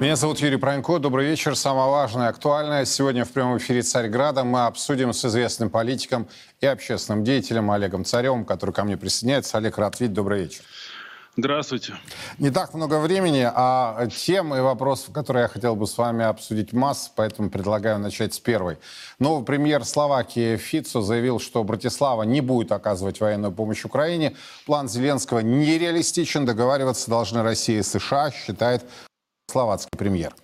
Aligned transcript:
Меня 0.00 0.14
зовут 0.14 0.38
Юрий 0.38 0.58
Пронько. 0.58 1.00
Добрый 1.00 1.26
вечер. 1.26 1.56
Самое 1.56 1.90
важное 1.90 2.26
и 2.26 2.30
актуальное. 2.30 2.84
Сегодня 2.84 3.24
в 3.24 3.32
прямом 3.32 3.58
эфире 3.58 3.82
«Царьграда» 3.82 4.44
мы 4.44 4.64
обсудим 4.64 5.12
с 5.12 5.24
известным 5.24 5.70
политиком 5.70 6.28
и 6.60 6.66
общественным 6.66 7.24
деятелем 7.24 7.68
Олегом 7.68 8.04
Царевым, 8.04 8.44
который 8.44 8.70
ко 8.70 8.84
мне 8.84 8.96
присоединяется. 8.96 9.58
Олег, 9.58 9.76
рад 9.76 9.98
видеть. 9.98 10.14
Добрый 10.14 10.42
вечер. 10.42 10.62
Здравствуйте. 11.36 11.94
Не 12.38 12.50
так 12.50 12.74
много 12.74 13.00
времени, 13.00 13.48
а 13.52 14.06
тем 14.06 14.54
и 14.54 14.60
вопросов, 14.60 15.12
которые 15.12 15.42
я 15.42 15.48
хотел 15.48 15.74
бы 15.74 15.88
с 15.88 15.98
вами 15.98 16.24
обсудить 16.24 16.72
масс, 16.72 17.10
поэтому 17.14 17.50
предлагаю 17.50 17.98
начать 17.98 18.34
с 18.34 18.38
первой. 18.38 18.78
Новый 19.18 19.44
премьер 19.44 19.84
Словакии 19.84 20.56
Фицо 20.56 21.00
заявил, 21.00 21.40
что 21.40 21.64
Братислава 21.64 22.22
не 22.22 22.40
будет 22.40 22.70
оказывать 22.70 23.20
военную 23.20 23.52
помощь 23.52 23.84
Украине. 23.84 24.36
План 24.64 24.88
Зеленского 24.88 25.40
нереалистичен, 25.40 26.46
договариваться 26.46 27.10
должны 27.10 27.42
Россия 27.42 27.80
и 27.80 27.82
США, 27.82 28.30
считает 28.30 28.84
словацкий 29.50 29.96
премьер. 29.96 30.34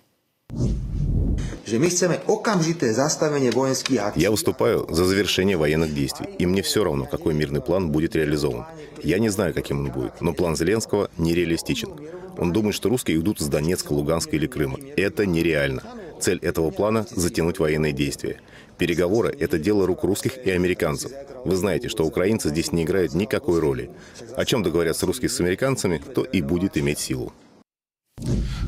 Я 4.15 4.31
выступаю 4.31 4.87
за 4.89 5.05
завершение 5.05 5.57
военных 5.57 5.93
действий, 5.93 6.27
и 6.39 6.45
мне 6.45 6.61
все 6.61 6.83
равно, 6.83 7.05
какой 7.05 7.33
мирный 7.33 7.61
план 7.61 7.91
будет 7.91 8.15
реализован. 8.15 8.65
Я 9.03 9.19
не 9.19 9.29
знаю, 9.29 9.53
каким 9.53 9.79
он 9.79 9.91
будет, 9.91 10.21
но 10.21 10.33
план 10.33 10.55
Зеленского 10.55 11.09
нереалистичен. 11.17 11.89
Он 12.37 12.51
думает, 12.51 12.75
что 12.75 12.89
русские 12.89 13.17
идут 13.17 13.39
с 13.39 13.47
Донецка, 13.47 13.93
Луганска 13.93 14.35
или 14.35 14.47
Крыма. 14.47 14.79
Это 14.97 15.25
нереально. 15.25 15.83
Цель 16.19 16.39
этого 16.39 16.71
плана– 16.71 17.05
затянуть 17.11 17.59
военные 17.59 17.93
действия. 17.93 18.39
Переговоры– 18.77 19.35
это 19.39 19.59
дело 19.59 19.85
рук 19.85 20.03
русских 20.03 20.37
и 20.45 20.49
американцев. 20.49 21.11
Вы 21.45 21.55
знаете, 21.55 21.89
что 21.89 22.05
украинцы 22.05 22.49
здесь 22.49 22.71
не 22.71 22.83
играют 22.83 23.13
никакой 23.13 23.59
роли. 23.59 23.91
О 24.35 24.45
чем 24.45 24.63
договорятся 24.63 25.05
русские 25.05 25.29
с 25.29 25.39
американцами, 25.39 26.01
то 26.13 26.23
и 26.23 26.41
будет 26.41 26.77
иметь 26.77 26.99
силу. 26.99 27.33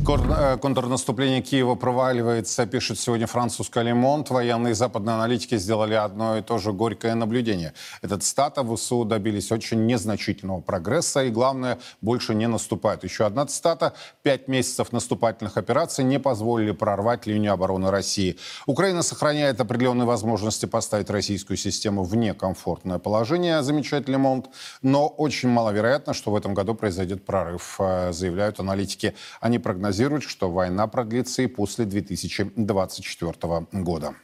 Э, 0.07 0.57
контрнаступление 0.57 1.41
Киева 1.41 1.75
проваливается, 1.75 2.65
пишет 2.65 2.97
сегодня 2.97 3.27
французская 3.27 3.83
Лемонт. 3.83 4.29
Военные 4.29 4.73
западные 4.73 5.15
аналитики 5.15 5.57
сделали 5.57 5.95
одно 5.95 6.37
и 6.37 6.41
то 6.41 6.59
же 6.59 6.71
горькое 6.71 7.13
наблюдение. 7.13 7.73
Этот 8.01 8.23
стата 8.23 8.63
ВСУ 8.63 9.03
добились 9.03 9.51
очень 9.51 9.85
незначительного 9.85 10.61
прогресса 10.61 11.25
и, 11.25 11.29
главное, 11.29 11.79
больше 11.99 12.35
не 12.35 12.47
наступают. 12.47 13.03
Еще 13.03 13.25
одна 13.25 13.45
цитата. 13.47 13.93
Пять 14.23 14.47
месяцев 14.47 14.93
наступательных 14.93 15.57
операций 15.57 16.05
не 16.05 16.19
позволили 16.19 16.71
прорвать 16.71 17.25
линию 17.25 17.51
обороны 17.51 17.91
России. 17.91 18.37
Украина 18.65 19.01
сохраняет 19.01 19.59
определенные 19.59 20.05
возможности 20.05 20.67
поставить 20.67 21.09
российскую 21.09 21.57
систему 21.57 22.03
в 22.03 22.15
некомфортное 22.15 22.99
положение, 22.99 23.61
замечает 23.61 24.07
Лемонт. 24.07 24.47
Но 24.81 25.07
очень 25.09 25.49
маловероятно, 25.49 26.13
что 26.13 26.31
в 26.31 26.37
этом 26.37 26.53
году 26.53 26.75
произойдет 26.75 27.25
прорыв, 27.25 27.75
э, 27.79 28.13
заявляют 28.13 28.61
аналитики. 28.61 29.13
Они 29.41 29.59
прогнозируют 29.59 29.96
прогнозируют, 29.97 30.23
что 30.23 30.51
война 30.51 30.87
продлится 30.87 31.41
и 31.41 31.47
после 31.47 31.85
2024 31.85 33.67
года. 33.71 34.15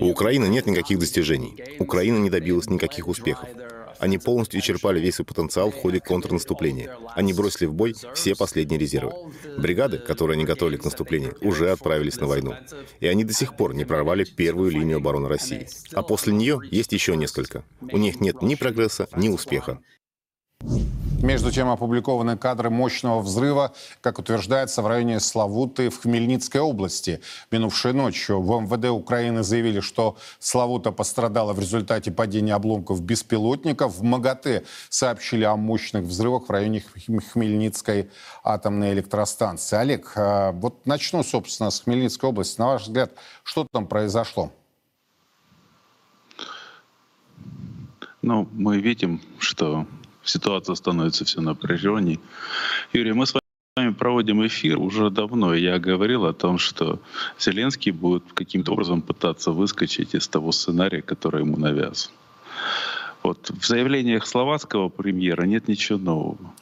У 0.00 0.10
Украины 0.10 0.46
нет 0.46 0.66
никаких 0.66 0.98
достижений. 0.98 1.56
Украина 1.78 2.18
не 2.18 2.30
добилась 2.30 2.68
никаких 2.68 3.08
успехов. 3.08 3.48
Они 4.00 4.18
полностью 4.18 4.60
исчерпали 4.60 5.00
весь 5.00 5.14
свой 5.14 5.24
потенциал 5.24 5.70
в 5.70 5.76
ходе 5.76 6.00
контрнаступления. 6.00 6.96
Они 7.14 7.32
бросили 7.32 7.66
в 7.66 7.74
бой 7.74 7.94
все 8.14 8.34
последние 8.34 8.78
резервы. 8.78 9.12
Бригады, 9.56 9.98
которые 9.98 10.34
они 10.34 10.44
готовили 10.44 10.76
к 10.76 10.84
наступлению, 10.84 11.36
уже 11.40 11.70
отправились 11.70 12.16
на 12.16 12.26
войну. 12.26 12.54
И 13.00 13.06
они 13.06 13.24
до 13.24 13.32
сих 13.32 13.56
пор 13.56 13.74
не 13.74 13.84
прорвали 13.84 14.24
первую 14.24 14.72
линию 14.72 14.96
обороны 14.96 15.28
России. 15.28 15.68
А 15.92 16.02
после 16.02 16.34
нее 16.34 16.60
есть 16.70 16.92
еще 16.92 17.16
несколько. 17.16 17.62
У 17.80 17.96
них 17.96 18.20
нет 18.20 18.42
ни 18.42 18.56
прогресса, 18.56 19.08
ни 19.16 19.28
успеха. 19.28 19.78
Между 21.24 21.50
тем 21.50 21.70
опубликованы 21.70 22.36
кадры 22.36 22.68
мощного 22.68 23.22
взрыва, 23.22 23.72
как 24.02 24.18
утверждается, 24.18 24.82
в 24.82 24.86
районе 24.86 25.20
Славуты 25.20 25.88
в 25.88 26.02
Хмельницкой 26.02 26.60
области. 26.60 27.22
Минувшей 27.50 27.94
ночью 27.94 28.42
в 28.42 28.60
МВД 28.60 28.90
Украины 28.90 29.42
заявили, 29.42 29.80
что 29.80 30.18
Славута 30.38 30.92
пострадала 30.92 31.54
в 31.54 31.58
результате 31.58 32.12
падения 32.12 32.52
обломков 32.52 33.00
беспилотников. 33.00 33.96
В 33.96 34.02
МАГАТЭ 34.02 34.64
сообщили 34.90 35.44
о 35.44 35.56
мощных 35.56 36.04
взрывах 36.04 36.46
в 36.46 36.50
районе 36.50 36.84
Хмельницкой 37.32 38.10
атомной 38.42 38.92
электростанции. 38.92 39.78
Олег, 39.78 40.12
а, 40.16 40.52
вот 40.52 40.84
начну, 40.84 41.22
собственно, 41.22 41.70
с 41.70 41.80
Хмельницкой 41.80 42.28
области. 42.28 42.60
На 42.60 42.66
ваш 42.66 42.82
взгляд, 42.82 43.12
что 43.44 43.66
там 43.72 43.86
произошло? 43.86 44.52
Ну, 48.20 48.46
мы 48.52 48.78
видим, 48.78 49.22
что 49.38 49.86
ситуация 50.24 50.74
становится 50.74 51.24
все 51.24 51.40
напряженней. 51.40 52.20
Юрий, 52.92 53.12
мы 53.12 53.26
с 53.26 53.34
вами 53.76 53.92
проводим 53.92 54.46
эфир 54.46 54.78
уже 54.78 55.10
давно. 55.10 55.54
Я 55.54 55.78
говорил 55.78 56.24
о 56.26 56.32
том, 56.32 56.58
что 56.58 57.00
Зеленский 57.38 57.92
будет 57.92 58.32
каким-то 58.32 58.72
образом 58.72 59.02
пытаться 59.02 59.50
выскочить 59.50 60.14
из 60.14 60.28
того 60.28 60.52
сценария, 60.52 61.02
который 61.02 61.42
ему 61.42 61.56
навязан. 61.56 62.12
Вот 63.22 63.50
в 63.50 63.66
заявлениях 63.66 64.26
словацкого 64.26 64.90
премьера 64.90 65.44
нет 65.44 65.68
ничего 65.68 65.98
нового. 65.98 66.54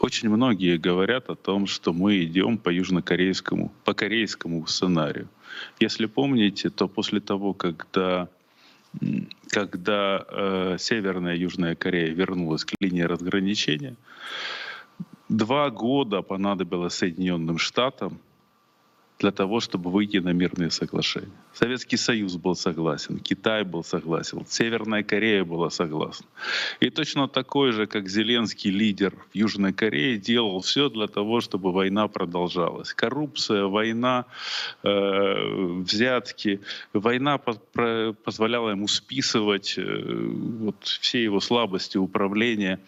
Очень 0.00 0.30
многие 0.30 0.78
говорят 0.78 1.28
о 1.28 1.34
том, 1.34 1.66
что 1.66 1.92
мы 1.92 2.24
идем 2.24 2.56
по 2.58 2.70
южнокорейскому, 2.70 3.70
по 3.84 3.92
корейскому 3.92 4.66
сценарию. 4.66 5.28
Если 5.78 6.06
помните, 6.06 6.70
то 6.70 6.88
после 6.88 7.20
того, 7.20 7.52
когда 7.52 8.28
когда 9.48 10.24
э, 10.28 10.76
Северная 10.78 11.34
и 11.34 11.40
Южная 11.40 11.74
Корея 11.74 12.12
вернулась 12.12 12.64
к 12.64 12.74
линии 12.80 13.02
разграничения, 13.02 13.96
два 15.28 15.70
года 15.70 16.22
понадобилось 16.22 16.94
Соединенным 16.94 17.58
Штатам 17.58 18.20
для 19.20 19.30
того, 19.30 19.60
чтобы 19.60 19.90
выйти 19.90 20.16
на 20.16 20.32
мирные 20.32 20.70
соглашения. 20.70 21.30
Советский 21.52 21.98
Союз 21.98 22.36
был 22.36 22.54
согласен, 22.54 23.18
Китай 23.18 23.64
был 23.64 23.84
согласен, 23.84 24.44
Северная 24.48 25.02
Корея 25.02 25.44
была 25.44 25.70
согласна. 25.70 26.26
И 26.80 26.90
точно 26.90 27.28
такой 27.28 27.72
же, 27.72 27.86
как 27.86 28.08
Зеленский 28.08 28.70
лидер 28.70 29.14
в 29.32 29.36
Южной 29.36 29.72
Корее, 29.72 30.16
делал 30.18 30.60
все 30.60 30.88
для 30.88 31.06
того, 31.06 31.40
чтобы 31.40 31.72
война 31.72 32.08
продолжалась. 32.08 32.94
Коррупция, 32.94 33.64
война, 33.64 34.24
э, 34.82 35.82
взятки. 35.82 36.60
Война 36.92 37.38
по 37.38 37.54
про 37.72 38.12
позволяла 38.24 38.70
ему 38.70 38.88
списывать 38.88 39.74
э, 39.76 39.82
вот, 40.60 40.84
все 40.84 41.22
его 41.22 41.40
слабости 41.40 41.98
управления. 41.98 42.80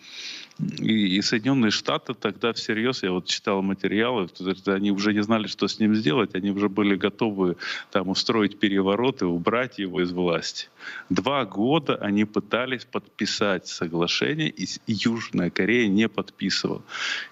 И, 0.58 1.16
и 1.16 1.22
Соединенные 1.22 1.70
Штаты 1.70 2.14
тогда 2.14 2.52
всерьез, 2.52 3.02
я 3.02 3.12
вот 3.12 3.26
читал 3.26 3.62
материалы, 3.62 4.28
они 4.66 4.90
уже 4.90 5.14
не 5.14 5.22
знали, 5.22 5.46
что 5.46 5.66
с 5.66 5.78
ним 5.78 5.94
сделать, 5.94 6.34
они 6.34 6.50
уже 6.50 6.68
были 6.68 6.94
готовы 6.94 7.56
там 7.90 8.08
устроить 8.08 8.58
переворот 8.58 9.22
и 9.22 9.24
убрать 9.24 9.78
его 9.78 10.02
из 10.02 10.12
власти. 10.12 10.68
Два 11.08 11.44
года 11.46 11.96
они 11.96 12.24
пытались 12.24 12.84
подписать 12.84 13.66
соглашение, 13.66 14.50
и 14.50 14.66
Южная 14.86 15.50
Корея 15.50 15.88
не 15.88 16.08
подписывала. 16.08 16.82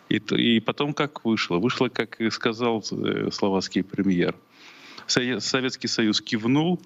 И, 0.09 0.17
и 0.17 0.61
потом 0.61 0.95
как 0.95 1.25
вышло? 1.25 1.59
Вышло, 1.59 1.89
как 1.89 2.19
сказал 2.33 2.83
э, 2.91 3.31
словацкий 3.31 3.83
премьер. 3.83 4.35
Советский 5.06 5.89
Союз 5.89 6.21
кивнул, 6.21 6.81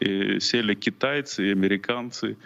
сели 0.00 0.74
китайцы 0.74 1.48
и 1.48 1.52
американцы, 1.52 2.36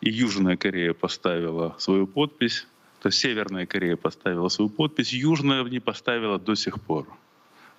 и 0.00 0.10
Южная 0.10 0.56
Корея 0.56 0.94
поставила 0.94 1.76
свою 1.78 2.06
подпись, 2.06 2.66
то 3.00 3.08
есть 3.08 3.18
Северная 3.18 3.66
Корея 3.66 3.96
поставила 3.96 4.48
свою 4.48 4.68
подпись, 4.68 5.12
Южная 5.12 5.64
не 5.64 5.80
поставила 5.80 6.38
до 6.38 6.54
сих 6.54 6.80
пор. 6.80 7.06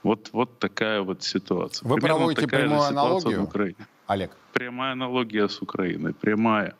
Вот, 0.03 0.29
вот 0.33 0.57
такая 0.59 1.01
вот 1.01 1.21
ситуация. 1.21 1.87
Вы 1.87 1.95
Примерно 1.95 2.17
проводите 2.17 2.47
прямую 2.47 2.81
аналогию, 2.81 3.49
Олег? 4.07 4.31
Прямая 4.53 4.93
аналогия 4.93 5.47
с 5.47 5.61
Украиной, 5.61 6.13
прямая. 6.13 6.73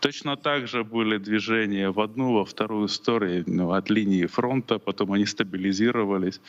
Точно 0.00 0.36
так 0.36 0.66
же 0.66 0.82
были 0.82 1.16
движения 1.18 1.90
в 1.90 2.00
одну, 2.00 2.34
во 2.34 2.44
вторую 2.44 2.88
сторону 2.88 3.44
ну, 3.46 3.72
от 3.72 3.88
линии 3.88 4.26
фронта, 4.26 4.78
потом 4.78 5.12
они 5.12 5.24
стабилизировались. 5.24 6.40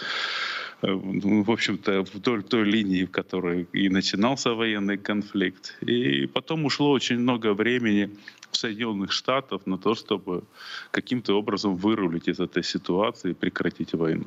Э, 0.86 1.00
ну, 1.24 1.44
в 1.44 1.52
общем-то, 1.52 2.02
вдоль 2.14 2.44
той 2.44 2.64
линии, 2.64 3.06
в 3.06 3.12
которой 3.12 3.68
и 3.74 3.90
начинался 3.90 4.54
военный 4.54 4.98
конфликт. 4.98 5.78
И 5.82 6.28
потом 6.28 6.66
ушло 6.66 6.92
очень 6.92 7.20
много 7.20 7.54
времени 7.54 8.10
Соединенных 8.52 9.12
Штатов 9.12 9.62
на 9.66 9.78
то, 9.78 9.96
чтобы 9.96 10.44
каким-то 10.92 11.34
образом 11.38 11.76
вырулить 11.76 12.28
из 12.30 12.40
этой 12.40 12.64
ситуации 12.64 13.32
и 13.32 13.34
прекратить 13.34 13.94
войну. 13.94 14.26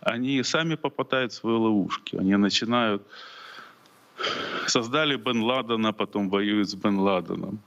Они 0.00 0.42
сами 0.44 0.76
попадают 0.76 1.32
в 1.32 1.34
свои 1.34 1.56
ловушки. 1.56 2.16
Они 2.16 2.36
начинают... 2.36 3.02
Создали 4.66 5.16
Бен 5.16 5.42
Ладена, 5.42 5.92
потом 5.92 6.28
воюют 6.28 6.68
с 6.68 6.74
Бен 6.74 6.98
Ладеном. 6.98 7.58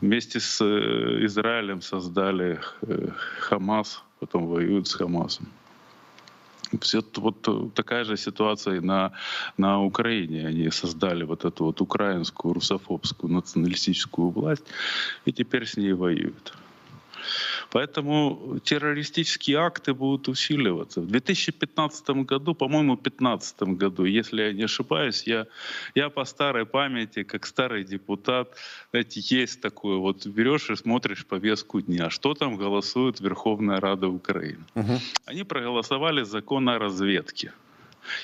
Вместе 0.00 0.38
с 0.38 0.64
э, 0.64 1.24
Израилем 1.24 1.80
создали 1.80 2.60
э, 2.82 3.08
Хамас, 3.40 4.04
потом 4.20 4.46
воюют 4.46 4.86
с 4.86 4.94
Хамасом. 4.94 5.46
Вот 7.16 7.48
э, 7.48 7.68
такая 7.74 8.04
же 8.04 8.16
ситуация 8.16 8.80
на, 8.80 9.12
на 9.58 9.82
Украине. 9.82 10.46
Они 10.46 10.70
создали 10.70 11.24
вот 11.24 11.44
эту 11.44 11.64
вот 11.64 11.80
украинскую 11.80 12.54
русофобскую 12.54 13.32
националистическую 13.32 14.30
власть 14.30 14.64
и 15.26 15.32
теперь 15.32 15.66
с 15.66 15.76
ней 15.76 15.92
воюют. 15.92 16.52
Поэтому 17.72 18.60
террористические 18.64 19.56
акты 19.56 19.94
будут 19.94 20.28
усиливаться. 20.28 21.00
В 21.00 21.06
2015 21.06 22.10
году, 22.26 22.54
по-моему, 22.54 22.96
в 22.96 23.02
2015 23.02 23.62
году, 23.62 24.04
если 24.04 24.42
я 24.42 24.52
не 24.52 24.64
ошибаюсь, 24.64 25.26
я, 25.26 25.46
я 25.94 26.10
по 26.10 26.24
старой 26.24 26.66
памяти, 26.66 27.22
как 27.22 27.46
старый 27.46 27.84
депутат, 27.84 28.48
знаете, 28.90 29.20
есть 29.20 29.62
такое, 29.62 29.96
вот 29.96 30.26
берешь 30.26 30.70
и 30.70 30.76
смотришь 30.76 31.24
повестку 31.24 31.80
дня, 31.80 32.10
что 32.10 32.34
там 32.34 32.56
голосует 32.56 33.20
Верховная 33.20 33.80
Рада 33.80 34.08
Украины. 34.08 34.64
Угу. 34.74 35.00
Они 35.24 35.44
проголосовали 35.44 36.24
закон 36.24 36.68
о 36.68 36.78
разведке. 36.78 37.52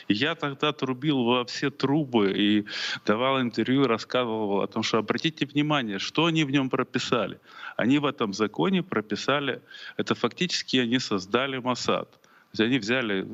Я 0.09 0.35
тогда 0.35 0.73
трубил 0.73 1.25
во 1.25 1.45
все 1.45 1.71
трубы 1.71 2.33
и 2.33 2.67
давал 3.07 3.41
интервью, 3.41 3.87
рассказывал 3.87 4.63
о 4.63 4.67
том, 4.67 4.83
что 4.83 4.99
обратите 4.99 5.47
внимание, 5.47 5.99
что 5.99 6.27
они 6.27 6.45
в 6.45 6.51
нем 6.51 6.71
прописали. 6.71 7.41
Они 7.77 7.99
в 7.99 8.07
этом 8.07 8.33
законе 8.33 8.83
прописали, 8.83 9.61
это 9.97 10.15
фактически 10.15 10.77
они 10.79 10.99
создали 10.99 11.59
Масад. 11.59 12.11
То 12.11 12.19
есть 12.53 12.61
они 12.61 12.79
взяли 12.79 13.27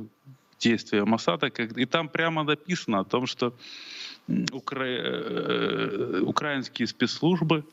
действия 0.59 1.05
Масада, 1.05 1.47
и 1.47 1.87
там 1.87 2.09
прямо 2.09 2.43
написано 2.43 3.01
о 3.01 3.05
том, 3.05 3.27
что 3.27 3.55
укра... 4.53 4.85
Э, 4.87 6.21
украинские 6.23 6.87
спецслужбы 6.87 7.65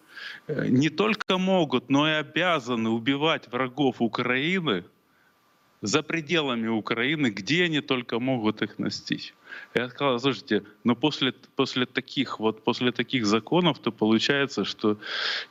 э, 0.47 0.67
не 0.67 0.89
только 0.89 1.37
могут, 1.37 1.89
но 1.89 2.07
и 2.07 2.13
обязаны 2.13 2.89
убивать 2.89 3.51
врагов 3.51 4.01
Украины 4.01 4.83
за 5.81 6.03
пределами 6.03 6.67
Украины, 6.67 7.27
где 7.27 7.65
они 7.65 7.81
только 7.81 8.19
могут 8.19 8.61
их 8.61 8.79
настичь. 8.79 9.33
Я 9.73 9.89
сказал, 9.89 10.19
слушайте, 10.19 10.63
но 10.83 10.95
после, 10.95 11.33
после 11.55 11.85
таких 11.85 12.39
вот, 12.39 12.63
после 12.63 12.91
таких 12.91 13.25
законов, 13.25 13.79
то 13.79 13.91
получается, 13.91 14.65
что 14.65 14.97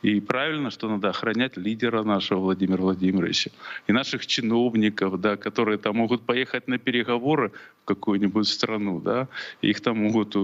и 0.03 0.21
правильно, 0.21 0.71
что 0.71 0.89
надо 0.89 1.11
охранять 1.11 1.57
лидера 1.57 2.03
нашего 2.03 2.41
Владимира 2.41 2.83
Владимировича 2.83 3.51
и 3.87 3.93
наших 3.93 4.27
чиновников, 4.27 5.21
да, 5.21 5.37
которые 5.37 5.79
там 5.79 5.97
могут 5.97 6.23
поехать 6.23 6.69
на 6.69 6.79
переговоры 6.79 7.53
в 7.83 7.87
какую-нибудь 7.87 8.47
страну, 8.47 9.01
да, 9.01 9.29
их 9.63 9.81
там 9.81 9.99
могут 9.99 10.37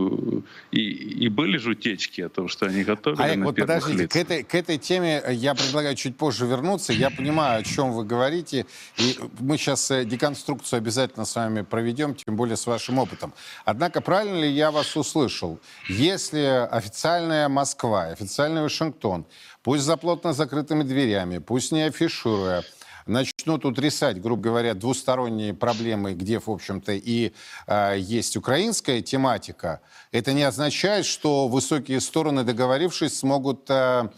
и, 0.73 0.81
и 0.81 1.29
были 1.29 1.59
же 1.59 1.71
утечки 1.71 2.21
о 2.23 2.29
том, 2.29 2.49
что 2.49 2.67
они 2.67 2.85
готовили 2.85 3.23
Олег, 3.23 3.37
на 3.37 3.45
вот 3.47 3.57
подождите, 3.57 4.03
лиц. 4.03 4.13
к 4.13 4.17
этой, 4.17 4.43
к 4.43 4.55
этой 4.55 4.79
теме 4.79 5.23
я 5.31 5.55
предлагаю 5.55 5.95
чуть 5.97 6.17
позже 6.17 6.47
вернуться. 6.47 6.93
Я 6.93 7.11
понимаю, 7.11 7.61
о 7.61 7.63
чем 7.63 7.93
вы 7.93 8.05
говорите, 8.05 8.67
и 8.99 9.19
мы 9.39 9.59
сейчас 9.59 9.91
э, 9.91 10.05
деконструкцию 10.05 10.79
обязательно 10.79 11.25
с 11.25 11.35
вами 11.37 11.63
проведем, 11.63 12.15
тем 12.15 12.37
более 12.37 12.57
с 12.57 12.67
вашим 12.67 12.99
опытом. 12.99 13.33
Однако, 13.65 14.01
правильно 14.01 14.41
ли 14.41 14.51
я 14.51 14.71
вас 14.71 14.97
услышал? 14.97 15.61
Если 15.89 16.69
официальная 16.71 17.49
Москва, 17.49 18.05
официальный 18.07 18.63
Вашингтон, 18.63 19.27
пусть 19.63 19.85
за 19.85 19.97
плотно 19.97 20.33
закрытыми 20.33 20.83
дверями, 20.83 21.39
пусть 21.39 21.73
не 21.73 21.83
афишируя, 21.83 22.65
начнут 23.07 23.65
утрясать, 23.65 24.21
грубо 24.21 24.43
говоря, 24.43 24.75
двусторонние 24.75 25.55
проблемы, 25.55 26.15
где, 26.15 26.39
в 26.39 26.49
общем-то, 26.49 26.93
и 26.93 27.33
э, 27.67 27.95
есть 27.99 28.37
украинская 28.37 29.01
тематика, 29.01 29.81
это 30.13 30.33
не 30.33 30.43
означает, 30.43 31.07
что 31.07 31.49
высокие 31.49 32.01
стороны, 32.01 32.45
договорившись, 32.45 33.19
смогут, 33.19 33.71
э, 33.71 34.09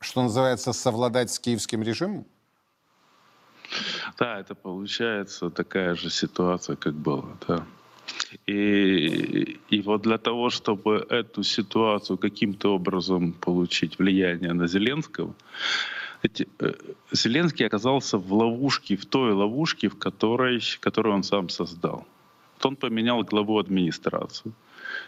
что 0.00 0.22
называется, 0.22 0.72
совладать 0.72 1.32
с 1.32 1.38
киевским 1.38 1.82
режимом? 1.82 2.26
Да, 4.18 4.38
это 4.38 4.54
получается 4.54 5.50
такая 5.50 5.94
же 5.94 6.10
ситуация, 6.10 6.76
как 6.76 6.94
была, 6.94 7.36
да. 7.48 7.66
И, 8.46 9.58
и 9.70 9.80
вот 9.82 10.02
для 10.02 10.18
того, 10.18 10.50
чтобы 10.50 11.06
эту 11.10 11.42
ситуацию 11.42 12.18
каким-то 12.18 12.74
образом 12.74 13.32
получить 13.32 13.98
влияние 13.98 14.52
на 14.52 14.66
Зеленского, 14.66 15.34
эти, 16.22 16.48
э, 16.60 16.72
Зеленский 17.12 17.66
оказался 17.66 18.18
в 18.18 18.32
ловушке, 18.32 18.96
в 18.96 19.06
той 19.06 19.32
ловушке, 19.32 19.88
в 19.88 19.98
которой, 19.98 20.60
которую 20.80 21.14
он 21.14 21.22
сам 21.22 21.48
создал. 21.48 22.06
Вот 22.56 22.66
он 22.66 22.76
поменял 22.76 23.22
главу 23.22 23.58
администрации, 23.58 24.52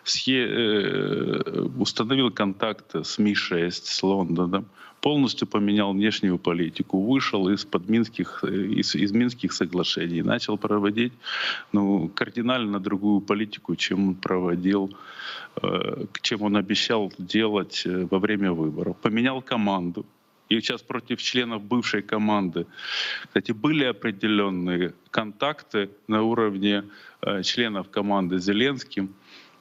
схе, 0.05 0.47
э, 0.47 1.69
установил 1.79 2.31
контакты 2.31 3.05
с 3.05 3.19
Ми-6, 3.19 3.71
с 3.71 4.03
Лондоном, 4.03 4.65
полностью 5.08 5.49
поменял 5.49 5.93
внешнюю 5.93 6.38
политику, 6.38 7.00
вышел 7.00 7.49
из-под 7.49 7.88
Минских, 7.88 8.44
из, 8.44 8.94
из 8.94 9.12
Минских 9.12 9.52
соглашений, 9.52 10.22
начал 10.22 10.58
проводить 10.58 11.12
ну, 11.72 12.08
кардинально 12.14 12.78
другую 12.78 13.20
политику, 13.20 13.76
чем 13.76 14.08
он 14.08 14.14
проводил, 14.14 14.90
э, 15.62 16.05
чем 16.20 16.43
он 16.43 16.56
обещал 16.56 17.10
делать 17.19 17.87
э, 17.87 18.06
во 18.10 18.19
время 18.19 18.52
выборов. 18.52 18.96
Поменял 19.02 19.40
команду. 19.40 20.05
И 20.50 20.60
сейчас 20.60 20.82
против 20.82 21.22
членов 21.22 21.62
бывшей 21.62 22.02
команды, 22.02 22.66
кстати, 23.28 23.52
были 23.52 23.84
определенные 23.84 24.93
контакты 25.11 25.88
на 26.08 26.22
уровне 26.22 26.82
э, 27.22 27.43
членов 27.43 27.88
команды 27.88 28.38
Зеленским 28.38 29.08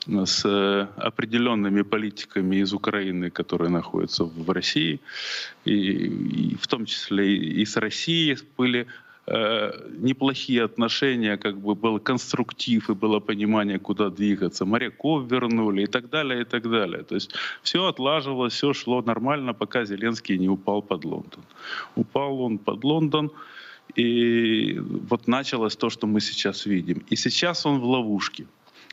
с 0.07 0.45
э, 0.45 0.88
определенными 0.98 1.83
политиками 1.83 2.57
из 2.57 2.74
Украины, 2.74 3.30
которые 3.30 3.69
находятся 3.69 4.24
в 4.24 4.50
России, 4.51 5.00
и, 5.65 5.71
и 5.71 6.56
в 6.56 6.68
том 6.68 6.86
числе 6.86 7.36
и 7.36 7.65
с 7.65 7.77
Россией 7.77 8.38
были 8.57 8.88
э, 9.27 9.71
неплохие 10.00 10.63
отношения, 10.63 11.38
как 11.38 11.57
бы 11.57 11.75
был 11.75 12.00
конструктив 12.00 12.89
и 12.89 12.94
было 12.94 13.19
понимание, 13.19 13.80
куда 13.80 14.09
двигаться. 14.09 14.65
Моряков 14.65 15.30
вернули 15.31 15.83
и 15.83 15.88
так 15.88 16.10
далее, 16.10 16.42
и 16.42 16.45
так 16.45 16.69
далее. 16.69 17.03
То 17.03 17.15
есть 17.15 17.31
все 17.62 17.86
отлаживалось, 17.86 18.53
все 18.53 18.74
шло 18.74 19.01
нормально, 19.01 19.53
пока 19.53 19.86
Зеленский 19.86 20.38
не 20.38 20.50
упал 20.50 20.81
под 20.81 21.05
Лондон. 21.05 21.43
Упал 21.96 22.41
он 22.41 22.58
под 22.58 22.84
Лондон, 22.84 23.31
и 23.96 24.79
вот 25.10 25.27
началось 25.27 25.75
то, 25.75 25.89
что 25.89 26.08
мы 26.08 26.22
сейчас 26.22 26.65
видим. 26.65 27.03
И 27.10 27.15
сейчас 27.15 27.65
он 27.65 27.79
в 27.79 27.86
ловушке. 27.86 28.46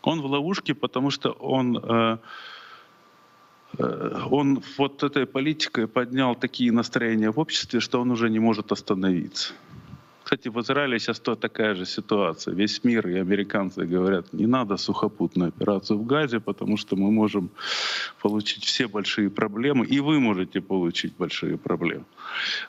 Он 0.07 0.21
в 0.21 0.27
ловушке, 0.27 0.75
потому 0.75 1.11
что 1.11 1.31
он, 1.31 1.79
э, 1.79 2.19
э, 3.79 4.27
он 4.31 4.63
вот 4.79 5.03
этой 5.03 5.27
политикой 5.27 5.87
поднял 5.87 6.35
такие 6.35 6.73
настроения 6.73 7.31
в 7.31 7.39
обществе, 7.39 7.81
что 7.81 8.01
он 8.01 8.11
уже 8.11 8.31
не 8.31 8.39
может 8.39 8.73
остановиться. 8.73 9.55
Кстати, 10.25 10.49
в 10.49 10.59
Израиле 10.59 10.99
сейчас 10.99 11.21
то 11.21 11.35
такая 11.35 11.75
же 11.75 11.85
ситуация. 11.85 12.55
Весь 12.55 12.85
мир 12.85 13.07
и 13.09 13.19
американцы 13.19 13.85
говорят, 13.85 14.33
не 14.33 14.47
надо 14.47 14.79
сухопутную 14.79 15.49
операцию 15.49 15.99
в 15.99 16.07
Газе, 16.07 16.41
потому 16.41 16.79
что 16.79 16.97
мы 16.97 17.11
можем 17.11 17.51
получить 18.23 18.65
все 18.65 18.89
большие 18.89 19.29
проблемы, 19.29 19.85
и 19.85 20.01
вы 20.01 20.21
можете 20.21 20.61
получить 20.61 21.13
большие 21.19 21.59
проблемы. 21.59 22.05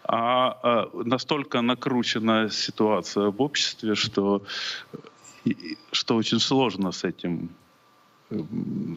А, 0.04 0.60
а 0.64 0.90
настолько 1.06 1.62
накручена 1.62 2.50
ситуация 2.50 3.32
в 3.32 3.42
обществе, 3.42 3.96
что 3.96 4.42
что 5.92 6.16
очень 6.16 6.40
сложно 6.40 6.92
с 6.92 7.04
этим 7.04 7.50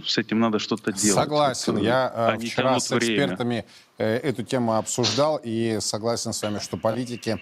с 0.06 0.16
этим 0.16 0.40
надо 0.40 0.58
что-то 0.58 0.90
делать. 0.90 1.22
Согласен. 1.22 1.76
Я 1.76 2.10
э, 2.14 2.32
Они 2.32 2.46
вчера 2.46 2.80
с 2.80 2.90
экспертами 2.90 3.66
время. 3.98 4.20
эту 4.20 4.42
тему 4.42 4.74
обсуждал 4.74 5.38
и 5.44 5.78
согласен 5.80 6.32
с 6.32 6.42
вами, 6.42 6.58
что 6.60 6.78
политики 6.78 7.38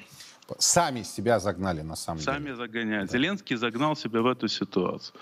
сами 0.58 1.02
себя 1.02 1.38
загнали 1.38 1.82
на 1.82 1.96
самом 1.96 2.20
сами 2.20 2.38
деле. 2.38 2.56
Сами 2.56 2.56
загоняют. 2.56 3.10
Да. 3.10 3.16
Зеленский 3.16 3.56
загнал 3.56 3.96
себя 3.96 4.20
в 4.20 4.26
эту 4.26 4.48
ситуацию. 4.48 5.14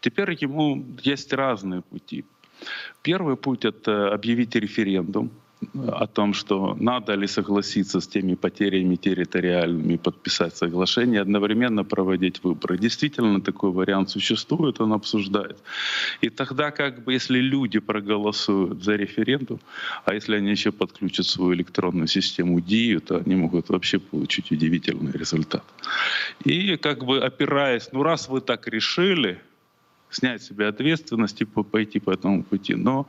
Теперь 0.00 0.36
ему 0.40 0.84
есть 1.02 1.32
разные 1.32 1.82
пути. 1.82 2.24
Первый 3.02 3.36
путь— 3.36 3.64
это 3.66 4.12
объявить 4.12 4.54
референдум 4.54 5.30
о 5.74 6.06
том, 6.06 6.34
что 6.34 6.76
надо 6.80 7.14
ли 7.14 7.26
согласиться 7.26 8.00
с 8.00 8.08
теми 8.08 8.34
потерями 8.34 8.96
территориальными, 8.96 9.96
подписать 9.96 10.56
соглашение, 10.56 11.20
одновременно 11.20 11.84
проводить 11.84 12.42
выборы. 12.44 12.78
Действительно, 12.78 13.40
такой 13.40 13.70
вариант 13.70 14.10
существует, 14.10 14.80
он 14.80 14.92
обсуждает. 14.92 15.58
И 16.20 16.30
тогда, 16.30 16.70
как 16.70 17.04
бы, 17.04 17.12
если 17.12 17.38
люди 17.38 17.78
проголосуют 17.78 18.84
за 18.84 18.96
референдум, 18.96 19.60
а 20.04 20.14
если 20.14 20.36
они 20.36 20.50
еще 20.50 20.70
подключат 20.72 21.26
свою 21.26 21.54
электронную 21.54 22.06
систему 22.06 22.60
ДИЮ, 22.60 23.00
то 23.00 23.16
они 23.16 23.36
могут 23.36 23.68
вообще 23.68 23.98
получить 23.98 24.52
удивительный 24.52 25.12
результат. 25.12 25.64
И 26.44 26.76
как 26.76 27.04
бы 27.04 27.20
опираясь, 27.24 27.88
ну 27.92 28.02
раз 28.02 28.28
вы 28.28 28.40
так 28.40 28.68
решили, 28.68 29.38
снять 30.10 30.42
себе 30.42 30.68
ответственность 30.68 31.40
и 31.40 31.44
пойти 31.44 32.00
по 32.00 32.10
этому 32.10 32.42
пути. 32.42 32.74
Но 32.74 33.06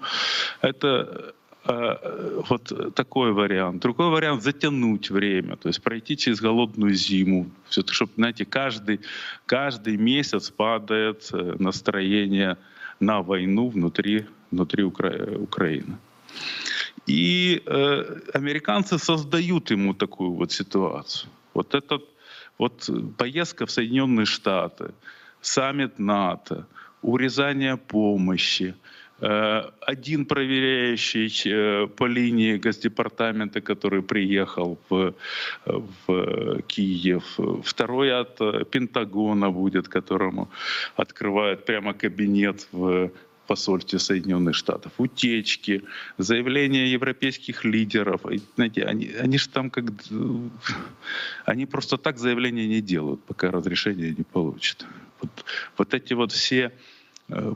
это 0.62 1.34
вот 1.66 2.96
такой 2.96 3.32
вариант. 3.32 3.82
Другой 3.82 4.10
вариант— 4.10 4.44
затянуть 4.44 5.10
время, 5.10 5.56
то 5.56 5.70
есть 5.70 5.82
пройти 5.82 6.16
через 6.16 6.40
голодную 6.40 6.94
зиму. 6.94 7.50
Все, 7.70 7.82
чтобы, 7.88 8.12
знаете, 8.16 8.46
каждый, 8.46 9.00
каждый 9.46 9.98
месяц 9.98 10.52
падает 10.52 11.30
э, 11.34 11.56
настроение 11.60 12.58
на 13.00 13.22
войну 13.22 13.70
внутри, 13.70 14.26
внутри 14.52 14.84
Укра... 14.84 15.10
Украины. 15.40 15.98
И 17.08 17.64
э, 17.66 18.20
американцы 18.34 19.00
создают 19.00 19.72
ему 19.72 19.94
такую 19.94 20.32
вот 20.32 20.52
ситуацию. 20.52 21.32
Вот 21.54 21.74
этот 21.74 22.04
вот 22.60 22.90
поездка 23.18 23.66
в 23.66 23.72
Соединенные 23.72 24.26
Штаты, 24.26 24.94
саммит 25.42 26.00
НАТО, 26.00 26.68
урезание 27.02 27.78
помощи, 27.78 28.76
Э, 28.76 28.85
один 29.20 30.26
проверяющий 30.26 31.32
э, 31.46 31.88
по 31.88 32.06
линии 32.06 32.58
Госдепартамента, 32.58 33.62
который 33.62 34.02
приехал 34.02 34.78
в, 34.90 35.14
в 35.66 36.62
Киев. 36.68 37.40
Второй 37.64 38.12
от 38.12 38.38
Пентагона 38.72 39.52
будет, 39.52 39.88
которому 39.88 40.50
открывают 40.98 41.66
прямо 41.66 41.94
кабинет 41.94 42.68
в 42.74 43.12
посольстве 43.48 44.00
Соединенных 44.00 44.56
Штатов, 44.56 44.92
утечки, 44.98 45.84
заявления 46.18 46.88
европейских 46.88 47.64
лидеров. 47.64 48.22
Знаете, 48.56 48.84
они, 48.84 49.12
они 49.24 49.38
же 49.38 49.50
там 49.50 49.70
как... 49.70 49.86
Они 51.46 51.66
просто 51.66 51.98
так 51.98 52.18
заявления 52.18 52.68
не 52.68 52.82
делают, 52.82 53.24
пока 53.24 53.52
разрешение 53.52 54.14
не 54.18 54.24
получат. 54.24 54.86
Вот, 55.22 55.46
вот 55.78 55.94
эти 55.94 56.14
вот 56.14 56.32
все 56.32 56.66
Э, 56.68 56.72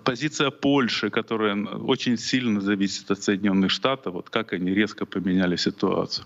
позиция 0.03 0.49
Польши, 0.49 1.09
которая 1.09 1.55
очень 1.65 2.17
сильно 2.17 2.61
зависит 2.61 3.11
от 3.11 3.21
Соединенных 3.21 3.69
Штатов, 3.71 4.13
вот 4.13 4.29
как 4.29 4.53
они 4.53 4.73
резко 4.73 5.05
поменяли 5.05 5.57
ситуацию. 5.57 6.25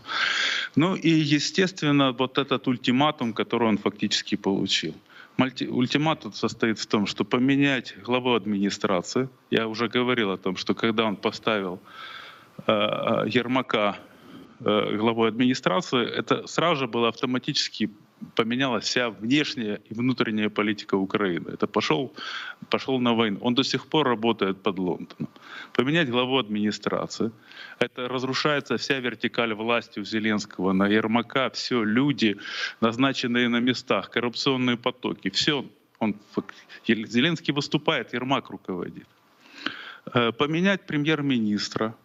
Ну 0.76 0.96
и, 0.96 1.10
естественно, 1.10 2.12
вот 2.12 2.38
этот 2.38 2.68
ультиматум, 2.68 3.34
который 3.34 3.68
он 3.68 3.78
фактически 3.78 4.36
получил. 4.36 4.94
Ультиматум 5.38 6.34
состоит 6.34 6.80
в 6.80 6.86
том, 6.86 7.08
что 7.08 7.26
поменять 7.26 7.96
главу 8.04 8.34
администрации. 8.34 9.30
Я 9.50 9.68
уже 9.68 9.88
говорил 9.88 10.32
о 10.32 10.38
том, 10.38 10.56
что 10.56 10.76
когда 10.76 11.06
он 11.06 11.16
поставил 11.16 11.80
э, 12.68 12.72
э 12.72 13.30
Ермака 13.30 13.98
э, 14.60 14.98
главой 14.98 15.30
администрации, 15.30 16.06
это 16.06 16.48
сразу 16.48 16.82
же 16.82 16.88
было 16.88 17.08
автоматически 17.08 17.90
поменялась 18.36 18.86
вся 18.86 19.10
внешняя 19.10 19.80
и 19.90 19.94
внутренняя 19.94 20.50
политика 20.50 20.96
Украины. 20.96 21.50
Это 21.50 21.68
пошел, 21.68 22.14
пошел 22.70 23.00
на 23.00 23.14
войну. 23.14 23.40
Он 23.42 23.56
до 23.56 23.64
сих 23.64 23.88
пор 23.88 24.08
работает 24.08 24.62
под 24.62 24.80
Лондоном. 24.80 25.30
Поменять 25.74 26.10
главу 26.10 26.38
администрации. 26.38 27.32
Это 27.80 28.08
разрушается 28.08 28.78
вся 28.78 29.00
вертикаль 29.00 29.54
власти 29.54 30.00
у 30.00 30.04
Зеленского 30.04 30.74
на 30.74 30.88
Ермака. 30.88 31.50
Все, 31.50 31.84
люди, 31.84 32.38
назначенные 32.82 33.50
на 33.50 33.60
местах, 33.60 34.10
коррупционные 34.10 34.78
потоки. 34.78 35.30
Все, 35.30 35.66
он, 36.00 36.16
Зеленский 36.88 37.54
выступает, 37.54 38.14
Ермак 38.14 38.50
руководит. 38.50 39.08
Э, 40.14 40.32
поменять 40.32 40.86
премьер-министра, 40.86 41.96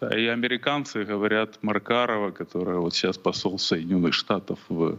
и 0.00 0.26
американцы 0.26 1.04
говорят 1.04 1.58
Маркарова, 1.62 2.30
которая 2.30 2.76
вот 2.76 2.94
сейчас 2.94 3.18
посол 3.18 3.58
Соединенных 3.58 4.12
Штатов 4.14 4.58
в, 4.68 4.98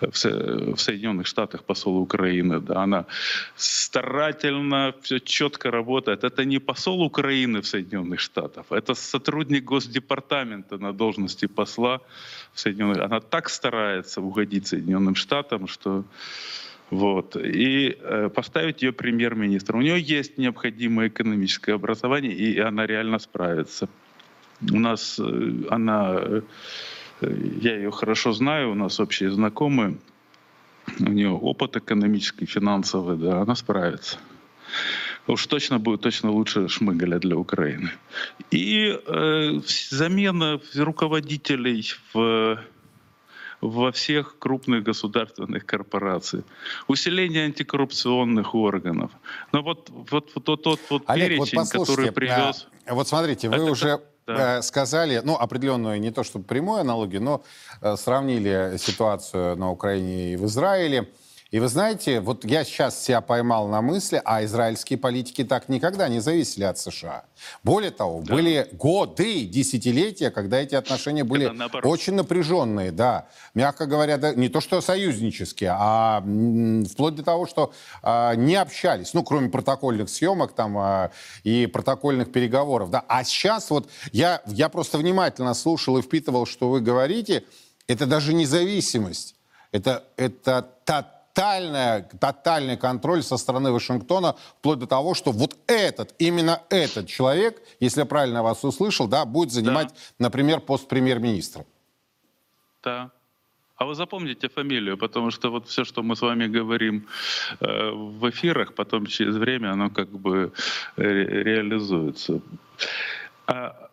в, 0.00 0.12
в 0.12 0.76
Соединенных 0.78 1.26
Штатах, 1.26 1.64
посол 1.64 1.98
Украины, 1.98 2.60
да, 2.60 2.82
она 2.82 3.04
старательно 3.56 4.94
все 5.02 5.18
четко 5.18 5.70
работает. 5.70 6.24
Это 6.24 6.44
не 6.44 6.58
посол 6.58 7.02
Украины 7.02 7.60
в 7.60 7.66
Соединенных 7.66 8.20
Штатах, 8.20 8.66
это 8.70 8.94
сотрудник 8.94 9.64
Госдепартамента 9.64 10.78
на 10.78 10.92
должности 10.92 11.46
посла 11.46 12.00
в 12.52 12.60
Соединенных 12.60 13.02
Она 13.02 13.20
так 13.20 13.48
старается 13.48 14.20
угодить 14.20 14.66
Соединенным 14.66 15.14
Штатам, 15.14 15.66
что 15.66 16.04
вот. 16.90 17.36
И 17.36 17.96
э, 17.98 18.28
поставить 18.28 18.82
ее 18.82 18.92
премьер-министром. 18.92 19.78
У 19.78 19.82
нее 19.82 19.98
есть 19.98 20.36
необходимое 20.36 21.08
экономическое 21.08 21.72
образование, 21.72 22.34
и 22.34 22.58
она 22.58 22.86
реально 22.86 23.18
справится. 23.18 23.88
У 24.70 24.78
нас 24.78 25.18
э, 25.18 25.52
она, 25.70 26.14
э, 26.18 26.42
я 27.60 27.76
ее 27.76 27.90
хорошо 27.90 28.32
знаю, 28.32 28.72
у 28.72 28.74
нас 28.74 29.00
общие 29.00 29.30
знакомые, 29.30 29.96
у 31.00 31.10
нее 31.10 31.30
опыт 31.30 31.76
экономический, 31.76 32.46
финансовый, 32.46 33.16
да, 33.16 33.42
она 33.42 33.54
справится. 33.54 34.18
Уж 35.26 35.46
точно 35.46 35.78
будет 35.78 36.00
точно 36.00 36.30
лучше 36.30 36.68
Шмыгаля 36.68 37.18
для 37.18 37.36
Украины. 37.36 37.90
И 38.50 38.98
э, 39.06 39.60
замена 39.90 40.60
руководителей 40.74 41.84
в 42.12 42.58
во 43.60 43.92
всех 43.92 44.38
крупных 44.40 44.82
государственных 44.82 45.64
корпорациях, 45.64 46.44
усиление 46.88 47.44
антикоррупционных 47.44 48.56
органов. 48.56 49.12
Но 49.52 49.62
вот, 49.62 49.88
вот, 49.88 50.32
вот 50.34 50.44
тот, 50.44 50.62
тот 50.64 50.80
вот 50.90 51.02
Олег, 51.06 51.28
перечень, 51.28 51.58
вот 51.58 51.70
который 51.70 52.10
привез... 52.10 52.66
А, 52.84 52.94
вот 52.94 53.06
смотрите, 53.06 53.48
вы 53.48 53.70
уже 53.70 54.00
да. 54.26 54.58
Э, 54.58 54.62
сказали, 54.62 55.20
ну, 55.24 55.36
определенную, 55.36 56.00
не 56.00 56.10
то 56.10 56.22
чтобы 56.22 56.44
прямую 56.44 56.80
аналогию, 56.80 57.22
но 57.22 57.42
э, 57.80 57.96
сравнили 57.96 58.76
ситуацию 58.78 59.56
на 59.56 59.70
Украине 59.70 60.34
и 60.34 60.36
в 60.36 60.46
Израиле. 60.46 61.08
И 61.52 61.60
вы 61.60 61.68
знаете, 61.68 62.20
вот 62.20 62.46
я 62.46 62.64
сейчас 62.64 62.98
себя 62.98 63.20
поймал 63.20 63.68
на 63.68 63.82
мысли, 63.82 64.22
а 64.24 64.42
израильские 64.42 64.98
политики 64.98 65.44
так 65.44 65.68
никогда 65.68 66.08
не 66.08 66.18
зависели 66.18 66.64
от 66.64 66.78
США. 66.78 67.26
Более 67.62 67.90
того, 67.90 68.22
да. 68.22 68.34
были 68.34 68.68
годы, 68.72 69.44
десятилетия, 69.44 70.30
когда 70.30 70.62
эти 70.62 70.74
отношения 70.74 71.24
были 71.24 71.52
очень 71.82 72.14
напряженные, 72.14 72.90
да. 72.90 73.28
Мягко 73.52 73.84
говоря, 73.84 74.16
да, 74.16 74.32
не 74.32 74.48
то 74.48 74.62
что 74.62 74.80
союзнические, 74.80 75.76
а 75.78 76.24
вплоть 76.90 77.16
до 77.16 77.22
того, 77.22 77.46
что 77.46 77.74
а, 78.02 78.34
не 78.34 78.56
общались, 78.56 79.12
ну, 79.12 79.22
кроме 79.22 79.50
протокольных 79.50 80.08
съемок 80.08 80.54
там 80.54 80.78
а, 80.78 81.10
и 81.44 81.66
протокольных 81.66 82.32
переговоров, 82.32 82.88
да. 82.88 83.04
А 83.08 83.24
сейчас 83.24 83.68
вот 83.68 83.90
я, 84.10 84.40
я 84.46 84.70
просто 84.70 84.96
внимательно 84.96 85.52
слушал 85.52 85.98
и 85.98 86.02
впитывал, 86.02 86.46
что 86.46 86.70
вы 86.70 86.80
говорите, 86.80 87.44
это 87.88 88.06
даже 88.06 88.32
независимость. 88.32 89.36
Это, 89.70 90.04
это 90.16 90.66
та 90.84 91.21
тотальная, 91.32 92.08
тотальный 92.20 92.76
контроль 92.76 93.22
со 93.22 93.36
стороны 93.36 93.72
Вашингтона, 93.72 94.36
вплоть 94.58 94.78
до 94.78 94.86
того, 94.86 95.14
что 95.14 95.32
вот 95.32 95.56
этот, 95.66 96.14
именно 96.18 96.62
этот 96.70 97.08
человек, 97.08 97.62
если 97.80 98.00
я 98.00 98.06
правильно 98.06 98.42
вас 98.42 98.64
услышал, 98.64 99.08
да, 99.08 99.24
будет 99.24 99.50
занимать, 99.50 99.88
да. 99.88 100.26
например, 100.26 100.60
пост 100.60 100.88
премьер-министра. 100.88 101.64
Да. 102.82 103.10
А 103.76 103.84
вы 103.84 103.94
запомните 103.94 104.48
фамилию, 104.48 104.96
потому 104.96 105.30
что 105.30 105.50
вот 105.50 105.66
все, 105.66 105.84
что 105.84 106.02
мы 106.02 106.14
с 106.14 106.20
вами 106.20 106.46
говорим 106.46 107.08
э, 107.60 107.90
в 107.90 108.30
эфирах, 108.30 108.74
потом 108.74 109.06
через 109.06 109.36
время 109.36 109.72
оно 109.72 109.90
как 109.90 110.08
бы 110.08 110.52
ре 110.96 111.42
реализуется. 111.42 112.40
А 113.46 113.52
а, 113.52 113.90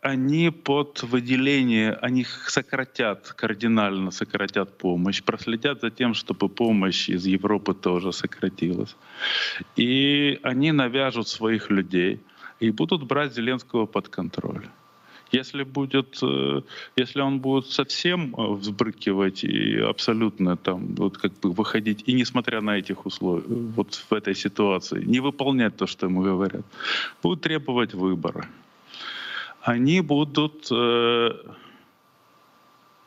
они 0.00 0.50
под 0.50 1.02
выделение, 1.02 1.92
они 2.02 2.24
сократят, 2.24 3.32
кардинально 3.36 4.10
сократят 4.10 4.78
помощь, 4.78 5.22
проследят 5.22 5.80
за 5.80 5.90
тем, 5.90 6.14
чтобы 6.14 6.48
помощь 6.48 7.08
из 7.08 7.26
Европы 7.26 7.74
тоже 7.74 8.12
сократилась. 8.12 8.96
И 9.76 10.38
они 10.42 10.72
навяжут 10.72 11.28
своих 11.28 11.70
людей 11.70 12.20
и 12.60 12.70
будут 12.70 13.04
брать 13.04 13.34
Зеленского 13.34 13.86
под 13.86 14.08
контроль. 14.08 14.66
Если, 15.32 15.62
будет, 15.62 16.18
э, 16.22 16.62
если 16.96 17.20
он 17.20 17.38
будет 17.38 17.66
совсем 17.66 18.34
э, 18.34 18.54
взбрыкивать 18.54 19.44
и 19.44 19.78
абсолютно 19.78 20.56
там 20.56 20.96
вот 20.96 21.18
как 21.18 21.32
бы 21.40 21.52
выходить, 21.52 22.02
и 22.08 22.14
несмотря 22.14 22.60
на 22.60 22.76
этих 22.76 23.06
условия, 23.06 23.44
вот 23.76 23.94
в 24.10 24.12
этой 24.12 24.34
ситуации, 24.34 25.04
не 25.04 25.20
выполнять 25.20 25.76
то, 25.76 25.86
что 25.86 26.06
ему 26.06 26.22
говорят, 26.22 26.64
будут 27.22 27.42
требовать 27.42 27.94
выбора 27.94 28.48
они 29.62 30.00
будут 30.00 30.68
э, 30.70 31.30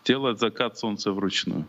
делать 0.05 0.39
закат 0.39 0.77
солнца 0.77 1.11
вручную. 1.11 1.65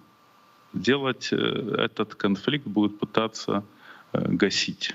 Делать 0.73 1.29
э, 1.33 1.37
этот 1.37 2.15
конфликт 2.15 2.67
будут 2.67 2.99
пытаться 2.99 3.65
э, 4.13 4.27
гасить. 4.29 4.95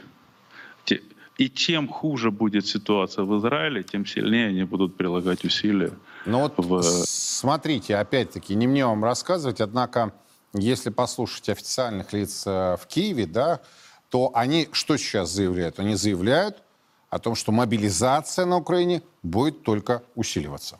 И 1.39 1.49
чем 1.49 1.87
хуже 1.87 2.31
будет 2.31 2.67
ситуация 2.67 3.23
в 3.23 3.39
Израиле, 3.39 3.81
тем 3.81 4.05
сильнее 4.05 4.49
они 4.49 4.65
будут 4.65 4.97
прилагать 4.97 5.45
усилия. 5.45 5.93
Ну 6.25 6.41
вот 6.41 6.53
в... 6.57 6.81
смотрите, 6.81 7.95
опять-таки, 7.95 8.55
не 8.55 8.67
мне 8.67 8.85
вам 8.85 9.05
рассказывать, 9.05 9.61
однако, 9.61 10.13
если 10.53 10.89
послушать 10.89 11.47
официальных 11.47 12.11
лиц 12.11 12.43
э, 12.45 12.75
в 12.75 12.85
Киеве, 12.87 13.25
да, 13.25 13.61
то 14.09 14.31
они 14.33 14.67
что 14.73 14.97
сейчас 14.97 15.29
заявляют? 15.31 15.79
Они 15.79 15.95
заявляют, 15.95 16.61
о 17.09 17.19
том, 17.19 17.35
что 17.35 17.51
мобилизация 17.51 18.45
на 18.45 18.57
Украине 18.57 19.01
будет 19.23 19.63
только 19.63 20.03
усиливаться. 20.15 20.79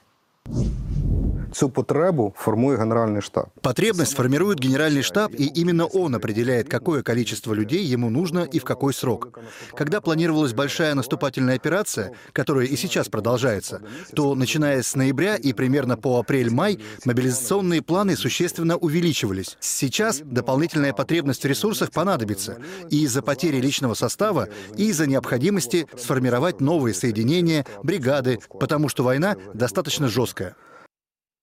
Цю 1.52 1.70
потребу 1.70 2.34
формує 2.38 2.78
Генеральный 2.78 3.22
штаб. 3.22 3.46
Потребность 3.62 4.16
формирует 4.16 4.60
Генеральный 4.60 5.04
штаб, 5.04 5.32
и 5.34 5.46
именно 5.46 5.86
он 5.86 6.16
определяет, 6.16 6.70
какое 6.70 7.02
количество 7.02 7.54
людей 7.54 7.84
ему 7.84 8.10
нужно 8.10 8.48
и 8.54 8.60
в 8.60 8.64
какой 8.64 8.94
срок. 8.94 9.40
Когда 9.76 10.02
планировалась 10.02 10.54
большая 10.54 10.96
наступательная 10.96 11.56
операция, 11.56 12.14
которая 12.34 12.68
и 12.68 12.76
сейчас 12.76 13.10
продолжается, 13.10 13.82
то, 14.16 14.36
начиная 14.36 14.82
с 14.82 14.96
ноября 14.96 15.36
и 15.36 15.54
примерно 15.54 15.98
по 15.98 16.20
апрель-май, 16.20 16.80
мобилизационные 17.06 17.82
планы 17.82 18.16
существенно 18.16 18.78
увеличивались. 18.78 19.58
Сейчас 19.60 20.22
дополнительная 20.24 20.94
потребность 20.94 21.44
в 21.44 21.48
ресурсах 21.48 21.92
понадобится 21.92 22.58
и 22.90 23.04
из-за 23.04 23.22
потери 23.22 23.58
личного 23.58 23.96
состава, 23.96 24.50
и 24.78 24.90
из-за 24.90 25.08
необходимости 25.08 25.88
сформировать 25.98 26.62
новые 26.62 26.94
соединения, 26.94 27.66
бригады, 27.84 28.40
потому 28.60 28.90
что 28.90 29.04
война 29.04 29.36
достаточно 29.54 30.08
жесткая. 30.08 30.56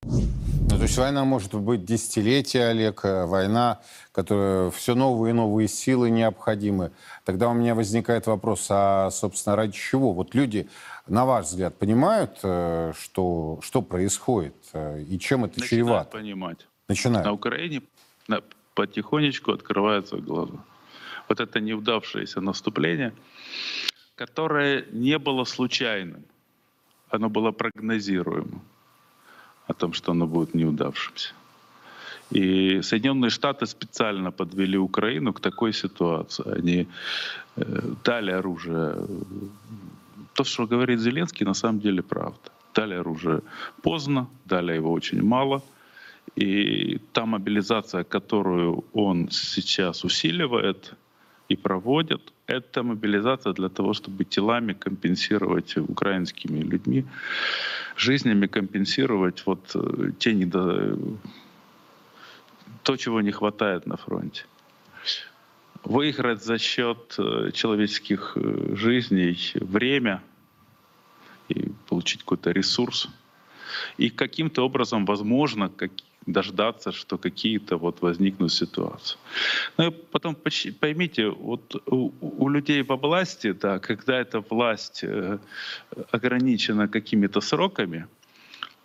Ну, 0.08 0.76
то 0.78 0.82
есть 0.82 0.96
война 0.98 1.24
может 1.24 1.54
быть 1.54 1.84
десятилетия, 1.84 2.66
Олег, 2.66 3.04
э, 3.04 3.26
война, 3.26 3.80
которая 4.12 4.70
все 4.70 4.94
новые 4.94 5.30
и 5.30 5.34
новые 5.34 5.68
силы 5.68 6.10
необходимы. 6.10 6.92
Тогда 7.24 7.48
у 7.48 7.54
меня 7.54 7.74
возникает 7.74 8.26
вопрос, 8.26 8.66
а, 8.70 9.10
собственно, 9.10 9.56
ради 9.56 9.72
чего? 9.72 10.12
Вот 10.12 10.34
люди, 10.34 10.68
на 11.08 11.24
ваш 11.24 11.46
взгляд, 11.46 11.76
понимают, 11.78 12.38
э, 12.42 12.92
что, 12.98 13.58
что 13.62 13.82
происходит 13.82 14.54
э, 14.72 15.02
и 15.02 15.18
чем 15.18 15.44
это 15.44 15.60
Начинают 15.60 15.70
чревато? 15.70 16.10
понимать. 16.10 16.68
Начинают. 16.88 17.26
На 17.26 17.32
Украине 17.32 17.82
потихонечку 18.74 19.52
открываются 19.52 20.18
глаза. 20.18 20.58
Вот 21.28 21.40
это 21.40 21.60
неудавшееся 21.60 22.40
наступление, 22.40 23.12
которое 24.14 24.84
не 24.92 25.18
было 25.18 25.44
случайным, 25.44 26.24
оно 27.08 27.28
было 27.28 27.50
прогнозируемым 27.50 28.62
о 29.66 29.72
том, 29.72 29.92
что 29.92 30.12
оно 30.12 30.26
будет 30.26 30.54
неудавшимся. 30.54 31.32
И 32.30 32.82
Соединенные 32.82 33.30
Штаты 33.30 33.66
специально 33.66 34.32
подвели 34.32 34.78
Украину 34.78 35.32
к 35.32 35.40
такой 35.40 35.72
ситуации. 35.72 36.58
Они 36.58 36.86
э, 37.56 37.82
дали 38.04 38.32
оружие. 38.32 38.96
То, 40.32 40.44
что 40.44 40.66
говорит 40.66 41.00
Зеленский, 41.00 41.46
на 41.46 41.54
самом 41.54 41.80
деле 41.80 42.02
правда. 42.02 42.50
Дали 42.74 42.94
оружие 42.94 43.40
поздно, 43.82 44.26
дали 44.44 44.74
его 44.74 44.92
очень 44.92 45.22
мало. 45.22 45.62
И 46.34 46.98
та 47.12 47.26
мобилизация, 47.26 48.04
которую 48.04 48.84
он 48.92 49.28
сейчас 49.30 50.04
усиливает 50.04 50.94
и 51.48 51.56
проводит, 51.56 52.32
это 52.46 52.82
мобилизация 52.82 53.52
для 53.52 53.68
того, 53.68 53.92
чтобы 53.92 54.24
телами 54.24 54.72
компенсировать 54.72 55.76
украинскими 55.76 56.60
людьми, 56.60 57.04
жизнями 57.96 58.46
компенсировать 58.46 59.46
вот 59.46 59.70
э, 59.74 60.12
те 60.18 60.34
недо... 60.34 60.98
то, 62.82 62.96
чего 62.96 63.20
не 63.20 63.32
хватает 63.32 63.86
на 63.86 63.96
фронте. 63.96 64.44
Выиграть 65.84 66.44
за 66.44 66.58
счет 66.58 67.14
э, 67.18 67.50
человеческих 67.52 68.32
э, 68.36 68.74
жизней 68.76 69.38
время 69.54 70.22
и 71.48 71.70
получить 71.88 72.20
какой-то 72.22 72.50
ресурс. 72.50 73.08
И 73.98 74.10
каким-то 74.10 74.62
образом, 74.62 75.04
возможно, 75.04 75.68
как, 75.68 75.90
дождаться, 76.26 76.92
что 76.92 77.18
какие-то 77.18 77.76
вот 77.76 78.02
возникнут 78.02 78.52
ситуации. 78.52 79.16
Ну 79.78 79.88
и 79.88 79.90
потом 79.90 80.36
поймите, 80.80 81.28
вот 81.28 81.82
у, 81.86 82.10
у 82.20 82.48
людей 82.48 82.82
во 82.82 82.96
власти, 82.96 83.52
да, 83.52 83.78
когда 83.78 84.20
эта 84.20 84.40
власть 84.40 85.04
э, 85.04 85.38
ограничена 86.10 86.88
какими-то 86.88 87.40
сроками, 87.40 88.06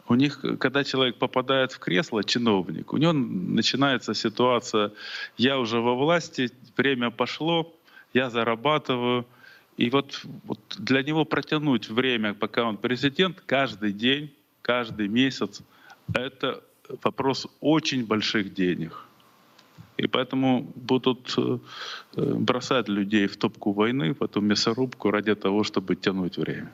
у 0.07 0.15
них, 0.15 0.43
когда 0.59 0.83
человек 0.83 1.15
попадает 1.15 1.71
в 1.71 1.79
кресло, 1.79 2.23
чиновник, 2.23 2.93
у 2.93 2.97
него 2.97 3.13
начинается 3.13 4.13
ситуация, 4.13 4.91
я 5.37 5.57
уже 5.57 5.79
во 5.79 5.95
власти, 5.95 6.49
время 6.77 7.09
пошло, 7.09 7.73
я 8.13 8.29
зарабатываю, 8.29 9.25
и 9.77 9.89
вот, 9.89 10.21
вот 10.43 10.59
для 10.77 11.01
него 11.01 11.25
протянуть 11.25 11.89
время, 11.89 12.33
пока 12.33 12.65
он 12.65 12.77
президент, 12.77 13.41
каждый 13.45 13.93
день, 13.93 14.31
каждый 14.61 15.07
месяц, 15.07 15.61
это 16.13 16.61
вопрос 17.03 17.47
очень 17.61 18.05
больших 18.05 18.53
денег. 18.53 18.91
И 19.97 20.07
поэтому 20.07 20.61
будут 20.75 21.33
э, 21.37 21.59
э, 22.15 22.33
бросать 22.33 22.89
людей 22.89 23.27
в 23.27 23.37
топку 23.37 23.71
войны, 23.71 24.13
в 24.13 24.23
эту 24.23 24.41
мясорубку 24.41 25.11
ради 25.11 25.35
того, 25.35 25.63
чтобы 25.63 25.95
тянуть 25.95 26.37
время. 26.37 26.71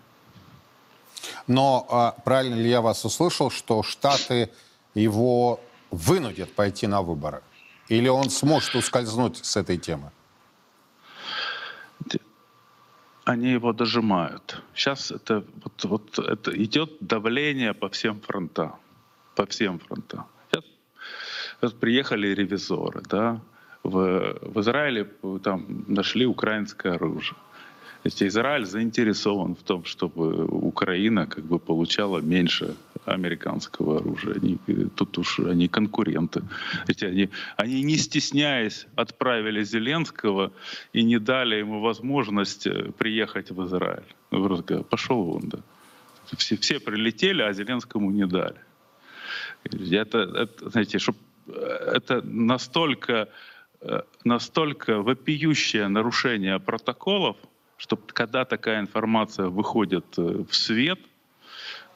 Но 1.47 1.85
а, 1.89 2.11
правильно 2.23 2.55
ли 2.55 2.69
я 2.69 2.81
вас 2.81 3.05
услышал, 3.05 3.51
что 3.51 3.83
Штаты 3.83 4.49
его 4.95 5.59
вынудят 5.91 6.53
пойти 6.53 6.87
на 6.87 7.01
выборы? 7.01 7.41
Или 7.89 8.09
он 8.09 8.29
сможет 8.29 8.75
ускользнуть 8.75 9.37
с 9.45 9.57
этой 9.57 9.77
темы? 9.77 10.11
Они 13.25 13.51
его 13.51 13.73
дожимают. 13.73 14.63
Сейчас 14.73 15.11
это, 15.11 15.43
вот, 15.63 15.83
вот 15.83 16.19
это 16.19 16.63
идет 16.63 16.91
давление 17.01 17.73
по 17.73 17.89
всем 17.89 18.21
фронтам. 18.21 18.75
По 19.37 19.45
всем 19.45 19.77
фронтам. 19.77 20.25
Сейчас, 20.49 20.65
вот 21.61 21.79
приехали 21.79 22.33
ревизоры, 22.33 23.03
да, 23.07 23.39
в, 23.83 24.35
в 24.41 24.59
Израиле 24.61 25.07
там 25.43 25.85
нашли 25.87 26.25
украинское 26.25 26.93
оружие. 26.93 27.37
То 28.01 28.07
есть 28.07 28.23
Израиль 28.23 28.65
заинтересован 28.65 29.53
в 29.53 29.61
том, 29.61 29.85
чтобы 29.85 30.45
Украина 30.45 31.27
как 31.27 31.43
бы 31.43 31.59
получала 31.59 32.19
меньше 32.19 32.75
американского 33.05 33.97
оружия. 33.97 34.35
Они, 34.35 34.57
тут 34.95 35.17
уж 35.19 35.39
они 35.39 35.67
конкуренты. 35.67 36.41
Эти 36.87 37.05
они, 37.05 37.29
они 37.57 37.83
не 37.83 37.97
стесняясь 37.97 38.87
отправили 38.95 39.63
Зеленского 39.63 40.51
и 40.93 41.03
не 41.03 41.19
дали 41.19 41.57
ему 41.57 41.81
возможность 41.81 42.65
э, 42.65 42.91
приехать 42.97 43.51
в 43.51 43.63
Израиль. 43.65 44.15
Ну, 44.31 44.41
говорят, 44.41 44.89
пошел 44.89 45.23
вон, 45.23 45.49
да. 45.49 45.59
Все, 46.37 46.55
все 46.57 46.79
прилетели, 46.79 47.43
а 47.43 47.53
Зеленскому 47.53 48.11
не 48.11 48.25
дали. 48.25 48.66
Это, 49.63 50.19
это 50.19 50.69
знаете, 50.69 50.99
чтоб, 50.99 51.15
это 51.47 52.21
настолько, 52.23 53.29
э, 53.81 54.01
настолько 54.23 55.01
вопиющее 55.01 55.87
нарушение 55.87 56.59
протоколов, 56.59 57.37
что 57.77 57.97
когда 57.97 58.45
такая 58.45 58.79
информация 58.79 59.47
выходит 59.47 60.05
э, 60.17 60.43
в 60.49 60.55
свет, 60.55 60.99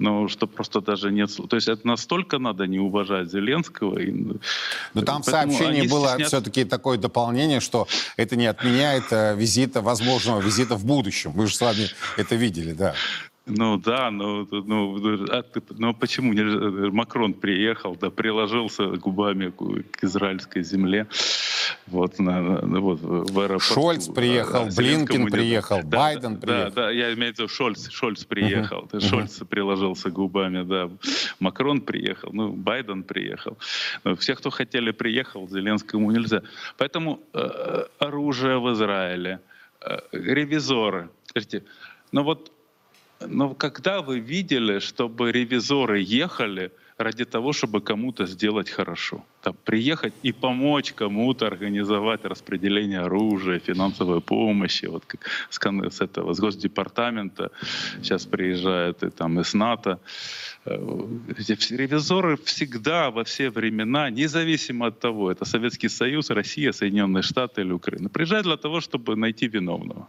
ну, 0.01 0.27
что 0.27 0.47
просто 0.47 0.81
даже 0.81 1.11
нет... 1.11 1.29
То 1.49 1.55
есть 1.55 1.67
это 1.67 1.87
настолько 1.87 2.39
надо 2.39 2.65
не 2.65 2.79
уважать 2.79 3.29
Зеленского. 3.29 3.99
И, 3.99 4.11
Но 4.93 5.01
там 5.03 5.21
в 5.21 5.25
сообщении 5.25 5.87
было 5.87 6.07
стесняются. 6.07 6.37
все-таки 6.37 6.65
такое 6.65 6.97
дополнение, 6.97 7.59
что 7.59 7.87
это 8.17 8.35
не 8.35 8.47
отменяет 8.47 9.11
э, 9.11 9.35
визита, 9.35 9.81
возможного 9.81 10.41
визита 10.41 10.75
в 10.75 10.85
будущем. 10.85 11.33
Мы 11.35 11.45
же 11.45 11.55
с 11.55 11.61
вами 11.61 11.87
это 12.17 12.35
видели, 12.35 12.73
да. 12.73 12.95
Ну 13.47 13.77
да, 13.77 14.11
ну, 14.11 14.47
ну, 14.51 15.25
а 15.31 15.41
ты- 15.41 15.63
ну 15.77 15.93
почему 15.95 16.31
не- 16.33 16.91
Макрон 16.91 17.33
приехал, 17.33 17.95
да, 17.95 18.11
приложился 18.11 18.85
губами 18.85 19.49
к, 19.49 19.97
к 19.97 20.03
израильской 20.03 20.61
земле, 20.63 21.07
вот, 21.87 22.19
на, 22.19 22.39
на- 22.41 22.79
вот 22.79 22.99
в 23.01 23.39
аэропорту. 23.39 23.73
Шольц 23.73 24.07
приехал, 24.09 24.65
Да, 24.65 24.69
не- 25.23 25.29
приехал, 25.31 25.79
Да, 25.83 25.97
Байден 25.97 26.35
да, 26.35 26.39
приехал. 26.47 26.71
Да, 26.75 26.91
я 26.91 27.13
имею 27.13 27.33
в 27.33 27.39
виду 27.39 27.47
Шольц, 27.47 27.89
Шольц 27.89 28.23
приехал, 28.25 28.87
Шольц 28.99 29.39
приложился 29.49 30.11
губами, 30.11 30.61
да, 30.63 30.89
Макрон 31.39 31.81
приехал, 31.81 32.29
ну, 32.33 32.53
Байден 32.53 33.01
приехал. 33.03 33.57
Ну, 34.03 34.15
Все, 34.17 34.35
кто 34.35 34.51
хотели, 34.51 34.91
приехал, 34.91 35.49
Зеленскому 35.49 36.11
нельзя. 36.11 36.43
Поэтому 36.77 37.19
э, 37.33 37.85
оружие 37.97 38.59
в 38.59 38.71
Израиле, 38.73 39.39
э, 39.81 39.97
ревизоры, 40.11 41.09
скажите, 41.25 41.63
ну 42.11 42.21
вот 42.23 42.51
но 43.27 43.53
когда 43.53 44.01
вы 44.01 44.19
видели, 44.19 44.79
чтобы 44.79 45.31
ревизоры 45.31 45.99
ехали 45.99 46.71
ради 46.97 47.25
того, 47.25 47.51
чтобы 47.53 47.81
кому-то 47.81 48.25
сделать 48.25 48.69
хорошо? 48.69 49.23
Там, 49.41 49.55
приехать 49.65 50.13
и 50.23 50.31
помочь 50.31 50.93
кому-то 50.93 51.47
организовать 51.47 52.25
распределение 52.25 52.99
оружия, 52.99 53.59
финансовой 53.59 54.21
помощи. 54.21 54.85
Вот 54.85 55.05
как 55.05 55.27
с, 55.49 55.59
с 55.59 56.01
этого, 56.01 56.33
с 56.33 56.39
Госдепартамента 56.39 57.51
сейчас 58.01 58.25
приезжают 58.25 59.03
и 59.03 59.09
там 59.09 59.39
из 59.39 59.53
НАТО. 59.53 59.99
Э, 60.65 60.77
Ревизоры 61.71 62.37
всегда, 62.37 63.09
во 63.09 63.23
все 63.23 63.49
времена, 63.49 64.09
независимо 64.09 64.87
от 64.87 64.99
того, 64.99 65.31
это 65.31 65.45
Советский 65.45 65.89
Союз, 65.89 66.29
Россия, 66.29 66.71
Соединенные 66.71 67.23
Штаты 67.23 67.61
или 67.61 67.73
Украина, 67.73 68.09
приезжают 68.09 68.45
для 68.45 68.57
того, 68.57 68.79
чтобы 68.79 69.15
найти 69.15 69.47
виновного. 69.47 70.07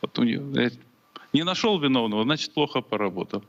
Вот 0.00 0.18
у 0.18 0.24
них, 0.24 0.40
не 1.32 1.44
нашел 1.44 1.78
виновного, 1.78 2.24
значит, 2.24 2.52
плохо 2.54 2.80
поработал. 2.80 3.42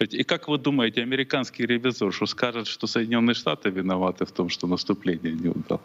И 0.00 0.24
как 0.24 0.48
вы 0.48 0.58
думаете, 0.58 1.02
американский 1.02 1.66
ревизор, 1.66 2.12
что 2.12 2.26
скажет, 2.26 2.66
что 2.66 2.86
Соединенные 2.86 3.34
Штаты 3.34 3.70
виноваты 3.70 4.24
в 4.24 4.32
том, 4.32 4.48
что 4.48 4.66
наступление 4.66 5.32
не 5.32 5.48
удалось? 5.48 5.82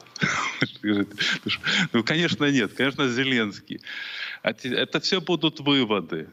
Ну, 1.93 2.03
конечно, 2.03 2.51
нет. 2.51 2.73
Конечно, 2.73 3.07
Зеленский. 3.07 3.81
А 4.41 4.51
Это 4.63 4.99
все 4.99 5.21
будут 5.21 5.59
выводы. 5.59 6.27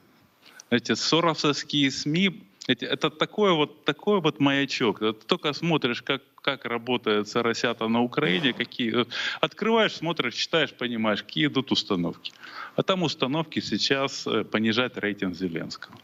Эти 0.70 0.94
соросовские 0.94 1.90
СМИ, 1.90 2.42
это 2.66 3.10
такой 3.10 3.52
вот, 3.52 3.84
такой 3.84 4.20
вот 4.20 4.40
маячок. 4.40 4.98
Ты 4.98 5.12
только 5.12 5.52
смотришь, 5.52 6.02
как, 6.02 6.22
как 6.46 6.64
работает 6.64 7.28
соросята 7.28 7.88
на 7.88 8.02
Украине, 8.02 8.52
какие... 8.52 9.04
Открываешь, 9.40 9.94
смотришь, 9.94 10.34
читаешь, 10.34 10.72
понимаешь, 10.72 11.24
какие 11.24 11.48
идут 11.48 11.72
установки. 11.72 12.32
А 12.76 12.82
там 12.84 13.02
установки 13.02 13.58
сейчас 13.58 14.28
э, 14.28 14.44
понижать 14.44 14.96
рейтинг 14.96 15.34
Зеленского. 15.34 15.96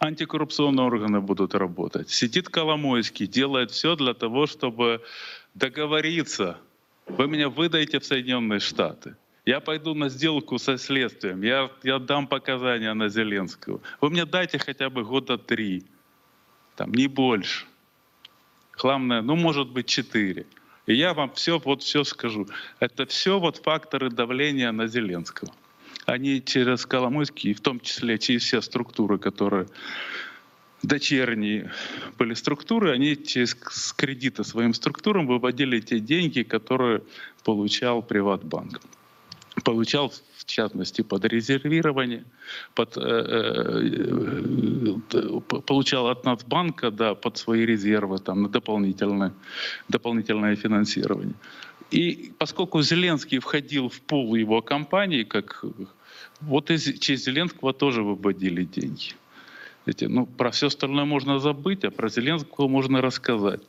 Антикоррупционные 0.00 0.84
органы 0.84 1.20
будут 1.20 1.54
работать. 1.54 2.10
Сидит 2.10 2.48
Коломойский, 2.48 3.28
делает 3.28 3.70
все 3.70 3.94
для 3.94 4.12
того, 4.12 4.48
чтобы 4.48 5.00
договориться. 5.54 6.58
Вы 7.06 7.28
меня 7.28 7.48
выдаете 7.48 8.00
в 8.00 8.04
Соединенные 8.04 8.58
Штаты. 8.58 9.14
Я 9.46 9.60
пойду 9.60 9.94
на 9.94 10.08
сделку 10.08 10.58
со 10.58 10.78
следствием. 10.78 11.42
Я, 11.42 11.70
я 11.84 12.00
дам 12.00 12.26
показания 12.26 12.92
на 12.94 13.08
Зеленского. 13.08 13.80
Вы 14.00 14.10
мне 14.10 14.24
дайте 14.24 14.58
хотя 14.58 14.90
бы 14.90 15.04
года 15.04 15.38
три. 15.38 15.84
Там, 16.74 16.92
не 16.92 17.06
больше. 17.06 17.69
Главное, 18.80 19.22
ну, 19.22 19.36
может 19.36 19.68
быть, 19.68 19.86
четыре. 19.86 20.46
И 20.86 20.94
я 20.94 21.12
вам 21.14 21.30
все, 21.34 21.58
вот 21.58 21.82
все 21.82 22.04
скажу. 22.04 22.48
Это 22.80 23.06
все 23.06 23.38
вот 23.38 23.58
факторы 23.58 24.10
давления 24.10 24.72
на 24.72 24.86
Зеленского. 24.86 25.52
Они 26.06 26.42
через 26.42 26.86
Коломойский, 26.86 27.54
в 27.54 27.60
том 27.60 27.78
числе 27.80 28.18
через 28.18 28.42
все 28.42 28.60
структуры, 28.60 29.18
которые 29.18 29.66
дочерние 30.82 31.70
были 32.18 32.34
структуры, 32.34 32.90
они 32.92 33.16
через 33.16 33.56
с 33.70 33.92
кредита 33.92 34.44
своим 34.44 34.72
структурам 34.74 35.26
выводили 35.26 35.80
те 35.80 36.00
деньги, 36.00 36.42
которые 36.42 37.02
получал 37.44 38.02
Приватбанк. 38.02 38.80
Получал, 39.64 40.12
в 40.36 40.44
частности, 40.44 41.02
под 41.02 41.24
резервирование, 41.24 42.24
под, 42.74 42.96
э, 42.96 43.00
э, 43.00 44.96
э, 45.12 45.40
получал 45.66 46.08
от 46.08 46.24
Нацбанка 46.24 46.90
да, 46.90 47.14
под 47.14 47.36
свои 47.36 47.66
резервы 47.66 48.18
там, 48.18 48.42
на 48.42 48.48
дополнительное, 48.48 49.32
дополнительное 49.88 50.56
финансирование. 50.56 51.34
И 51.90 52.32
поскольку 52.38 52.82
Зеленский 52.82 53.38
входил 53.38 53.88
в 53.88 54.00
пул 54.00 54.34
его 54.36 54.62
компании, 54.62 55.24
как 55.24 55.64
вот 56.40 56.70
из, 56.70 56.98
через 56.98 57.24
Зеленского 57.24 57.72
тоже 57.72 58.02
выводили 58.02 58.64
деньги. 58.64 59.14
Эти, 59.86 60.04
ну, 60.04 60.26
про 60.26 60.50
все 60.50 60.66
остальное 60.66 61.04
можно 61.04 61.38
забыть, 61.38 61.84
а 61.84 61.90
про 61.90 62.08
Зеленского 62.08 62.68
можно 62.68 63.00
рассказать. 63.00 63.60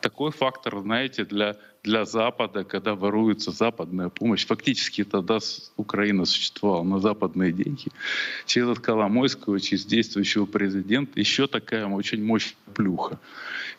Такой 0.00 0.32
фактор, 0.32 0.80
знаете, 0.80 1.24
для, 1.24 1.56
для 1.82 2.04
Запада, 2.04 2.64
когда 2.64 2.94
воруется 2.94 3.50
западная 3.50 4.08
помощь. 4.08 4.46
Фактически 4.46 5.04
тогда 5.04 5.38
Украина 5.76 6.24
существовала 6.24 6.82
на 6.82 6.98
западные 6.98 7.52
деньги. 7.52 7.88
Через 8.46 8.78
Коломойского, 8.78 9.60
через 9.60 9.84
действующего 9.84 10.46
президента 10.46 11.20
еще 11.20 11.46
такая 11.46 11.86
очень 11.86 12.24
мощная 12.24 12.56
плюха. 12.74 13.18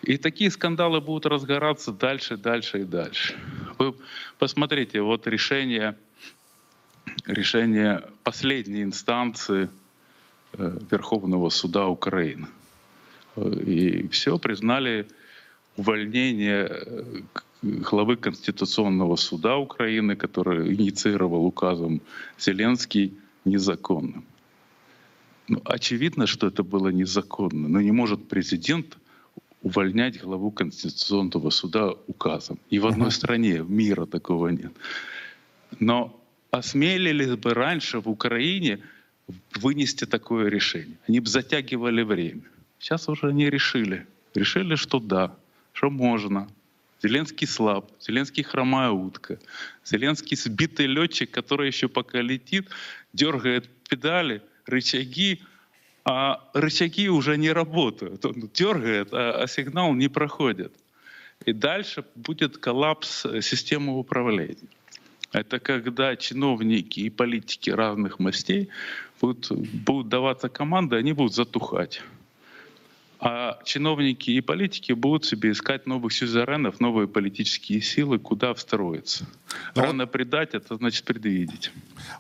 И 0.02 0.18
такие 0.18 0.52
скандалы 0.52 1.02
будут 1.02 1.26
разгораться 1.26 1.92
дальше, 1.92 2.38
дальше 2.38 2.82
и 2.82 2.84
дальше. 2.84 3.36
Вы 3.78 3.96
посмотрите, 4.40 5.02
вот 5.02 5.28
решение, 5.28 5.98
решение 7.26 8.04
последней 8.24 8.84
инстанции 8.84 9.70
э, 10.54 10.78
Верховного 10.92 11.50
суда 11.50 11.88
Украины. 11.88 12.48
И 13.36 14.08
все 14.10 14.38
признали 14.38 15.08
увольнение 15.78 16.68
э, 16.70 17.22
главы 17.62 18.16
Конституционного 18.18 19.16
суда 19.16 19.58
Украины, 19.58 20.16
который 20.16 20.74
инициировал 20.76 21.46
указом 21.46 22.02
Зеленский, 22.40 23.14
незаконным. 23.46 24.26
Ну, 25.48 25.62
очевидно, 25.66 26.28
что 26.28 26.48
это 26.48 26.64
было 26.64 26.90
незаконно, 26.90 27.68
но 27.68 27.82
не 27.82 27.92
может 27.92 28.28
президент 28.30 28.98
увольнять 29.62 30.22
главу 30.22 30.52
Конституционного 30.52 31.50
суда 31.50 31.94
указом. 32.08 32.60
И 32.70 32.80
в 32.80 32.86
одной 32.86 33.12
стране 33.12 33.66
мира 33.68 34.06
такого 34.06 34.50
нет. 34.50 34.74
Но 35.80 36.20
осмелились 36.52 37.36
бы 37.36 37.54
раньше 37.54 38.00
в 38.00 38.10
Украине 38.10 38.80
вынести 39.56 40.06
такое 40.06 40.50
решение. 40.50 40.98
Они 41.08 41.20
бы 41.20 41.28
затягивали 41.28 42.04
время. 42.04 42.44
Сейчас 42.80 43.10
уже 43.10 43.34
не 43.34 43.50
решили. 43.50 44.06
Решили, 44.36 44.76
что 44.76 45.00
да, 45.00 45.36
что 45.74 45.90
можно. 45.90 46.48
Зеленский 47.02 47.48
слаб, 47.48 47.92
Зеленский 48.00 48.44
хромая 48.44 48.92
утка, 48.92 49.38
Зеленский 49.84 50.38
сбитый 50.38 50.86
летчик, 50.86 51.30
который 51.30 51.68
еще 51.68 51.90
пока 51.90 52.22
летит, 52.22 52.70
дергает 53.12 53.70
педали, 53.90 54.42
рычаги, 54.66 55.42
а 56.06 56.50
рычаги 56.54 57.10
уже 57.10 57.38
не 57.38 57.52
работают. 57.52 58.26
Он 58.26 58.50
дергает, 58.54 59.10
а, 59.12 59.44
а 59.44 59.48
сигнал 59.48 59.94
не 59.94 60.08
проходит. 60.08 60.74
И 61.46 61.52
дальше 61.52 62.06
будет 62.16 62.58
коллапс 62.58 63.26
э, 63.26 63.42
системы 63.42 64.00
управления. 64.00 64.70
Это 65.34 65.60
когда 65.60 66.16
чиновники 66.16 67.02
и 67.02 67.10
политики 67.10 67.70
разных 67.70 68.20
мастей 68.20 68.70
будут, 69.20 69.52
будут 69.52 70.08
даваться 70.08 70.48
команды, 70.48 70.96
они 70.96 71.12
будут 71.12 71.34
затухать 71.34 72.02
а 73.26 73.58
чиновники 73.64 74.32
и 74.32 74.42
политики 74.42 74.92
будут 74.92 75.24
себе 75.26 75.52
искать 75.52 75.88
новых 75.88 76.12
сюзеренов, 76.12 76.82
новые 76.82 77.08
политические 77.08 77.82
силы, 77.82 78.20
куда 78.20 78.54
встроиться. 78.54 79.26
Но 79.76 79.82
ну 79.82 79.88
Рано 79.88 80.04
вот... 80.04 80.12
предать, 80.12 80.54
это 80.54 80.76
значит 80.76 81.06
предвидеть. 81.06 81.72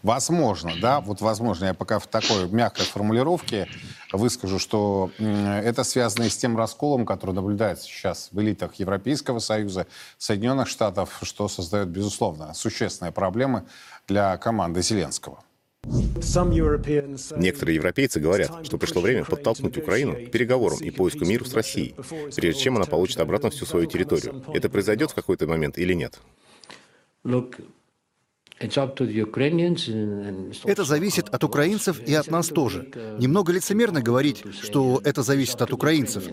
Возможно, 0.02 0.72
да, 0.82 1.02
вот 1.02 1.20
возможно, 1.20 1.66
я 1.66 1.74
пока 1.74 2.00
в 2.00 2.08
такой 2.08 2.50
мягкой 2.50 2.86
формулировке 2.86 3.68
выскажу, 4.14 4.60
что 4.60 5.12
это 5.18 5.84
связано 5.84 6.24
и 6.24 6.30
с 6.30 6.38
тем 6.38 6.56
расколом, 6.58 7.06
который 7.06 7.36
наблюдается 7.36 7.86
сейчас 7.86 8.30
в 8.32 8.40
элитах 8.40 8.76
Европейского 8.76 9.40
Союза, 9.40 9.88
Соединенных 10.18 10.70
Штатов, 10.70 11.20
что 11.24 11.50
создает, 11.50 11.90
безусловно, 11.90 12.54
существенные 12.54 13.12
проблемы 13.12 13.66
для 14.08 14.38
команды 14.38 14.82
Зеленского. 14.82 15.44
Некоторые 15.86 17.76
европейцы 17.76 18.20
говорят, 18.20 18.66
что 18.66 18.78
пришло 18.78 19.02
время 19.02 19.26
подтолкнуть 19.26 19.78
Украину 19.78 20.16
к 20.16 20.32
переговорам 20.32 20.80
и 20.80 20.90
поиску 20.92 21.26
мира 21.26 21.44
с 21.44 21.54
Россией, 21.54 21.96
прежде 22.36 22.62
чем 22.62 22.78
она 22.78 22.86
получит 22.86 23.20
обратно 23.20 23.50
всю 23.50 23.66
свою 23.66 23.86
территорию. 23.86 24.44
Это 24.54 24.70
произойдет 24.70 25.12
в 25.12 25.16
какой-то 25.16 25.46
момент 25.46 25.78
или 25.78 25.94
нет? 25.94 26.20
Это 28.60 28.90
зависит 30.84 31.30
от 31.30 31.44
украинцев 31.44 32.00
и 32.06 32.14
от 32.14 32.32
нас 32.32 32.48
тоже. 32.48 32.88
Немного 33.20 33.52
лицемерно 33.52 34.02
говорить, 34.02 34.44
что 34.62 35.02
это 35.04 35.24
зависит 35.24 35.62
от 35.62 35.74
украинцев, 35.74 36.24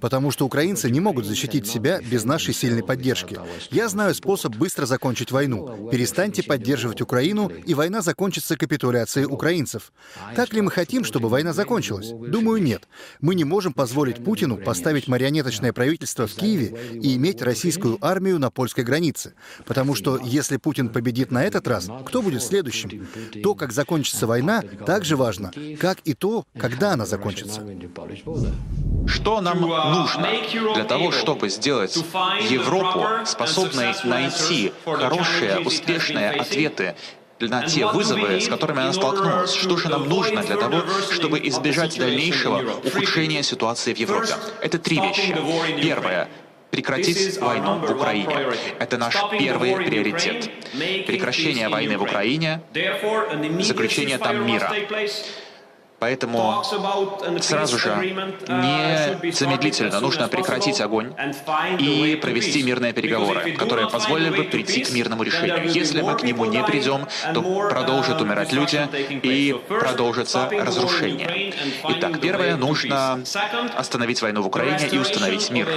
потому 0.00 0.30
что 0.30 0.46
украинцы 0.46 0.90
не 0.90 1.00
могут 1.00 1.26
защитить 1.26 1.66
себя 1.66 2.00
без 2.00 2.24
нашей 2.24 2.54
сильной 2.54 2.82
поддержки. 2.82 3.38
Я 3.70 3.88
знаю 3.88 4.14
способ 4.14 4.56
быстро 4.56 4.86
закончить 4.86 5.30
войну. 5.30 5.88
Перестаньте 5.90 6.42
поддерживать 6.42 7.00
Украину, 7.00 7.48
и 7.48 7.74
война 7.74 8.02
закончится 8.02 8.56
капитуляцией 8.56 9.26
украинцев. 9.26 9.92
Так 10.34 10.52
ли 10.52 10.62
мы 10.62 10.70
хотим, 10.70 11.04
чтобы 11.04 11.28
война 11.28 11.52
закончилась? 11.52 12.10
Думаю, 12.10 12.62
нет. 12.62 12.88
Мы 13.20 13.34
не 13.34 13.44
можем 13.44 13.72
позволить 13.72 14.24
Путину 14.24 14.56
поставить 14.56 15.08
марионеточное 15.08 15.72
правительство 15.72 16.26
в 16.26 16.34
Киеве 16.34 16.76
и 16.92 17.16
иметь 17.16 17.42
российскую 17.42 17.98
армию 18.00 18.38
на 18.38 18.50
польской 18.50 18.84
границе. 18.84 19.34
Потому 19.64 19.94
что 19.94 20.18
если 20.18 20.56
Путин 20.56 20.88
победит 20.88 21.30
на 21.42 21.46
этот 21.46 21.66
раз, 21.66 21.88
кто 22.06 22.22
будет 22.22 22.42
следующим? 22.42 23.08
То, 23.42 23.54
как 23.54 23.72
закончится 23.72 24.26
война, 24.26 24.62
также 24.86 25.16
важно, 25.16 25.50
как 25.80 25.98
и 26.04 26.14
то, 26.14 26.44
когда 26.56 26.92
она 26.92 27.04
закончится. 27.04 27.60
Что 29.06 29.40
нам 29.40 29.60
нужно 29.60 30.28
для 30.74 30.84
того, 30.84 31.10
чтобы 31.10 31.48
сделать 31.48 31.96
Европу 32.48 33.04
способной 33.26 33.92
найти 34.04 34.72
хорошие, 34.84 35.58
успешные 35.60 36.30
ответы 36.30 36.94
на 37.40 37.66
те 37.66 37.86
вызовы, 37.86 38.40
с 38.40 38.46
которыми 38.46 38.82
она 38.82 38.92
столкнулась. 38.92 39.52
Что 39.52 39.76
же 39.76 39.88
нам 39.88 40.08
нужно 40.08 40.42
для 40.44 40.56
того, 40.56 40.82
чтобы 41.10 41.40
избежать 41.48 41.98
дальнейшего 41.98 42.62
ухудшения 42.84 43.42
ситуации 43.42 43.94
в 43.94 43.98
Европе? 43.98 44.34
Это 44.60 44.78
три 44.78 45.00
вещи. 45.00 45.34
Первое 45.82 46.28
прекратить 46.72 47.38
войну 47.38 47.78
в 47.78 47.92
Украине. 47.92 48.34
Это 48.80 48.96
наш 48.96 49.14
первый 49.30 49.76
приоритет. 49.76 50.50
Прекращение 51.06 51.68
войны 51.68 51.98
в 51.98 52.02
Украине, 52.02 52.62
заключение 53.60 54.18
там 54.18 54.44
мира. 54.44 54.74
Поэтому 56.02 56.64
сразу 57.40 57.78
же, 57.78 57.94
незамедлительно 58.48 60.00
нужно 60.00 60.26
прекратить 60.26 60.80
огонь 60.80 61.14
и 61.78 62.18
провести 62.20 62.64
мирные 62.64 62.92
переговоры, 62.92 63.52
которые 63.52 63.88
позволили 63.88 64.30
бы 64.30 64.42
прийти 64.42 64.82
к 64.82 64.90
мирному 64.90 65.22
решению. 65.22 65.70
Если 65.70 66.00
мы 66.02 66.16
к 66.16 66.24
нему 66.24 66.44
не 66.46 66.60
придем, 66.64 67.06
то 67.32 67.40
продолжат 67.70 68.20
умирать 68.20 68.52
люди 68.52 68.80
и 69.22 69.54
продолжится 69.68 70.50
разрушение. 70.50 71.54
Итак, 71.88 72.18
первое, 72.20 72.56
нужно 72.56 73.22
остановить 73.76 74.22
войну 74.22 74.42
в 74.42 74.48
Украине 74.48 74.88
и 74.90 74.98
установить 74.98 75.50
мир. 75.50 75.68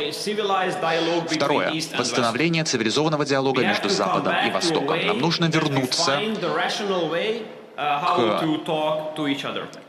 Второе, 1.29 1.71
восстановление 1.95 2.63
цивилизованного 2.63 3.25
диалога 3.25 3.61
между 3.61 3.89
Западом 3.89 4.33
и 4.47 4.49
Востоком. 4.49 5.05
Нам 5.05 5.19
нужно 5.19 5.45
вернуться 5.45 6.19
к 7.75 8.41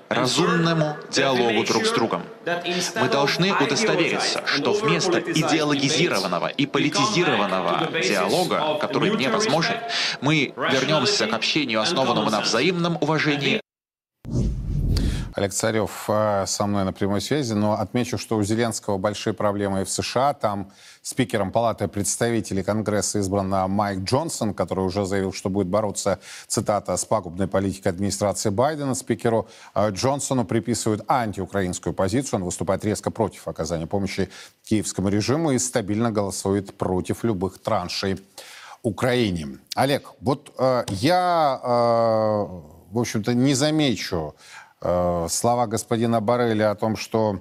разумному 0.09 0.97
диалогу 1.11 1.64
друг 1.64 1.87
с 1.87 1.92
другом. 1.92 2.23
Мы 2.45 3.09
должны 3.09 3.53
удостовериться, 3.53 4.42
что 4.47 4.73
вместо 4.73 5.21
идеологизированного 5.21 6.49
и 6.49 6.66
политизированного 6.66 7.90
диалога, 8.03 8.79
который 8.81 9.11
невозможен, 9.16 9.77
мы 10.21 10.53
вернемся 10.57 11.27
к 11.27 11.33
общению, 11.33 11.81
основанному 11.81 12.31
на 12.31 12.40
взаимном 12.40 12.99
уважении, 13.01 13.61
Олег 15.37 15.53
Царев 15.53 16.07
э, 16.09 16.44
со 16.46 16.66
мной 16.66 16.85
на 16.85 16.94
прямой 16.94 17.20
связи, 17.20 17.53
но 17.53 17.75
отмечу, 17.75 18.16
что 18.16 18.38
у 18.38 18.42
Зеленского 18.42 18.96
большие 18.96 19.35
проблемы 19.35 19.83
и 19.83 19.85
в 19.85 19.90
США. 19.90 20.33
Там 20.33 20.72
спикером 21.03 21.53
Палаты 21.53 21.88
представителей 21.88 22.62
Конгресса 22.62 23.18
избран 23.18 23.70
Майк 23.70 23.99
Джонсон, 23.99 24.55
который 24.55 24.87
уже 24.87 25.05
заявил, 25.05 25.35
что 25.35 25.51
будет 25.51 25.66
бороться, 25.66 26.20
цитата, 26.46 26.96
с 26.96 27.05
пагубной 27.05 27.49
политикой 27.49 27.88
администрации 27.88 28.49
Байдена. 28.49 28.94
Спикеру 28.94 29.46
э, 29.75 29.90
Джонсону 29.90 30.46
приписывают 30.46 31.05
антиукраинскую 31.07 31.92
позицию. 31.92 32.40
Он 32.40 32.44
выступает 32.46 32.83
резко 32.87 33.11
против 33.11 33.46
оказания 33.46 33.87
помощи 33.87 34.31
киевскому 34.64 35.11
режиму 35.11 35.51
и 35.51 35.59
стабильно 35.59 36.11
голосует 36.11 36.79
против 36.79 37.25
любых 37.25 37.59
траншей 37.59 38.18
Украине. 38.83 39.59
Олег, 39.75 40.12
вот 40.22 40.55
э, 40.59 40.85
я, 40.88 41.61
э, 41.62 41.68
в 42.90 42.99
общем-то, 42.99 43.35
не 43.35 43.53
замечу 43.53 44.35
э, 44.35 44.66
слова 44.81 45.67
господина 45.67 46.21
Барреля 46.21 46.71
о 46.71 46.75
том, 46.75 46.97
что 46.97 47.41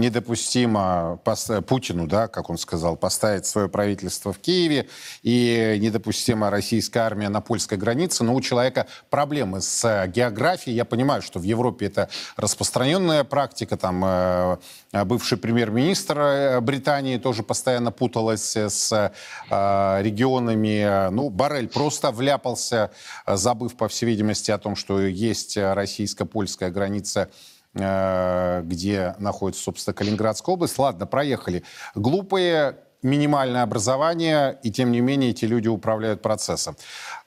недопустимо 0.00 1.20
Путину, 1.66 2.06
да, 2.06 2.28
как 2.28 2.50
он 2.50 2.58
сказал, 2.58 2.96
поставить 2.96 3.46
свое 3.46 3.68
правительство 3.68 4.32
в 4.32 4.38
Киеве, 4.38 4.88
и 5.22 5.78
недопустима 5.80 6.50
российская 6.50 7.00
армия 7.00 7.28
на 7.28 7.40
польской 7.40 7.78
границе. 7.78 8.24
Но 8.24 8.34
у 8.34 8.40
человека 8.40 8.86
проблемы 9.10 9.60
с 9.60 10.06
географией. 10.08 10.76
Я 10.76 10.84
понимаю, 10.84 11.22
что 11.22 11.38
в 11.38 11.42
Европе 11.42 11.86
это 11.86 12.08
распространенная 12.36 13.24
практика. 13.24 13.76
Там 13.76 14.04
э, 14.04 14.58
бывший 15.04 15.38
премьер-министр 15.38 16.18
э, 16.18 16.60
Британии 16.60 17.18
тоже 17.18 17.42
постоянно 17.42 17.92
путалась 17.92 18.56
с 18.56 18.92
э, 18.92 20.02
регионами. 20.02 21.10
Ну, 21.10 21.30
Барель 21.30 21.68
просто 21.68 22.10
вляпался, 22.10 22.90
забыв, 23.26 23.76
по 23.76 23.88
всей 23.88 24.06
видимости, 24.06 24.50
о 24.50 24.58
том, 24.58 24.76
что 24.76 25.00
есть 25.00 25.56
российско-польская 25.56 26.70
граница 26.70 27.16
Э, 27.16 27.28
где 27.76 29.14
находится, 29.18 29.62
собственно, 29.62 29.92
Калининградская 29.92 30.54
область. 30.54 30.78
Ладно, 30.78 31.06
проехали. 31.06 31.62
Глупые, 31.94 32.76
минимальное 33.02 33.62
образование, 33.62 34.58
и 34.62 34.70
тем 34.70 34.92
не 34.92 35.00
менее 35.00 35.30
эти 35.30 35.44
люди 35.44 35.68
управляют 35.68 36.22
процессом. 36.22 36.76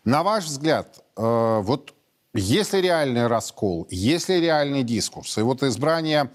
На 0.06 0.24
ваш 0.24 0.46
взгляд, 0.46 1.04
э, 1.16 1.60
вот 1.64 1.94
если 2.34 2.80
реальный 2.82 3.28
раскол, 3.28 3.88
если 3.90 4.36
реальный 4.36 4.84
дискурс, 4.84 5.38
и 5.38 5.42
вот 5.42 5.64
избрание 5.64 6.30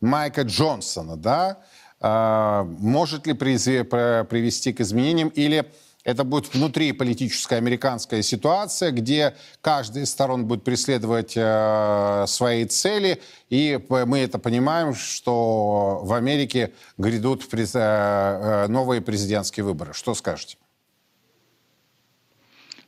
Майка 0.00 0.42
Джонсона, 0.42 1.16
да, 1.16 1.58
э, 2.00 2.62
может 2.78 3.26
ли 3.26 3.34
привести 3.34 4.72
к 4.72 4.80
изменениям 4.80 5.28
или 5.28 5.70
это 6.06 6.22
будет 6.22 6.54
внутри 6.54 6.92
политическая 6.92 7.56
американская 7.56 8.22
ситуация, 8.22 8.92
где 8.92 9.36
каждая 9.60 10.04
из 10.04 10.10
сторон 10.10 10.46
будет 10.46 10.62
преследовать 10.62 11.32
э, 11.36 12.24
свои 12.28 12.64
цели. 12.66 13.20
И 13.50 13.80
мы 13.88 14.20
это 14.20 14.38
понимаем, 14.38 14.94
что 14.94 16.02
в 16.04 16.12
Америке 16.12 16.72
грядут 16.96 17.42
э, 17.52 17.58
э, 17.74 18.66
новые 18.68 19.00
президентские 19.00 19.64
выборы. 19.64 19.94
Что 19.94 20.14
скажете? 20.14 20.58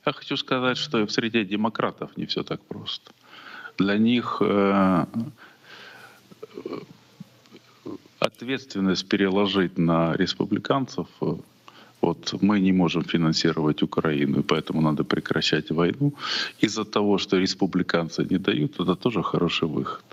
Я 0.07 0.13
хочу 0.13 0.37
сказать, 0.37 0.79
что 0.79 1.01
и 1.01 1.05
в 1.05 1.11
среде 1.11 1.45
демократов 1.45 2.17
не 2.17 2.27
все 2.27 2.45
так 2.45 2.61
просто. 2.61 3.11
Для 3.79 3.99
них 3.99 4.41
э, 4.41 5.07
ответственность 8.21 9.09
переложить 9.09 9.77
на 9.77 10.15
республиканцев 10.15 11.09
вот 12.01 12.35
мы 12.43 12.61
не 12.61 12.73
можем 12.73 13.03
финансировать 13.03 13.83
Украину, 13.83 14.43
поэтому 14.43 14.81
надо 14.81 15.05
прекращать 15.05 15.71
войну. 15.71 16.13
Из-за 16.61 16.85
того, 16.85 17.19
что 17.19 17.39
республиканцы 17.39 18.27
не 18.31 18.39
дают, 18.39 18.81
это 18.81 18.95
тоже 18.95 19.23
хороший 19.23 19.69
выход. 19.69 20.05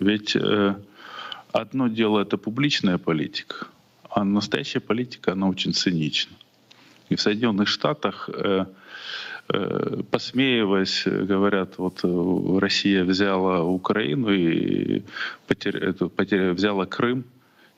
Ведь 0.00 0.36
э, 0.36 0.74
одно 1.52 1.88
дело 1.88 2.20
это 2.20 2.38
публичная 2.38 2.98
политика, 2.98 3.66
а 4.10 4.24
настоящая 4.24 4.80
политика, 4.80 5.32
она 5.32 5.48
очень 5.48 5.72
цинична. 5.72 6.36
И 7.10 7.14
в 7.14 7.20
Соединенных 7.20 7.68
Штатах, 7.68 8.30
э, 8.32 8.66
э, 9.48 10.02
посмеиваясь, 10.10 11.04
говорят, 11.06 11.78
вот 11.78 12.00
э, 12.04 12.58
Россия 12.58 13.04
взяла 13.04 13.62
Украину 13.62 14.30
и 14.32 15.02
потеря, 15.46 15.92
потеря, 15.92 16.52
взяла 16.52 16.86
Крым, 16.86 17.24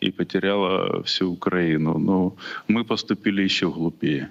и 0.01 0.11
потеряла 0.11 1.03
всю 1.03 1.33
Украину. 1.33 1.99
Но 1.99 2.37
мы 2.69 2.85
поступили 2.85 3.43
еще 3.43 3.71
глупее. 3.71 4.31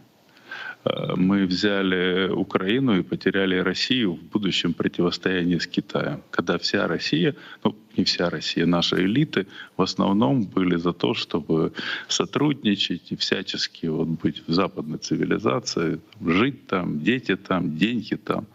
Э, 0.88 1.16
мы 1.16 1.46
взяли 1.46 2.30
Украину 2.30 3.00
и 3.00 3.04
потеряли 3.04 3.58
Россию 3.58 4.14
в 4.14 4.24
будущем 4.32 4.74
противостоянии 4.74 5.58
с 5.58 5.68
Китаем, 5.68 6.22
когда 6.32 6.58
вся 6.58 6.88
Россия, 6.88 7.36
ну 7.64 7.76
не 7.98 8.04
вся 8.04 8.30
Россия, 8.30 8.66
наши 8.66 8.96
элиты 8.96 9.48
в 9.78 9.82
основном 9.82 10.44
были 10.44 10.78
за 10.78 10.94
то, 10.94 11.14
чтобы 11.14 11.72
сотрудничать 12.08 13.12
и 13.12 13.16
всячески 13.16 13.88
вот 13.88 14.08
быть 14.08 14.44
в 14.48 14.54
западной 14.54 15.00
цивилизации, 15.00 16.00
жить 16.26 16.68
там, 16.68 17.00
дети 17.00 17.36
там, 17.36 17.78
деньги 17.78 18.16
там. 18.16 18.46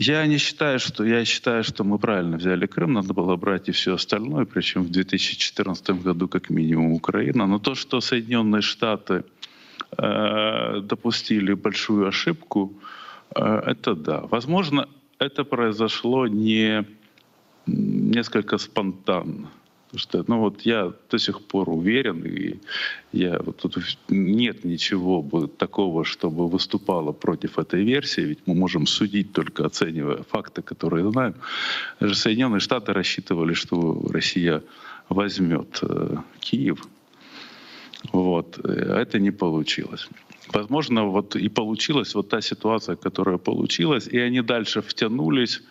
Я 0.00 0.26
не 0.26 0.38
считаю, 0.38 0.78
что 0.78 1.04
я 1.04 1.24
считаю, 1.24 1.64
что 1.64 1.82
мы 1.82 1.98
правильно 1.98 2.36
взяли 2.36 2.66
Крым, 2.66 2.92
надо 2.92 3.14
было 3.14 3.34
брать 3.36 3.68
и 3.68 3.72
все 3.72 3.94
остальное, 3.94 4.44
причем 4.44 4.84
в 4.84 4.90
2014 4.90 5.90
году 5.90 6.28
как 6.28 6.50
минимум 6.50 6.92
Украина. 6.92 7.46
Но 7.46 7.58
то, 7.58 7.74
что 7.74 8.00
Соединенные 8.00 8.62
Штаты 8.62 9.24
э, 9.98 10.80
допустили 10.82 11.52
большую 11.54 12.06
ошибку, 12.06 12.72
э, 13.34 13.42
это 13.66 13.96
да. 13.96 14.20
Возможно, 14.30 14.88
это 15.18 15.42
произошло 15.42 16.28
не 16.28 16.84
несколько 17.66 18.58
спонтанно. 18.58 19.50
Потому 19.90 20.00
что, 20.00 20.24
ну 20.28 20.38
вот 20.40 20.66
я 20.66 20.92
до 21.10 21.18
сих 21.18 21.40
пор 21.40 21.70
уверен, 21.70 22.22
и 22.22 22.60
я 23.12 23.38
вот 23.38 23.56
тут 23.56 23.78
нет 24.10 24.64
ничего 24.64 25.22
бы 25.22 25.48
такого, 25.48 26.04
чтобы 26.04 26.46
выступало 26.46 27.12
против 27.12 27.58
этой 27.58 27.84
версии, 27.84 28.20
ведь 28.20 28.38
мы 28.44 28.54
можем 28.54 28.86
судить 28.86 29.32
только 29.32 29.64
оценивая 29.64 30.22
факты, 30.24 30.60
которые 30.60 31.10
знаем. 31.10 31.34
Даже 32.00 32.14
Соединенные 32.14 32.60
Штаты 32.60 32.92
рассчитывали, 32.92 33.54
что 33.54 34.06
Россия 34.10 34.62
возьмет 35.08 35.78
э, 35.80 36.16
Киев. 36.40 36.86
Вот. 38.12 38.60
А 38.62 39.00
это 39.00 39.18
не 39.18 39.30
получилось. 39.30 40.06
Возможно, 40.52 41.04
вот 41.04 41.34
и 41.36 41.48
получилась 41.48 42.14
вот 42.14 42.28
та 42.28 42.42
ситуация, 42.42 42.96
которая 42.96 43.38
получилась, 43.38 44.06
и 44.06 44.18
они 44.18 44.42
дальше 44.42 44.82
втянулись 44.82 45.62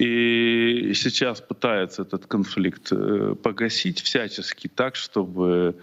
и 0.00 0.94
сейчас 0.94 1.42
пытается 1.42 2.02
этот 2.02 2.24
конфликт 2.24 2.88
э, 2.90 3.34
погасить 3.42 4.00
всячески 4.00 4.66
так, 4.66 4.96
чтобы 4.96 5.76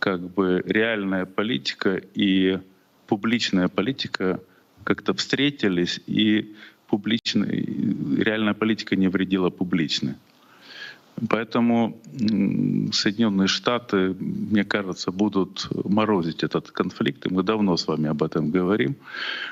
как 0.00 0.28
бы 0.28 0.60
реальная 0.66 1.24
политика 1.24 2.00
и 2.14 2.58
публичная 3.06 3.68
политика 3.68 4.40
как-то 4.82 5.14
встретились, 5.14 6.00
и 6.08 6.56
публичная, 6.88 7.48
реальная 7.48 8.54
политика 8.54 8.96
не 8.96 9.06
вредила 9.06 9.50
публичной. 9.50 10.14
Поэтому 11.28 12.00
Соединенные 12.92 13.46
Штаты, 13.46 14.16
мне 14.18 14.64
кажется, 14.64 15.12
будут 15.12 15.68
морозить 15.84 16.42
этот 16.42 16.70
конфликт, 16.70 17.26
и 17.26 17.34
мы 17.34 17.42
давно 17.42 17.76
с 17.76 17.86
вами 17.86 18.08
об 18.08 18.22
этом 18.22 18.50
говорим. 18.50 18.96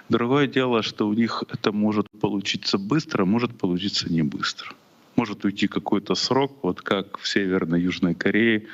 Другое 0.09 0.47
дело, 0.47 0.83
что 0.83 1.07
у 1.07 1.13
них 1.13 1.45
это 1.53 1.73
может 1.73 2.07
получиться 2.21 2.79
быстро, 2.79 3.27
может 3.27 3.59
получиться 3.59 4.11
не 4.11 4.23
быстро. 4.23 4.73
Может 5.17 5.45
уйти 5.45 5.67
какой-то 5.67 6.15
срок, 6.15 6.59
вот 6.63 6.81
как 6.81 7.19
в 7.19 7.29
Северной 7.29 7.83
Южной 7.83 8.15
Корее, 8.15 8.67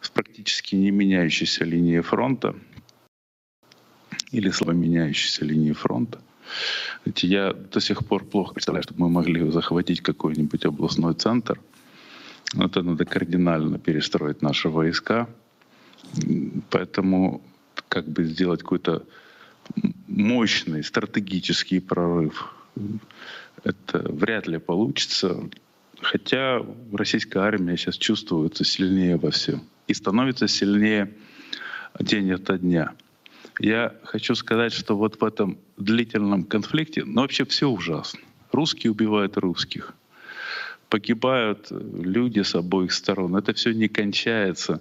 с 0.00 0.10
практически 0.10 0.76
не 0.76 0.92
меняющейся 0.92 1.64
линией 1.64 2.02
фронта 2.02 2.54
или 4.30 4.50
слабо 4.50 4.74
меняющейся 4.74 5.44
линией 5.44 5.72
фронта. 5.72 6.20
Я 7.16 7.52
до 7.52 7.80
сих 7.80 8.06
пор 8.06 8.24
плохо 8.24 8.54
представляю, 8.54 8.84
чтобы 8.84 9.00
мы 9.00 9.08
могли 9.08 9.50
захватить 9.50 10.02
какой-нибудь 10.02 10.66
областной 10.66 11.14
центр— 11.14 11.60
это 12.54 12.82
надо 12.82 13.04
кардинально 13.04 13.78
перестроить 13.78 14.42
наши 14.42 14.68
войска. 14.68 15.28
Поэтому 16.70 17.42
как 17.88 18.08
бы 18.08 18.24
сделать 18.24 18.62
какой-то 18.62 19.04
мощный 20.06 20.82
стратегический 20.82 21.80
прорыв, 21.80 22.54
это 23.64 23.98
вряд 24.10 24.46
ли 24.46 24.58
получится. 24.58 25.48
Хотя 26.00 26.64
российская 26.92 27.40
армия 27.40 27.76
сейчас 27.76 27.96
чувствуется 27.96 28.64
сильнее 28.64 29.16
во 29.16 29.30
всем 29.30 29.64
и 29.86 29.94
становится 29.94 30.46
сильнее 30.48 31.12
день 31.98 32.30
ото 32.32 32.56
дня. 32.58 32.94
Я 33.58 33.96
хочу 34.04 34.36
сказать, 34.36 34.72
что 34.72 34.96
вот 34.96 35.20
в 35.20 35.24
этом 35.24 35.58
длительном 35.76 36.44
конфликте, 36.44 37.04
ну 37.04 37.22
вообще 37.22 37.44
все 37.44 37.68
ужасно. 37.68 38.20
Русские 38.52 38.92
убивают 38.92 39.36
русских 39.36 39.94
погибают 40.88 41.68
люди 41.70 42.42
с 42.42 42.54
обоих 42.54 42.92
сторон. 42.92 43.36
Это 43.36 43.52
все 43.52 43.72
не 43.72 43.88
кончается. 43.88 44.80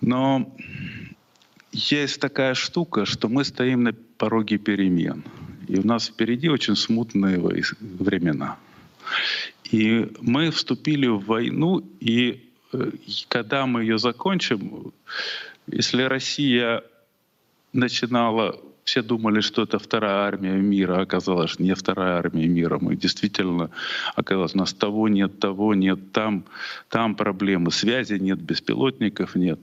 Но 0.00 0.54
есть 1.72 2.20
такая 2.20 2.54
штука, 2.54 3.04
что 3.04 3.28
мы 3.28 3.44
стоим 3.44 3.82
на 3.84 3.92
пороге 3.92 4.58
перемен. 4.58 5.24
И 5.68 5.78
у 5.78 5.86
нас 5.86 6.08
впереди 6.08 6.48
очень 6.48 6.76
смутные 6.76 7.38
времена. 7.80 8.58
И 9.70 10.08
мы 10.20 10.50
вступили 10.50 11.06
в 11.06 11.24
войну, 11.24 11.82
и 12.00 12.50
э, 12.72 12.90
когда 13.28 13.66
мы 13.66 13.82
ее 13.82 13.98
закончим, 13.98 14.92
если 15.66 16.02
Россия 16.02 16.82
начинала 17.72 18.60
все 18.84 19.02
думали, 19.02 19.40
что 19.40 19.62
это 19.62 19.78
вторая 19.78 20.26
армия 20.28 20.52
мира, 20.52 21.00
оказалось, 21.00 21.50
что 21.50 21.62
не 21.62 21.74
вторая 21.74 22.18
армия 22.18 22.46
мира. 22.46 22.78
Мы 22.80 22.96
действительно, 22.96 23.70
оказалось, 24.14 24.54
у 24.54 24.58
нас 24.58 24.74
того 24.74 25.08
нет, 25.08 25.40
того 25.40 25.74
нет, 25.74 26.12
там, 26.12 26.44
там 26.88 27.14
проблемы, 27.14 27.70
связи 27.70 28.14
нет, 28.14 28.38
беспилотников 28.40 29.34
нет. 29.34 29.58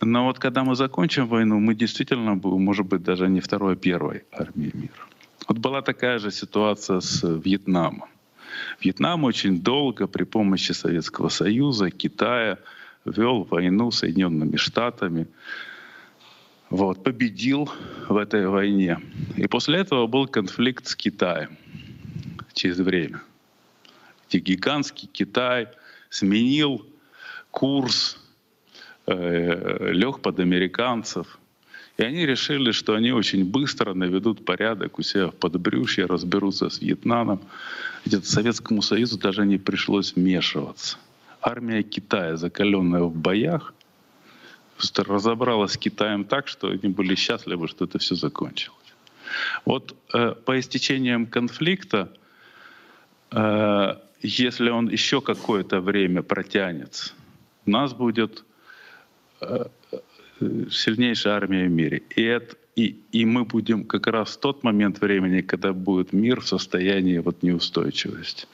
Но 0.00 0.24
вот 0.24 0.38
когда 0.38 0.64
мы 0.64 0.74
закончим 0.74 1.26
войну, 1.28 1.60
мы 1.60 1.74
действительно 1.74 2.34
будем, 2.34 2.64
может 2.64 2.86
быть, 2.86 3.02
даже 3.02 3.28
не 3.28 3.40
второй, 3.40 3.74
а 3.74 3.76
первой 3.76 4.24
армией 4.32 4.72
мира. 4.74 5.06
Вот 5.48 5.58
была 5.58 5.82
такая 5.82 6.18
же 6.18 6.30
ситуация 6.30 7.00
с 7.00 7.22
Вьетнамом. 7.22 8.08
Вьетнам 8.80 9.24
очень 9.24 9.60
долго 9.60 10.06
при 10.06 10.24
помощи 10.24 10.72
Советского 10.72 11.28
Союза, 11.28 11.90
Китая 11.90 12.58
вел 13.04 13.46
войну 13.50 13.90
с 13.90 13.98
Соединенными 13.98 14.56
Штатами 14.56 15.26
вот, 16.72 17.04
победил 17.04 17.70
в 18.08 18.16
этой 18.16 18.46
войне. 18.48 18.98
И 19.36 19.46
после 19.46 19.80
этого 19.80 20.06
был 20.06 20.26
конфликт 20.26 20.86
с 20.86 20.96
Китаем 20.96 21.58
через 22.54 22.78
время. 22.78 23.20
Где 24.28 24.38
гигантский 24.38 25.06
Китай 25.12 25.68
сменил 26.08 26.86
курс, 27.50 28.18
э, 29.06 29.92
лег 29.92 30.20
под 30.20 30.40
американцев. 30.40 31.38
И 31.98 32.04
они 32.04 32.24
решили, 32.24 32.72
что 32.72 32.94
они 32.94 33.12
очень 33.12 33.44
быстро 33.44 33.92
наведут 33.92 34.46
порядок 34.46 34.98
у 34.98 35.02
себя 35.02 35.28
в 35.28 35.34
подбрюшье, 35.34 36.06
разберутся 36.06 36.70
с 36.70 36.80
Вьетнамом. 36.80 37.42
Где-то 38.06 38.26
Советскому 38.26 38.80
Союзу 38.80 39.18
даже 39.18 39.44
не 39.44 39.58
пришлось 39.58 40.16
вмешиваться. 40.16 40.96
Армия 41.42 41.82
Китая, 41.82 42.38
закаленная 42.38 43.02
в 43.02 43.14
боях, 43.14 43.74
разобралась 44.96 45.72
с 45.72 45.76
Китаем 45.76 46.24
так, 46.24 46.48
что 46.48 46.68
они 46.68 46.88
были 46.88 47.14
счастливы, 47.14 47.68
что 47.68 47.84
это 47.84 47.98
все 47.98 48.14
закончилось. 48.14 48.76
Вот 49.64 49.96
э, 50.12 50.34
по 50.44 50.58
истечениям 50.58 51.26
конфликта, 51.26 52.12
э, 53.30 53.96
если 54.20 54.70
он 54.70 54.88
еще 54.88 55.20
какое-то 55.20 55.80
время 55.80 56.22
протянется, 56.22 57.12
у 57.66 57.70
нас 57.70 57.92
будет 57.94 58.44
э, 59.40 59.66
э 59.92 59.98
сильнейшая 60.70 61.34
армия 61.34 61.68
в 61.68 61.70
мире. 61.70 62.02
И 62.16 62.22
это, 62.22 62.56
и, 62.74 62.96
и 63.12 63.26
мы 63.26 63.44
будем 63.44 63.84
как 63.84 64.06
раз 64.06 64.36
в 64.36 64.40
тот 64.40 64.64
момент 64.64 65.00
времени, 65.00 65.42
когда 65.42 65.72
будет 65.72 66.14
мир 66.14 66.40
в 66.40 66.48
состоянии 66.48 67.18
вот 67.18 67.42
неустойчивости. 67.42 68.46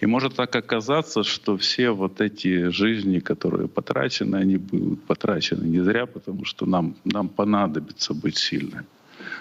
И 0.00 0.06
может 0.06 0.34
так 0.34 0.56
оказаться, 0.56 1.24
что 1.24 1.56
все 1.56 1.90
вот 1.90 2.22
эти 2.22 2.70
жизни, 2.70 3.18
которые 3.18 3.68
потрачены, 3.68 4.36
они 4.36 4.56
будут 4.56 5.02
потрачены 5.04 5.64
не 5.64 5.84
зря, 5.84 6.06
потому 6.06 6.46
что 6.46 6.64
нам, 6.64 6.96
нам 7.04 7.28
понадобится 7.28 8.14
быть 8.14 8.38
сильными. 8.38 8.86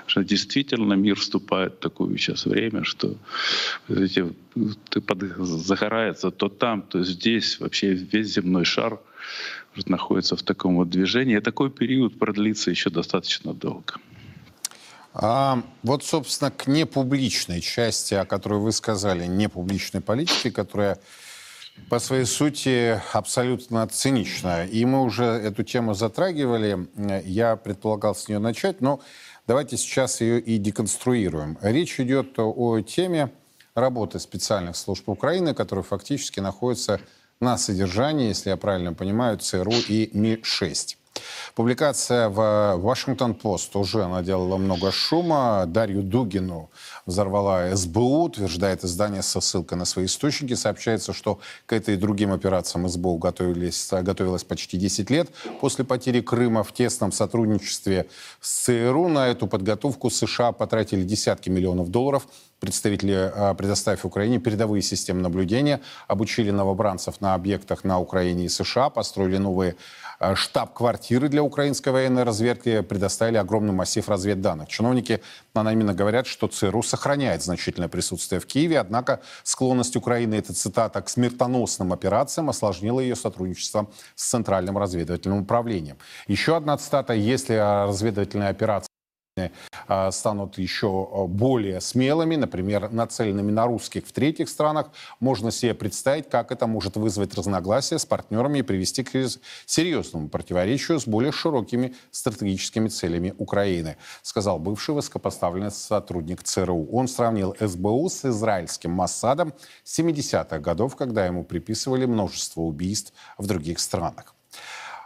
Что 0.05 0.23
действительно 0.23 0.95
мир 0.95 1.15
вступает 1.15 1.75
в 1.75 1.79
такое 1.79 2.17
сейчас 2.17 2.45
время, 2.45 2.83
что 2.83 3.15
эти, 3.87 4.25
ты 4.89 4.99
под, 4.99 5.21
загорается 5.37 6.31
то 6.31 6.49
там, 6.49 6.81
то 6.81 7.03
здесь, 7.03 7.59
вообще 7.61 7.93
весь 7.93 8.33
земной 8.33 8.65
шар 8.65 8.99
находится 9.85 10.35
в 10.35 10.43
таком 10.43 10.75
вот 10.75 10.89
движении. 10.89 11.37
И 11.37 11.41
такой 11.41 11.69
период 11.69 12.19
продлится 12.19 12.71
еще 12.71 12.89
достаточно 12.89 13.53
долго. 13.53 13.93
А, 15.13 15.63
вот, 15.83 16.03
собственно, 16.03 16.51
к 16.51 16.67
непубличной 16.67 17.61
части, 17.61 18.13
о 18.13 18.25
которой 18.25 18.59
вы 18.59 18.71
сказали, 18.71 19.25
непубличной 19.25 20.01
политики, 20.01 20.49
которая 20.49 20.99
по 21.89 21.99
своей 21.99 22.25
сути 22.25 23.01
абсолютно 23.13 23.87
циничная. 23.87 24.65
И 24.67 24.83
мы 24.85 25.01
уже 25.01 25.23
эту 25.23 25.63
тему 25.63 25.93
затрагивали. 25.93 26.87
Я 27.25 27.55
предполагал 27.55 28.15
с 28.15 28.27
нее 28.27 28.39
начать, 28.39 28.81
но 28.81 28.99
давайте 29.47 29.77
сейчас 29.77 30.21
ее 30.21 30.39
и 30.39 30.57
деконструируем. 30.57 31.57
Речь 31.61 31.99
идет 31.99 32.37
о 32.37 32.81
теме 32.81 33.31
работы 33.75 34.19
специальных 34.19 34.75
служб 34.75 35.07
Украины, 35.09 35.53
которые 35.53 35.83
фактически 35.83 36.39
находятся 36.39 36.99
на 37.39 37.57
содержании, 37.57 38.27
если 38.27 38.49
я 38.49 38.57
правильно 38.57 38.93
понимаю, 38.93 39.37
ЦРУ 39.37 39.71
и 39.87 40.09
Ми-6. 40.13 40.97
Публикация 41.55 42.29
в 42.29 42.77
Вашингтон-Пост 42.77 43.75
уже 43.75 44.07
наделала 44.07 44.57
много 44.57 44.91
шума. 44.91 45.65
Дарью 45.67 46.01
Дугину 46.01 46.69
взорвала 47.05 47.75
СБУ, 47.75 48.23
утверждает 48.23 48.83
издание 48.83 49.21
со 49.21 49.41
ссылкой 49.41 49.77
на 49.77 49.85
свои 49.85 50.05
источники. 50.05 50.53
Сообщается, 50.53 51.13
что 51.13 51.39
к 51.65 51.73
этой 51.73 51.95
и 51.95 51.97
другим 51.97 52.31
операциям 52.31 52.87
СБУ 52.87 53.17
готовились, 53.17 53.89
готовилась 53.91 54.43
почти 54.43 54.77
10 54.77 55.09
лет 55.09 55.29
после 55.59 55.85
потери 55.85 56.21
Крыма 56.21 56.63
в 56.63 56.71
тесном 56.73 57.11
сотрудничестве 57.11 58.07
с 58.41 58.65
ЦРУ. 58.65 59.07
На 59.07 59.27
эту 59.27 59.47
подготовку 59.47 60.09
США 60.09 60.51
потратили 60.51 61.03
десятки 61.03 61.49
миллионов 61.49 61.89
долларов. 61.89 62.27
Представители, 62.59 63.31
а, 63.33 63.53
предоставив 63.53 64.05
Украине 64.05 64.39
передовые 64.39 64.81
системы 64.81 65.21
наблюдения, 65.21 65.79
обучили 66.07 66.51
новобранцев 66.51 67.21
на 67.21 67.33
объектах 67.33 67.83
на 67.83 67.99
Украине 67.99 68.45
и 68.45 68.49
США, 68.49 68.89
построили 68.89 69.37
новые 69.37 69.75
штаб-квартиры 70.35 71.29
для 71.29 71.43
украинской 71.43 71.89
военной 71.89 72.23
разведки, 72.23 72.81
предоставили 72.81 73.37
огромный 73.37 73.73
массив 73.73 74.07
разведданных. 74.09 74.67
Чиновники 74.67 75.21
именно 75.71 75.93
говорят, 75.93 76.27
что 76.27 76.47
ЦРУ 76.47 76.83
сохраняет 76.83 77.43
значительное 77.43 77.87
присутствие 77.87 78.39
в 78.39 78.45
Киеве, 78.45 78.79
однако 78.79 79.21
склонность 79.43 79.95
Украины, 79.95 80.35
это 80.35 80.53
цитата, 80.53 81.01
к 81.01 81.09
смертоносным 81.09 81.93
операциям 81.93 82.49
осложнила 82.49 82.99
ее 82.99 83.15
сотрудничество 83.15 83.89
с 84.15 84.29
Центральным 84.29 84.77
разведывательным 84.77 85.41
управлением. 85.43 85.97
Еще 86.27 86.55
одна 86.55 86.77
цитата, 86.77 87.13
если 87.13 87.55
разведывательная 87.55 88.49
операция 88.49 88.88
а, 88.88 88.88
станут 90.11 90.57
еще 90.57 91.07
а, 91.11 91.27
более 91.27 91.81
смелыми, 91.81 92.35
например, 92.35 92.91
нацеленными 92.91 93.51
на 93.51 93.65
русских 93.65 94.05
в 94.05 94.11
третьих 94.11 94.49
странах, 94.49 94.87
можно 95.19 95.51
себе 95.51 95.73
представить, 95.73 96.29
как 96.29 96.51
это 96.51 96.67
может 96.67 96.97
вызвать 96.97 97.35
разногласия 97.35 97.99
с 97.99 98.05
партнерами 98.05 98.59
и 98.59 98.61
привести 98.61 99.03
к 99.03 99.09
серьезному 99.65 100.29
противоречию 100.29 100.99
с 100.99 101.07
более 101.07 101.31
широкими 101.31 101.95
стратегическими 102.11 102.89
целями 102.89 103.33
Украины, 103.37 103.97
сказал 104.21 104.59
бывший 104.59 104.95
высокопоставленный 104.95 105.71
сотрудник 105.71 106.43
ЦРУ. 106.43 106.89
Он 106.91 107.07
сравнил 107.07 107.55
СБУ 107.59 108.09
с 108.09 108.25
израильским 108.25 108.91
Массадом 108.91 109.53
70-х 109.85 110.59
годов, 110.59 110.95
когда 110.95 111.25
ему 111.25 111.43
приписывали 111.43 112.05
множество 112.05 112.61
убийств 112.61 113.13
в 113.37 113.47
других 113.47 113.79
странах. 113.79 114.35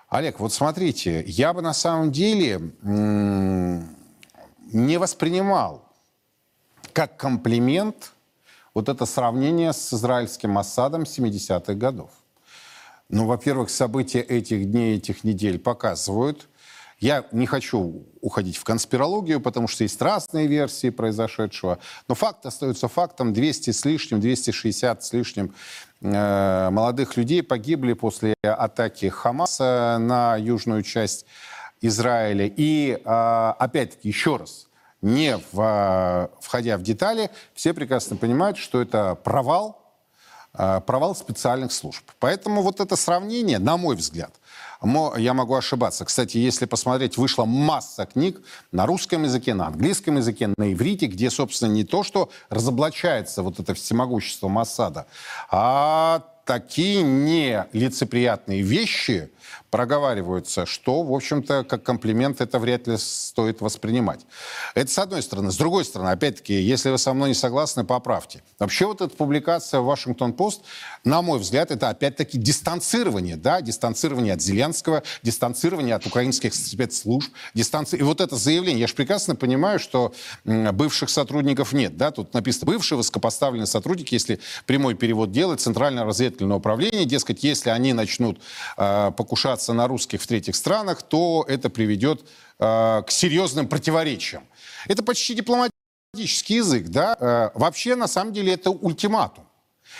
Олег, 0.09 0.39
вот 0.39 0.53
смотрите, 0.53 1.23
я 1.25 1.53
бы 1.53 1.63
на 1.63 1.73
самом 1.73 2.11
деле 2.11 2.61
не 4.73 4.97
воспринимал 4.97 5.85
как 6.91 7.17
комплимент 7.17 8.11
вот 8.73 8.89
это 8.89 9.05
сравнение 9.05 9.71
с 9.73 9.93
израильским 9.93 10.57
осадом 10.57 11.03
70-х 11.03 11.73
годов. 11.75 12.09
Ну, 13.09 13.25
во-первых, 13.25 13.69
события 13.69 14.21
этих 14.21 14.71
дней, 14.71 14.97
этих 14.97 15.23
недель 15.23 15.59
показывают. 15.59 16.47
Я 16.99 17.25
не 17.31 17.45
хочу 17.45 18.05
уходить 18.21 18.57
в 18.57 18.63
конспирологию, 18.63 19.41
потому 19.41 19.67
что 19.67 19.83
есть 19.83 20.01
разные 20.01 20.47
версии 20.47 20.89
произошедшего. 20.89 21.79
Но 22.07 22.15
факт 22.15 22.45
остается 22.45 22.87
фактом. 22.87 23.33
200 23.33 23.71
с 23.71 23.85
лишним, 23.85 24.21
260 24.21 25.03
с 25.03 25.13
лишним 25.13 25.53
э, 26.01 26.69
молодых 26.71 27.17
людей 27.17 27.43
погибли 27.43 27.93
после 27.93 28.35
атаки 28.41 29.09
Хамаса 29.09 29.97
на 29.99 30.37
южную 30.37 30.81
часть 30.81 31.25
Израиля. 31.83 32.51
И, 32.55 32.99
а, 33.05 33.55
опять-таки, 33.59 34.07
еще 34.07 34.37
раз, 34.37 34.67
не 35.01 35.37
в, 35.37 35.59
а, 35.59 36.29
входя 36.39 36.77
в 36.77 36.81
детали, 36.81 37.29
все 37.53 37.73
прекрасно 37.73 38.15
понимают, 38.15 38.57
что 38.57 38.81
это 38.81 39.15
провал, 39.15 39.81
а, 40.53 40.79
провал 40.79 41.13
специальных 41.13 41.73
служб. 41.73 42.03
Поэтому 42.19 42.61
вот 42.61 42.79
это 42.79 42.95
сравнение, 42.95 43.59
на 43.59 43.75
мой 43.75 43.97
взгляд, 43.97 44.31
я 45.17 45.33
могу 45.33 45.55
ошибаться. 45.55 46.03
Кстати, 46.03 46.37
если 46.37 46.65
посмотреть, 46.65 47.17
вышла 47.17 47.45
масса 47.45 48.05
книг 48.05 48.41
на 48.71 48.85
русском 48.85 49.23
языке, 49.23 49.53
на 49.53 49.67
английском 49.67 50.17
языке, 50.17 50.49
на 50.57 50.73
иврите, 50.73 51.07
где, 51.07 51.29
собственно, 51.29 51.71
не 51.71 51.83
то, 51.83 52.03
что 52.03 52.29
разоблачается 52.49 53.43
вот 53.43 53.59
это 53.59 53.73
всемогущество 53.73 54.49
Массада, 54.49 55.05
а 55.49 56.23
такие 56.45 57.01
нелицеприятные 57.01 58.61
вещи 58.61 59.31
проговариваются, 59.73 60.67
что, 60.67 61.01
в 61.01 61.11
общем-то, 61.11 61.63
как 61.63 61.81
комплимент 61.81 62.41
это 62.41 62.59
вряд 62.59 62.85
ли 62.85 62.95
стоит 62.95 63.59
воспринимать. 63.59 64.19
Это 64.75 64.91
с 64.91 64.99
одной 64.99 65.23
стороны. 65.23 65.51
С 65.51 65.57
другой 65.57 65.83
стороны, 65.83 66.09
опять-таки, 66.09 66.53
если 66.53 66.91
вы 66.91 66.99
со 66.99 67.11
мной 67.11 67.29
не 67.29 67.33
согласны, 67.33 67.83
поправьте. 67.83 68.43
Вообще 68.59 68.85
вот 68.85 69.01
эта 69.01 69.15
публикация 69.15 69.79
в 69.79 69.85
Вашингтон-Пост, 69.85 70.61
на 71.03 71.23
мой 71.23 71.39
взгляд, 71.39 71.71
это 71.71 71.89
опять-таки 71.89 72.37
дистанцирование, 72.37 73.35
да, 73.35 73.61
дистанцирование 73.61 74.33
от 74.33 74.43
Зеленского, 74.43 75.01
дистанцирование 75.23 75.95
от 75.95 76.05
украинских 76.05 76.53
спецслужб, 76.53 77.33
дистанции. 77.55 77.97
И 77.97 78.03
вот 78.03 78.21
это 78.21 78.35
заявление, 78.35 78.81
я 78.81 78.87
же 78.87 78.93
прекрасно 78.93 79.35
понимаю, 79.35 79.79
что 79.79 80.13
бывших 80.43 81.09
сотрудников 81.09 81.73
нет, 81.73 81.97
да, 81.97 82.11
тут 82.11 82.35
написано 82.35 82.71
бывшие 82.71 82.95
высокопоставленные 82.95 83.65
сотрудники, 83.65 84.13
если 84.13 84.39
прямой 84.67 84.93
перевод 84.93 85.31
делать, 85.31 85.61
Центральное 85.61 86.05
разведывательное 86.05 86.57
управление, 86.57 87.05
дескать, 87.05 87.43
если 87.43 87.71
они 87.71 87.93
начнут 87.93 88.39
э, 88.77 89.11
покушаться 89.17 89.62
на 89.71 89.87
русских 89.87 90.21
в 90.21 90.27
третьих 90.27 90.57
странах, 90.57 91.03
то 91.03 91.45
это 91.47 91.69
приведет 91.69 92.27
э, 92.59 93.03
к 93.07 93.09
серьезным 93.09 93.69
противоречиям. 93.69 94.43
Это 94.89 95.03
почти 95.03 95.35
дипломатический 95.35 96.55
язык, 96.55 96.87
да. 96.87 97.15
Э, 97.17 97.57
вообще, 97.57 97.95
на 97.95 98.07
самом 98.07 98.33
деле, 98.33 98.53
это 98.53 98.71
ультиматум. 98.71 99.45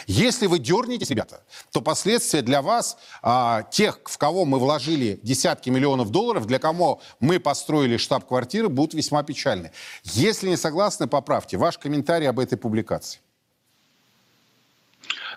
Если 0.07 0.47
вы 0.47 0.59
дернетесь, 0.59 1.09
ребята, 1.09 1.43
то 1.71 1.81
последствия 1.81 2.41
для 2.41 2.61
вас, 2.61 2.97
а, 3.21 3.63
тех, 3.63 3.99
в 4.03 4.17
кого 4.17 4.45
мы 4.45 4.59
вложили 4.59 5.19
десятки 5.23 5.69
миллионов 5.69 6.09
долларов, 6.09 6.45
для 6.45 6.59
кого 6.59 7.01
мы 7.19 7.39
построили 7.39 7.97
штаб-квартиры, 7.97 8.69
будут 8.69 8.93
весьма 8.93 9.23
печальны. 9.23 9.71
Если 10.03 10.49
не 10.49 10.57
согласны, 10.57 11.07
поправьте. 11.07 11.57
Ваш 11.57 11.77
комментарий 11.77 12.27
об 12.27 12.39
этой 12.39 12.57
публикации. 12.57 13.19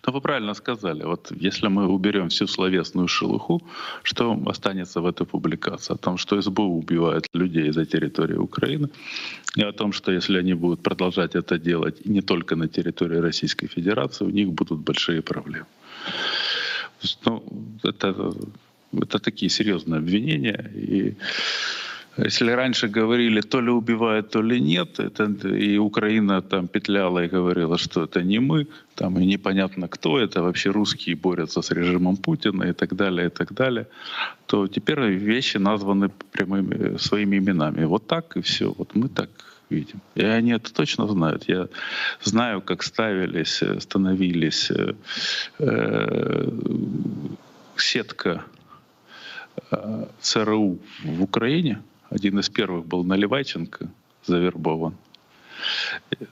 Но 0.07 0.13
вы 0.13 0.21
правильно 0.21 0.55
сказали, 0.55 1.05
вот 1.05 1.33
если 1.45 1.69
мы 1.69 1.87
уберем 1.87 2.29
всю 2.29 2.47
словесную 2.47 3.09
шелуху, 3.09 3.63
что 4.03 4.43
останется 4.47 5.01
в 5.01 5.07
этой 5.07 5.27
публикации? 5.27 5.95
О 5.95 5.97
том, 5.97 6.19
что 6.19 6.41
СБУ 6.41 6.79
убивает 6.79 7.27
людей 7.35 7.73
за 7.73 7.85
территорию 7.85 8.43
Украины, 8.43 8.89
и 9.57 9.63
о 9.63 9.73
том, 9.73 9.93
что 9.93 10.13
если 10.13 10.39
они 10.39 10.55
будут 10.55 10.83
продолжать 10.83 11.37
это 11.37 11.59
делать 11.59 12.07
не 12.07 12.21
только 12.21 12.57
на 12.57 12.69
территории 12.69 13.21
Российской 13.21 13.69
Федерации, 13.69 14.27
у 14.27 14.31
них 14.31 14.49
будут 14.49 14.81
большие 14.81 15.23
проблемы. 15.23 15.67
Ну, 17.25 17.43
это, 17.85 18.35
это 18.93 19.19
такие 19.19 19.51
серьезные 19.51 19.99
обвинения. 19.99 20.71
И 20.75 21.17
если 22.19 22.51
раньше 22.53 22.89
говорили, 22.89 23.43
то 23.43 23.61
ли 23.61 23.71
убивают, 23.71 24.31
то 24.31 24.43
ли 24.43 24.61
нет, 24.61 25.01
это, 25.01 25.25
и 25.49 25.79
Украина 25.79 26.41
там 26.41 26.67
петляла 26.67 27.25
и 27.25 27.29
говорила, 27.29 27.77
что 27.77 28.05
это 28.05 28.23
не 28.23 28.39
мы, 28.39 28.67
там 28.95 29.19
и 29.19 29.27
непонятно 29.27 29.89
кто 29.89 30.19
это, 30.19 30.43
вообще 30.43 30.71
русские 30.71 31.17
борются 31.17 31.61
с 31.61 31.71
режимом 31.71 32.17
Путина 32.17 32.65
и 32.65 32.73
так 32.73 32.95
далее, 32.95 33.27
и 33.27 33.31
так 33.31 33.53
далее, 33.53 33.87
то 34.47 34.67
теперь 34.67 35.01
вещи 35.01 35.59
названы 35.59 36.09
прямыми 36.33 36.97
своими 36.97 37.37
именами. 37.37 37.85
Вот 37.85 38.07
так 38.07 38.37
и 38.37 38.41
все. 38.41 38.73
Вот 38.79 38.95
мы 38.95 39.09
так 39.09 39.29
видим. 39.71 40.01
И 40.15 40.25
они 40.25 40.53
это 40.53 40.73
точно 40.73 41.07
знают. 41.09 41.49
Я 41.49 41.69
знаю, 42.23 42.63
как 42.63 42.83
ставились, 42.83 43.63
становились 43.81 44.71
э, 44.71 44.95
э, 45.59 46.51
сетка 47.77 48.45
э, 49.71 50.07
ЦРУ 50.21 50.79
в 51.05 51.23
Украине— 51.23 51.83
один 52.11 52.39
из 52.39 52.49
первых 52.49 52.87
был 52.87 53.05
Наливайченко, 53.05 53.89
завербован. 54.25 54.97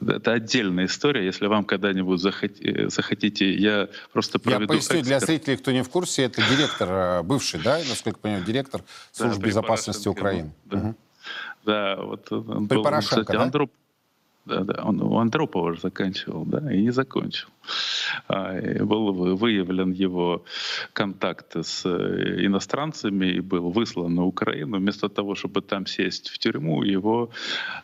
Это 0.06 0.32
отдельная 0.32 0.86
история. 0.86 1.24
Если 1.24 1.46
вам 1.46 1.64
когда-нибудь 1.64 2.20
захотите, 2.20 3.54
я 3.54 3.88
просто 4.12 4.38
проведу... 4.38 4.62
Я 4.62 4.68
поясню 4.68 5.00
эксперт. 5.00 5.04
для 5.04 5.20
зрителей, 5.20 5.56
кто 5.56 5.72
не 5.72 5.82
в 5.82 5.88
курсе, 5.88 6.24
это 6.24 6.42
директор, 6.50 6.88
э, 6.90 7.22
бывший, 7.22 7.60
да, 7.62 7.78
насколько 7.88 8.18
понимаю, 8.18 8.44
директор 8.44 8.82
службы 9.12 9.40
да, 9.40 9.46
безопасности 9.48 10.08
Украины. 10.08 10.52
Да. 10.66 10.78
Угу. 10.78 10.94
да, 11.64 11.96
вот 11.96 12.32
он 12.32 12.68
При 12.68 12.76
был, 12.76 12.84
Порошенко, 12.84 13.22
кстати, 13.22 13.36
да? 13.36 13.42
Андроп, 13.42 13.72
да, 14.44 14.60
да. 14.60 14.82
Он 14.84 15.00
у 15.00 15.18
Андропова 15.18 15.74
же 15.74 15.80
заканчивал, 15.80 16.44
да, 16.44 16.72
и 16.72 16.82
не 16.82 16.90
закончил. 16.90 17.48
А, 18.28 18.84
был 18.84 19.36
выявлен 19.36 19.92
его 19.92 20.44
контакт 20.92 21.56
с 21.56 21.86
э, 21.86 22.46
иностранцами 22.46 23.26
и 23.26 23.40
был 23.40 23.70
выслан 23.70 24.14
на 24.14 24.24
Украину. 24.24 24.78
Вместо 24.78 25.08
того, 25.08 25.34
чтобы 25.34 25.60
там 25.62 25.86
сесть 25.86 26.28
в 26.28 26.38
тюрьму, 26.38 26.82
его 26.82 27.30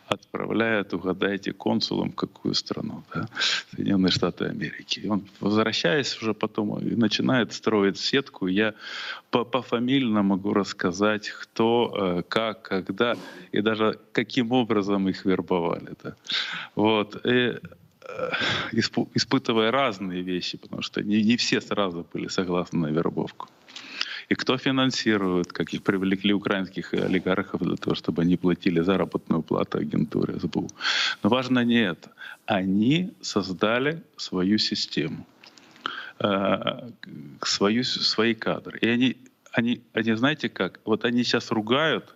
отправляют, 0.07 0.93
угадайте, 0.93 1.53
консулом 1.53 2.11
в 2.11 2.15
какую 2.15 2.53
страну, 2.53 3.03
да, 3.13 3.27
Соединенные 3.75 4.11
Штаты 4.11 4.45
Америки. 4.45 5.01
И 5.03 5.07
он, 5.07 5.23
возвращаясь 5.39 6.21
уже 6.21 6.33
потом, 6.33 6.79
начинает 6.81 7.53
строить 7.53 7.97
сетку. 7.97 8.47
Я 8.47 8.73
по 9.29 9.45
пофамильно 9.45 10.23
могу 10.23 10.53
рассказать, 10.53 11.29
кто, 11.29 11.93
э, 11.93 12.23
как, 12.27 12.61
когда 12.61 13.15
и 13.51 13.61
даже 13.61 13.99
каким 14.11 14.51
образом 14.51 15.09
их 15.09 15.25
вербовали. 15.25 15.93
Да. 16.03 16.15
Вот. 16.75 17.25
И 17.25 17.57
э, 18.07 18.31
испытывая 19.15 19.71
разные 19.71 20.21
вещи, 20.21 20.57
потому 20.57 20.81
что 20.81 21.01
не, 21.01 21.23
не 21.23 21.35
все 21.37 21.61
сразу 21.61 22.05
были 22.13 22.27
согласны 22.27 22.79
на 22.79 22.87
вербовку. 22.87 23.47
И 24.29 24.35
кто 24.35 24.57
финансирует, 24.57 25.51
как 25.51 25.73
их 25.73 25.83
привлекли 25.83 26.33
украинских 26.33 26.93
олигархов 26.93 27.61
для 27.61 27.75
того, 27.75 27.95
чтобы 27.95 28.21
они 28.21 28.37
платили 28.37 28.81
заработную 28.81 29.41
плату 29.41 29.77
агентуре 29.77 30.39
СБУ. 30.39 30.69
Но 31.23 31.29
важно 31.29 31.65
не 31.65 31.81
это. 31.81 32.11
Они 32.45 33.11
создали 33.21 34.01
свою 34.17 34.57
систему, 34.57 35.25
э, 36.19 36.89
свою, 37.41 37.83
свои 37.83 38.33
кадры. 38.33 38.79
И 38.79 38.87
они, 38.87 39.17
они, 39.51 39.81
они, 39.93 40.13
знаете 40.13 40.49
как, 40.49 40.79
вот 40.85 41.05
они 41.05 41.23
сейчас 41.23 41.51
ругают, 41.51 42.15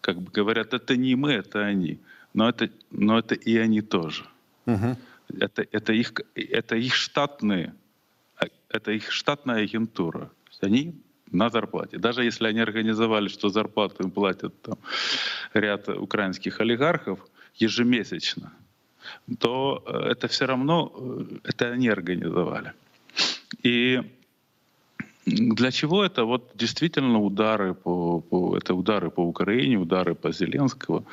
как 0.00 0.20
бы 0.20 0.30
говорят, 0.32 0.74
это 0.74 0.96
не 0.96 1.14
мы, 1.14 1.32
это 1.32 1.64
они 1.64 1.98
но 2.34 2.48
это, 2.48 2.70
но 2.90 3.18
это 3.18 3.34
и 3.34 3.56
они 3.56 3.80
тоже. 3.80 4.24
Угу. 4.68 4.96
Это, 5.40 5.66
это, 5.72 5.92
их, 5.92 6.12
это 6.34 6.76
их 6.76 6.94
штатные, 6.94 7.74
а, 8.36 8.46
это 8.68 8.92
их 8.92 9.10
штатная 9.10 9.64
агентура. 9.64 10.30
Они 10.60 10.94
на 11.30 11.50
зарплате. 11.50 11.98
Даже 11.98 12.24
если 12.24 12.48
они 12.48 12.60
организовали, 12.60 13.28
что 13.28 13.48
зарплату 13.48 14.02
им 14.02 14.10
платят 14.10 14.60
там, 14.62 14.78
ряд 15.54 15.88
украинских 15.88 16.60
олигархов 16.60 17.18
ежемесячно, 17.54 18.52
то 19.38 19.82
э, 19.86 20.10
это 20.10 20.28
все 20.28 20.46
равно, 20.46 20.92
э, 20.96 21.38
это 21.44 21.72
они 21.72 21.88
организовали. 21.88 22.72
И 23.62 24.02
для 25.28 25.70
чего 25.70 26.04
это? 26.04 26.24
Вот 26.24 26.50
действительно 26.54 27.20
удары 27.20 27.74
по, 27.74 28.20
по 28.20 28.56
это 28.56 28.74
удары 28.74 29.10
по 29.10 29.20
Украине, 29.20 29.78
удары 29.78 30.14
по 30.14 30.32
Зеленскому. 30.32 31.04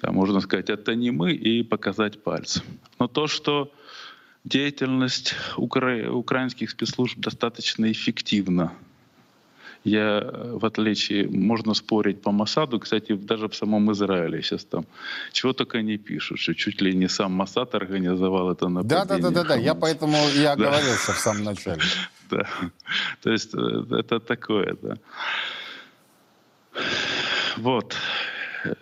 Там 0.00 0.14
можно 0.14 0.40
сказать, 0.40 0.70
это 0.70 0.94
не 0.94 1.10
мы 1.10 1.32
и 1.32 1.62
показать 1.62 2.22
пальцем. 2.22 2.62
Но 2.98 3.08
то, 3.08 3.26
что 3.26 3.70
деятельность 4.44 5.34
укра... 5.56 6.10
украинских 6.10 6.70
спецслужб 6.70 7.18
достаточно 7.18 7.90
эффективна. 7.90 8.72
Я, 9.84 10.20
в 10.60 10.64
отличие, 10.64 11.28
можно 11.28 11.74
спорить 11.74 12.22
по 12.22 12.30
Масаду, 12.30 12.78
кстати, 12.78 13.14
даже 13.14 13.48
в 13.48 13.54
самом 13.54 13.90
Израиле 13.92 14.40
сейчас 14.40 14.64
там 14.64 14.84
чего 15.32 15.52
только 15.52 15.82
не 15.82 15.98
пишут, 15.98 16.38
что 16.38 16.54
чуть 16.54 16.80
ли 16.80 16.94
не 16.94 17.08
сам 17.08 17.32
Масад 17.32 17.74
организовал 17.74 18.52
это 18.52 18.68
нападение. 18.68 19.04
Да, 19.04 19.18
да, 19.18 19.18
да, 19.18 19.30
да, 19.30 19.44
да. 19.44 19.56
я 19.56 19.74
поэтому 19.74 20.16
и 20.36 20.44
оговорился 20.52 21.12
в 21.12 21.18
самом 21.18 21.44
начале. 21.44 21.82
Да. 22.30 22.46
То 23.20 23.30
есть 23.30 23.54
э, 23.54 23.84
это 23.90 24.18
такое, 24.18 24.74
да. 24.80 24.96
Вот. 27.58 27.94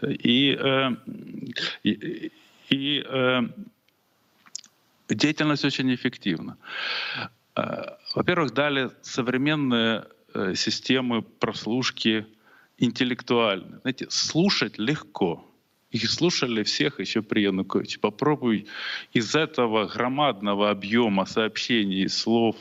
И, 0.03 0.57
э, 0.57 0.91
и, 1.83 2.31
и 2.69 3.05
э, 3.05 3.41
деятельность 5.09 5.65
очень 5.65 5.93
эффективна. 5.93 6.57
Во-первых, 8.15 8.55
дали 8.55 8.91
современные 9.03 10.05
системы 10.55 11.23
прослушки 11.23 12.27
интеллектуальные. 12.79 13.81
Знаете, 13.83 14.07
слушать 14.11 14.79
легко. 14.79 15.45
Их 15.91 16.09
слушали 16.09 16.63
всех 16.63 17.01
еще 17.01 17.21
при 17.21 17.43
Януковиче. 17.43 17.99
Попробуй 17.99 18.67
из 19.13 19.35
этого 19.35 19.87
громадного 19.87 20.71
объема 20.71 21.27
сообщений, 21.27 22.09
слов, 22.09 22.55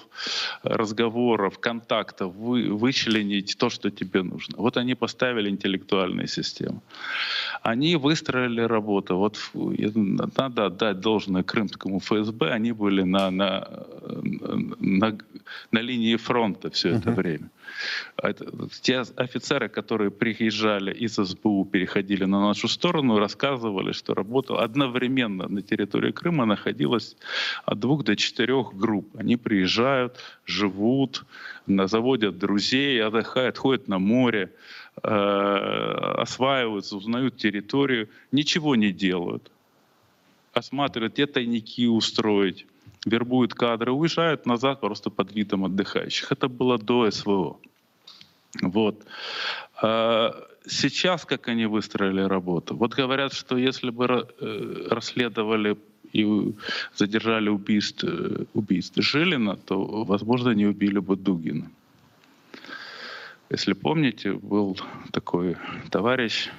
разговоров, 0.64 1.60
контактов 1.60 2.34
вы, 2.34 2.74
вычленить 2.74 3.56
то, 3.60 3.70
что 3.70 3.92
тебе 3.92 4.24
нужно. 4.24 4.58
Вот 4.58 4.78
они 4.78 4.96
поставили 4.96 5.48
интеллектуальные 5.50 6.28
системы. 6.28 6.82
Они 7.62 7.96
выстроили 7.96 8.62
работу. 8.62 9.18
Вот 9.18 9.40
надо 9.54 10.66
отдать 10.66 11.00
должное 11.00 11.44
крымскому 11.44 12.00
ФСБ. 12.00 12.52
Они 12.52 12.72
были 12.72 13.04
на, 13.04 13.32
на, 13.32 13.86
на 14.80 15.18
на 15.72 15.80
линии 15.80 16.16
фронта 16.16 16.70
все 16.70 16.90
это 16.90 17.12
время. 17.12 17.50
Это, 18.18 18.46
те 18.82 19.04
офицеры, 19.16 19.70
которые 19.70 20.12
приезжали 20.12 20.94
из 20.94 21.16
СБУ, 21.16 21.66
переходили 21.66 22.26
на 22.26 22.42
нашу 22.42 22.68
сторону, 22.68 23.20
рассказывали, 23.20 23.92
что 23.92 24.14
работал 24.14 24.58
одновременно 24.60 25.48
на 25.48 25.62
территории 25.62 26.12
Крыма 26.12 26.46
находилось 26.46 27.16
от 27.66 27.80
двух 27.80 28.04
до 28.04 28.16
четырех 28.16 28.74
групп. 28.74 29.08
Они 29.18 29.38
приезжают, 29.38 30.18
живут, 30.46 31.26
заводят 31.68 32.38
друзей, 32.38 33.02
отдыхают, 33.04 33.58
ходят 33.58 33.88
на 33.88 34.00
море, 34.00 34.52
осваиваются, 35.04 36.98
узнают 36.98 37.38
территорию, 37.38 38.10
ничего 38.32 38.76
не 38.76 38.92
делают. 38.92 39.52
Осматривают, 40.54 41.14
где 41.14 41.26
тайники 41.26 41.88
устроить, 41.88 42.66
вербуют 43.06 43.54
кадры, 43.54 43.92
уезжают 43.92 44.46
назад 44.46 44.82
просто 44.82 45.10
под 45.10 45.34
видом 45.34 45.66
отдыхающих. 45.66 46.32
Это 46.32 46.48
было 46.48 46.78
до 46.78 47.10
СВО. 47.12 47.58
Вот. 48.62 49.06
А 49.82 50.34
сейчас 50.68 51.26
как 51.26 51.48
они 51.48 51.66
выстроили 51.66 52.22
работу? 52.22 52.76
Вот 52.76 52.94
говорят, 52.94 53.34
что 53.34 53.58
если 53.58 53.92
бы 53.92 54.06
э, 54.06 54.88
расследовали 54.90 55.78
и 56.14 56.54
задержали 56.96 57.50
убийств, 57.50 58.04
э, 58.04 58.46
убийств 58.54 58.98
Жилина, 58.98 59.56
то, 59.56 60.04
возможно, 60.04 60.50
не 60.52 60.66
убили 60.66 61.00
бы 61.00 61.16
Дугина. 61.16 61.70
Если 63.50 63.74
помните, 63.74 64.34
был 64.34 64.78
такой 65.12 65.58
товарищ 65.90 66.50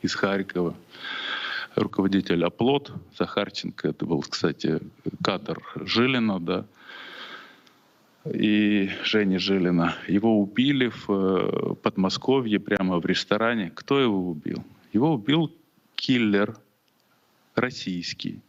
из 0.00 0.14
Харькова, 0.14 0.76
руководитель 1.74 2.44
оплот 2.44 2.92
Захарченко, 3.18 3.88
это 3.88 4.06
был, 4.06 4.20
кстати, 4.22 4.78
кадр 5.24 5.60
Жилина, 5.74 6.38
да, 6.38 6.66
и 8.24 8.90
Жени 9.02 9.38
Жилина. 9.38 9.96
Его 10.06 10.40
убили 10.40 10.88
в 10.88 11.10
э, 11.10 11.74
Подмосковье 11.82 12.60
прямо 12.60 13.00
в 13.00 13.06
ресторане. 13.06 13.72
Кто 13.74 13.98
его 13.98 14.30
убил? 14.30 14.62
Его 14.92 15.14
убил 15.14 15.50
киллер 15.96 16.56
российский. 17.56 18.40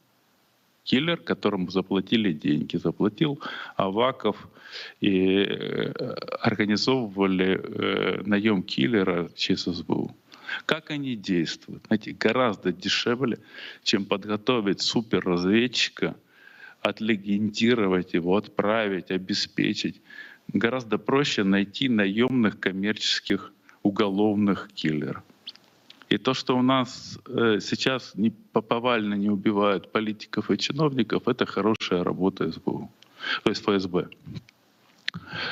Киллер, 0.83 1.17
которому 1.17 1.69
заплатили 1.69 2.33
деньги. 2.33 2.77
Заплатил 2.77 3.39
Аваков 3.75 4.49
и 4.99 5.43
э, 5.43 5.91
организовывали 6.41 7.59
э, 7.61 8.21
наем 8.25 8.63
киллера 8.63 9.29
через 9.35 9.63
СБУ. 9.63 10.15
Как 10.65 10.91
они 10.91 11.15
действуют? 11.15 11.85
Знаете, 11.87 12.11
гораздо 12.11 12.73
дешевле, 12.73 13.37
чем 13.83 14.05
подготовить 14.05 14.81
суперразведчика— 14.81 16.15
отлегендировать 16.81 18.13
его, 18.13 18.35
отправить, 18.35 19.11
обеспечить. 19.11 20.01
Гораздо 20.47 20.97
проще 20.97 21.43
найти 21.43 21.87
наемных 21.87 22.59
коммерческих 22.59 23.53
уголовных 23.83 24.69
киллеров. 24.73 25.23
И 26.11 26.17
то, 26.17 26.33
что 26.33 26.57
у 26.57 26.61
нас 26.61 27.17
э, 27.25 27.59
сейчас 27.61 28.11
не, 28.15 28.31
повально 28.51 29.13
не 29.13 29.29
убивают 29.29 29.93
политиков 29.93 30.51
и 30.51 30.57
чиновников, 30.57 31.27
это 31.27 31.45
хорошая 31.45 32.03
работа 32.03 32.51
СБУ, 32.51 32.91
то 33.43 33.49
есть 33.49 33.63
ФСБ. 33.63 34.09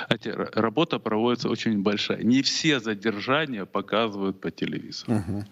Знаете, 0.07 0.33
работа 0.53 0.99
проводится 0.99 1.49
очень 1.49 1.81
большая. 1.81 2.23
Не 2.23 2.41
все 2.41 2.81
задержания 2.81 3.63
показывают 3.65 4.41
по 4.41 4.51
телевизору. 4.51 5.19
Угу. 5.19 5.45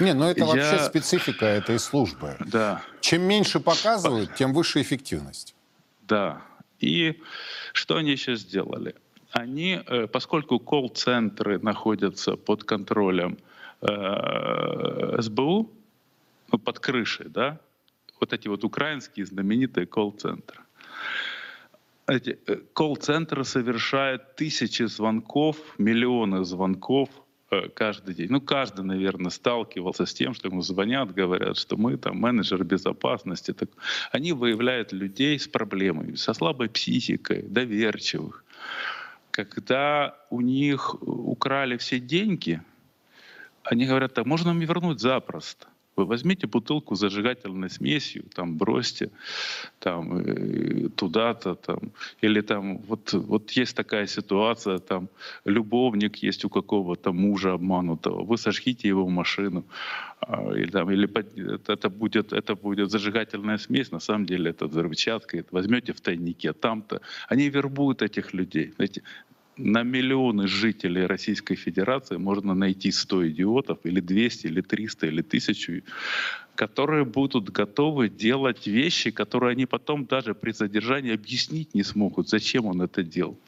Не, 0.00 0.12
ну 0.12 0.26
это 0.26 0.40
Я... 0.40 0.46
вообще 0.46 0.78
специфика 0.84 1.46
этой 1.46 1.78
службы. 1.78 2.36
Да. 2.46 2.82
Чем 3.00 3.22
меньше 3.22 3.58
показывают, 3.58 4.34
тем 4.34 4.52
выше 4.52 4.82
эффективность. 4.82 5.54
Да. 6.08 6.42
И 6.78 7.22
что 7.72 7.96
они 7.96 8.10
еще 8.10 8.36
сделали? 8.36 8.94
Они, 9.32 9.80
э, 9.86 10.06
поскольку 10.08 10.58
колл-центры 10.58 11.58
находятся 11.58 12.36
под 12.36 12.64
контролем 12.64 13.38
э, 13.82 15.22
СБУ, 15.22 15.70
ну, 16.52 16.58
под 16.58 16.78
крышей, 16.78 17.28
да, 17.28 17.58
вот 18.20 18.32
эти 18.32 18.48
вот 18.48 18.64
украинские 18.64 19.26
знаменитые 19.26 19.86
колл-центры, 19.86 20.60
эти 22.06 22.38
э, 22.46 22.56
колл-центры 22.72 23.44
совершают 23.44 24.36
тысячи 24.36 24.82
звонков, 24.84 25.56
миллионы 25.78 26.44
звонков 26.44 27.08
Э, 27.50 27.68
каждый 27.68 28.14
день. 28.14 28.28
Ну, 28.30 28.40
каждый, 28.40 28.84
наверное, 28.84 29.30
сталкивался 29.30 30.06
с 30.06 30.14
тем, 30.14 30.34
что 30.34 30.48
ему 30.48 30.62
звонят, 30.62 31.12
говорят, 31.12 31.56
что 31.58 31.76
мы 31.76 31.96
там 31.96 32.16
менеджер 32.16 32.62
безопасности. 32.62 33.52
Так, 33.52 33.70
они 34.12 34.32
выявляют 34.32 34.92
людей 34.92 35.38
с 35.38 35.48
проблемами, 35.48 36.14
со 36.14 36.32
слабой 36.32 36.68
психикой, 36.68 37.42
доверчивых. 37.42 38.44
Когда 39.32 40.16
у 40.30 40.40
них 40.40 40.94
украли 41.02 41.76
все 41.76 41.98
деньги, 41.98 42.62
они 43.64 43.86
говорят, 43.86 44.14
так 44.14 44.26
можно 44.26 44.52
мне 44.52 44.66
вернуть 44.66 45.00
запросто. 45.00 45.66
Вы 45.96 46.06
возьмите 46.06 46.46
бутылку 46.46 46.94
с 46.94 47.00
зажигательной 47.00 47.68
смесью, 47.68 48.24
там 48.34 48.56
бросьте 48.56 49.10
там, 49.80 50.18
э, 50.18 50.88
туда-то, 50.96 51.54
там, 51.54 51.78
или 52.22 52.40
там 52.40 52.78
вот, 52.78 53.12
вот 53.12 53.50
есть 53.50 53.76
такая 53.76 54.06
ситуация, 54.06 54.78
там 54.78 55.08
любовник 55.44 56.22
есть 56.22 56.44
у 56.44 56.48
какого-то 56.48 57.12
мужа 57.12 57.52
обманутого, 57.52 58.24
вы 58.24 58.38
сожгите 58.38 58.88
его 58.88 59.04
в 59.04 59.10
машину, 59.10 59.64
а, 60.20 60.52
или, 60.54 60.70
там, 60.70 60.90
или 60.90 61.08
это, 61.68 61.90
будет, 61.90 62.32
это 62.32 62.54
будет 62.54 62.90
зажигательная 62.90 63.58
смесь, 63.58 63.90
на 63.90 64.00
самом 64.00 64.26
деле 64.26 64.50
это 64.50 64.68
взрывчатка, 64.68 65.44
возьмете 65.50 65.92
в 65.92 66.00
тайнике, 66.00 66.52
там-то. 66.52 67.00
Они 67.28 67.50
вербуют 67.50 68.02
этих 68.02 68.32
людей. 68.32 68.72
Знаете, 68.76 69.02
на 69.60 69.82
миллионы 69.82 70.46
жителей 70.46 71.06
Российской 71.06 71.54
Федерации 71.54 72.16
можно 72.16 72.54
найти 72.54 72.90
100 72.90 73.28
идиотов, 73.28 73.78
или 73.84 74.00
200, 74.00 74.46
или 74.46 74.60
300, 74.60 75.06
или 75.06 75.20
1000, 75.20 75.82
которые 76.54 77.04
будут 77.04 77.50
готовы 77.50 78.08
делать 78.08 78.66
вещи, 78.66 79.10
которые 79.10 79.52
они 79.52 79.66
потом 79.66 80.06
даже 80.06 80.34
при 80.34 80.52
задержании 80.52 81.14
объяснить 81.14 81.74
не 81.74 81.82
смогут, 81.82 82.28
зачем 82.28 82.66
он 82.66 82.82
это 82.82 83.02
делал. 83.02 83.38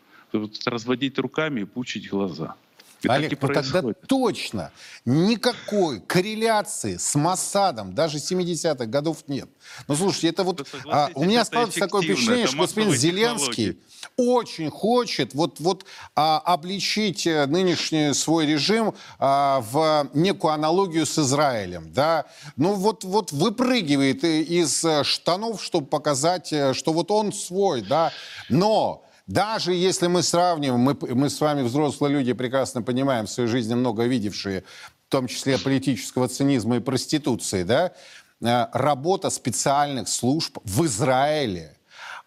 Разводить 0.66 1.18
руками 1.18 1.62
и 1.62 1.64
пучить 1.64 2.08
глаза. 2.10 2.56
И 3.02 3.08
Олег, 3.08 3.40
ну 3.40 3.48
тогда 3.48 3.82
точно 4.06 4.70
никакой 5.04 6.00
корреляции 6.00 6.96
с 6.96 7.14
Массадом 7.14 7.94
даже 7.94 8.18
70-х 8.18 8.86
годов 8.86 9.24
нет. 9.26 9.48
Ну, 9.88 9.96
слушайте, 9.96 10.28
это 10.28 10.44
вот... 10.44 10.66
А, 10.86 11.10
у 11.14 11.24
меня 11.24 11.42
осталось 11.42 11.74
такое 11.74 12.02
впечатление, 12.02 12.46
что 12.46 12.58
господин 12.58 12.92
Зеленский 12.92 13.78
очень 14.16 14.70
хочет 14.70 15.34
вот, 15.34 15.60
вот 15.60 15.84
а, 16.14 16.38
обличить 16.38 17.26
э, 17.26 17.46
нынешний 17.46 18.12
свой 18.14 18.46
режим 18.46 18.94
а, 19.18 19.60
в 19.60 20.08
некую 20.14 20.52
аналогию 20.52 21.06
с 21.06 21.18
Израилем. 21.18 21.92
Да? 21.92 22.26
Ну, 22.56 22.74
вот, 22.74 23.04
вот 23.04 23.32
выпрыгивает 23.32 24.24
из 24.24 24.84
э, 24.84 25.04
штанов, 25.04 25.62
чтобы 25.62 25.86
показать, 25.86 26.52
э, 26.52 26.74
что 26.74 26.92
вот 26.92 27.10
он 27.10 27.32
свой, 27.32 27.82
да. 27.82 28.12
Но 28.48 29.04
даже 29.26 29.72
если 29.72 30.08
мы 30.08 30.22
сравниваем, 30.22 30.80
мы, 30.80 30.96
мы 31.14 31.30
с 31.30 31.40
вами 31.40 31.62
взрослые 31.62 32.12
люди 32.12 32.32
прекрасно 32.32 32.82
понимаем, 32.82 33.26
в 33.26 33.30
своей 33.30 33.48
жизни 33.48 33.74
много 33.74 34.04
видевшие, 34.04 34.64
в 35.08 35.10
том 35.10 35.26
числе 35.26 35.58
политического 35.58 36.28
цинизма 36.28 36.76
и 36.76 36.80
проституции, 36.80 37.62
да, 37.62 37.92
э, 38.40 38.66
работа 38.72 39.30
специальных 39.30 40.08
служб 40.08 40.58
в 40.64 40.84
Израиле, 40.86 41.76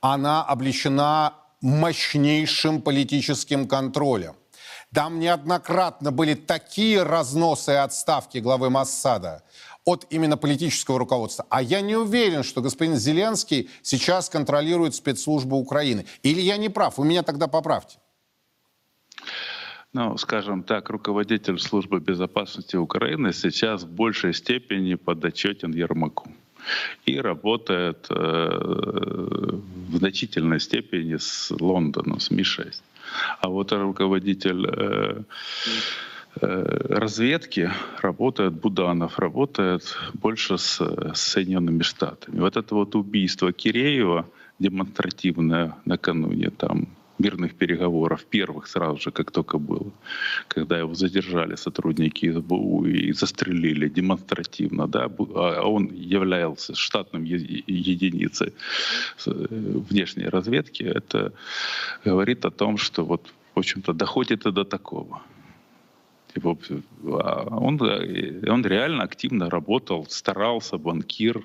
она 0.02 0.44
облечена 0.44 1.34
мощнейшим 1.62 2.82
политическим 2.82 3.68
контролем. 3.68 4.36
Там 4.94 5.20
неоднократно 5.20 6.12
были 6.12 6.36
такие 6.36 7.04
разносы 7.04 7.72
и 7.72 7.76
отставки 7.76 8.38
главы 8.38 8.70
Массада 8.70 9.44
от 9.86 10.08
именно 10.10 10.36
политического 10.38 11.00
руководства. 11.00 11.46
А 11.50 11.62
я 11.62 11.82
не 11.82 11.96
уверен, 11.96 12.44
что 12.44 12.62
господин 12.62 12.96
Зеленский 12.96 13.70
сейчас 13.84 14.30
контролирует 14.30 14.96
спецслужбы 14.96 15.58
Украины. 15.58 16.06
Или 16.24 16.42
я 16.42 16.58
не 16.58 16.70
прав? 16.70 16.98
Вы 16.98 17.06
меня 17.06 17.24
тогда 17.24 17.48
поправьте. 17.48 18.00
Ну, 19.94 20.18
скажем 20.18 20.64
так, 20.64 20.90
руководитель 20.90 21.58
службы 21.58 22.00
безопасности 22.00 22.76
Украины 22.76 23.32
сейчас 23.32 23.84
в 23.84 23.88
большей 23.88 24.34
степени 24.34 24.96
подотчетен 24.96 25.72
Ермаку 25.72 26.30
и 27.06 27.22
работает 27.22 28.08
э, 28.10 28.16
в 29.90 29.98
значительной 29.98 30.60
степени 30.60 31.16
с 31.18 31.52
Лондоном, 31.52 32.20
с 32.20 32.32
Ми-6. 32.32 32.74
А 33.40 33.48
вот 33.48 33.72
руководитель 33.72 34.66
э, 34.68 35.22
разведки 36.42 37.72
работает 38.02 38.54
Буданов, 38.54 39.20
работает 39.20 39.98
больше 40.14 40.58
с, 40.58 40.82
с 40.82 41.20
Соединенными 41.20 41.84
Штатами. 41.84 42.40
Вот 42.40 42.58
это 42.58 42.76
вот 42.76 42.96
убийство 42.96 43.52
Киреева 43.54 44.28
демонстративное 44.60 45.76
накануне 45.86 46.50
там 46.50 46.88
мирных 47.18 47.56
переговоров, 47.56 48.26
первых 48.26 48.68
сразу 48.68 49.02
же, 49.02 49.12
как 49.12 49.32
только 49.32 49.58
было, 49.58 49.92
когда 50.48 50.78
его 50.78 50.94
задержали 50.94 51.56
сотрудники 51.56 52.32
СБУ 52.32 52.86
и 52.86 53.14
застрелили 53.14 53.88
демонстративно, 53.88 54.88
да, 54.88 55.10
а 55.36 55.68
он 55.68 55.90
являлся 55.94 56.76
штатным 56.76 57.24
единицей 57.24 58.54
э, 59.26 59.32
внешней 59.90 60.28
разведки, 60.28 60.84
это 60.84 61.32
говорит 62.04 62.46
о 62.46 62.52
том, 62.52 62.78
что 62.78 63.06
вот, 63.06 63.34
в 63.56 63.60
общем-то, 63.60 63.94
доходит 63.94 64.46
и 64.46 64.52
до 64.52 64.66
такого. 64.66 65.22
Типа, 66.36 66.58
а 67.24 67.48
он, 67.50 67.82
он 67.82 68.66
реально 68.66 69.04
активно 69.04 69.50
работал, 69.50 70.06
старался, 70.10 70.78
банкир, 70.78 71.42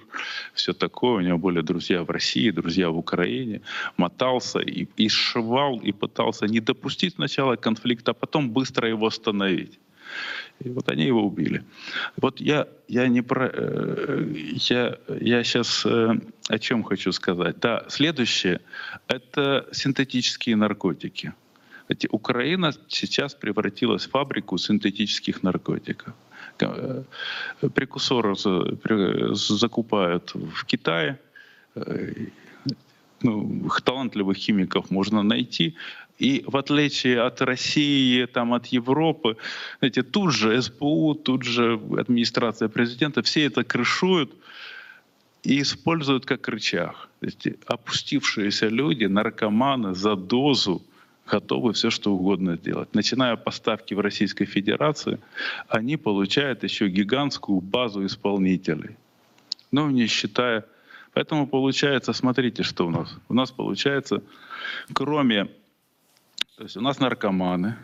все 0.53 0.72
такое. 0.72 1.18
У 1.18 1.20
него 1.20 1.38
были 1.38 1.61
друзья 1.61 2.03
в 2.03 2.11
России, 2.11 2.51
друзья 2.51 2.91
в 2.91 2.99
Украине. 2.99 3.61
Мотался 3.97 4.59
и, 4.59 4.88
и 4.97 5.09
сшивал, 5.09 5.78
и 5.78 5.93
пытался 5.93 6.47
не 6.47 6.59
допустить 6.59 7.14
сначала 7.14 7.55
конфликта, 7.55 8.11
а 8.11 8.14
потом 8.14 8.51
быстро 8.51 8.88
его 8.88 9.07
остановить. 9.07 9.78
И 10.59 10.68
вот 10.68 10.88
они 10.88 11.05
его 11.05 11.22
убили. 11.24 11.62
Вот 12.16 12.41
я, 12.41 12.66
я 12.88 13.07
не 13.07 13.22
про... 13.22 13.49
Э, 13.53 14.26
я, 14.70 14.99
я 15.20 15.45
сейчас 15.45 15.86
э, 15.86 16.18
о 16.49 16.59
чем 16.59 16.82
хочу 16.82 17.12
сказать. 17.12 17.61
Да, 17.61 17.84
следующее— 17.88 18.61
это 19.07 19.68
синтетические 19.70 20.57
наркотики. 20.57 21.32
Украина 22.11 22.72
сейчас 22.88 23.34
превратилась 23.34 24.07
в 24.07 24.11
фабрику 24.11 24.59
синтетических 24.59 25.43
наркотиков. 25.43 26.14
Э, 26.61 27.03
прекурсоры 27.74 28.34
закупают 29.34 30.34
в 30.34 30.64
Китае. 30.64 31.18
Э, 31.74 32.12
ну, 33.22 33.68
талантливых 33.84 34.36
химиков 34.36 34.91
можно 34.91 35.22
найти. 35.22 35.74
И 36.18 36.45
в 36.47 36.57
отличие 36.57 37.22
от 37.22 37.41
России, 37.41 38.26
там, 38.26 38.53
от 38.53 38.66
Европы, 38.66 39.36
знаете, 39.78 40.03
тут 40.03 40.32
же 40.32 40.61
СБУ, 40.62 41.14
тут 41.14 41.43
же 41.43 41.80
администрация 41.99 42.68
президента, 42.68 43.22
все 43.22 43.47
это 43.47 43.64
крышуют 43.64 44.30
и 45.43 45.62
используют 45.62 46.26
как 46.26 46.49
рычаг. 46.49 47.09
Эти 47.22 47.57
опустившиеся 47.66 48.68
люди, 48.68 49.07
наркоманы 49.07 49.95
за 49.95 50.14
дозу 50.14 50.82
готовы 51.31 51.72
все 51.72 51.91
что 51.91 52.12
угодно 52.12 52.57
сделать. 52.57 52.95
Начиная 52.95 53.37
поставки 53.37 53.95
в 53.95 54.01
Российской 54.01 54.47
Федерации, 54.47 55.18
они 55.68 55.97
получают 55.97 56.64
еще 56.64 56.89
гигантскую 56.89 57.61
базу 57.61 58.05
исполнителей. 58.05 58.97
Ну, 59.72 59.91
не 59.91 60.07
считая... 60.07 60.64
Поэтому 61.12 61.47
получается, 61.47 62.12
смотрите, 62.12 62.62
что 62.62 62.87
у 62.87 62.91
нас. 62.91 63.16
У 63.28 63.35
нас 63.35 63.51
получается, 63.51 64.22
кроме... 64.93 65.47
То 66.57 66.64
есть 66.64 66.76
у 66.76 66.81
нас 66.81 67.01
наркоманы, 67.01 67.76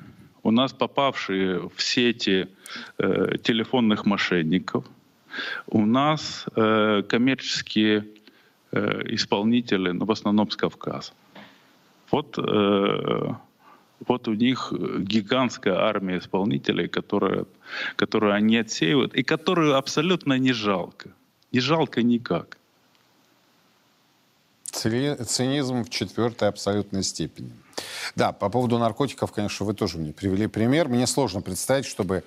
у 0.43 0.51
нас 0.51 0.73
попавшие 0.73 1.69
в 1.75 1.83
сети 1.83 2.49
э, 2.99 3.39
телефонных 3.43 4.05
мошенников, 4.07 4.85
у 5.67 5.87
нас 5.87 6.47
э, 6.55 7.03
коммерческие 7.09 8.05
э, 8.73 9.15
исполнители, 9.15 9.93
ну, 9.93 10.05
в 10.05 10.11
основном 10.11 10.51
с 10.51 10.57
Кавказа. 10.57 11.13
Вот, 12.17 12.39
э, 12.39 13.35
вот 14.07 14.29
у 14.29 14.33
них 14.33 14.73
гигантская 14.73 15.75
армия 15.75 16.17
исполнителей, 16.17 16.89
которая, 16.89 17.45
которую 17.97 18.33
они 18.33 18.57
отсеивают, 18.57 19.15
и 19.15 19.23
которую 19.23 19.77
абсолютно 19.77 20.39
не 20.39 20.55
жалко. 20.55 21.11
Не 21.53 21.61
жалко 21.61 22.03
никак. 22.03 22.57
Цинизм 24.71 25.85
в 25.85 25.91
четвертой 25.91 26.49
абсолютной 26.49 27.03
степени. 27.03 27.53
Да, 28.15 28.33
по 28.33 28.49
поводу 28.49 28.79
наркотиков, 28.79 29.31
конечно, 29.33 29.67
вы 29.67 29.75
тоже 29.75 29.99
мне 29.99 30.15
привели 30.15 30.47
пример. 30.47 30.89
Мне 30.89 31.07
сложно 31.07 31.43
представить, 31.43 31.85
чтобы 31.85 32.25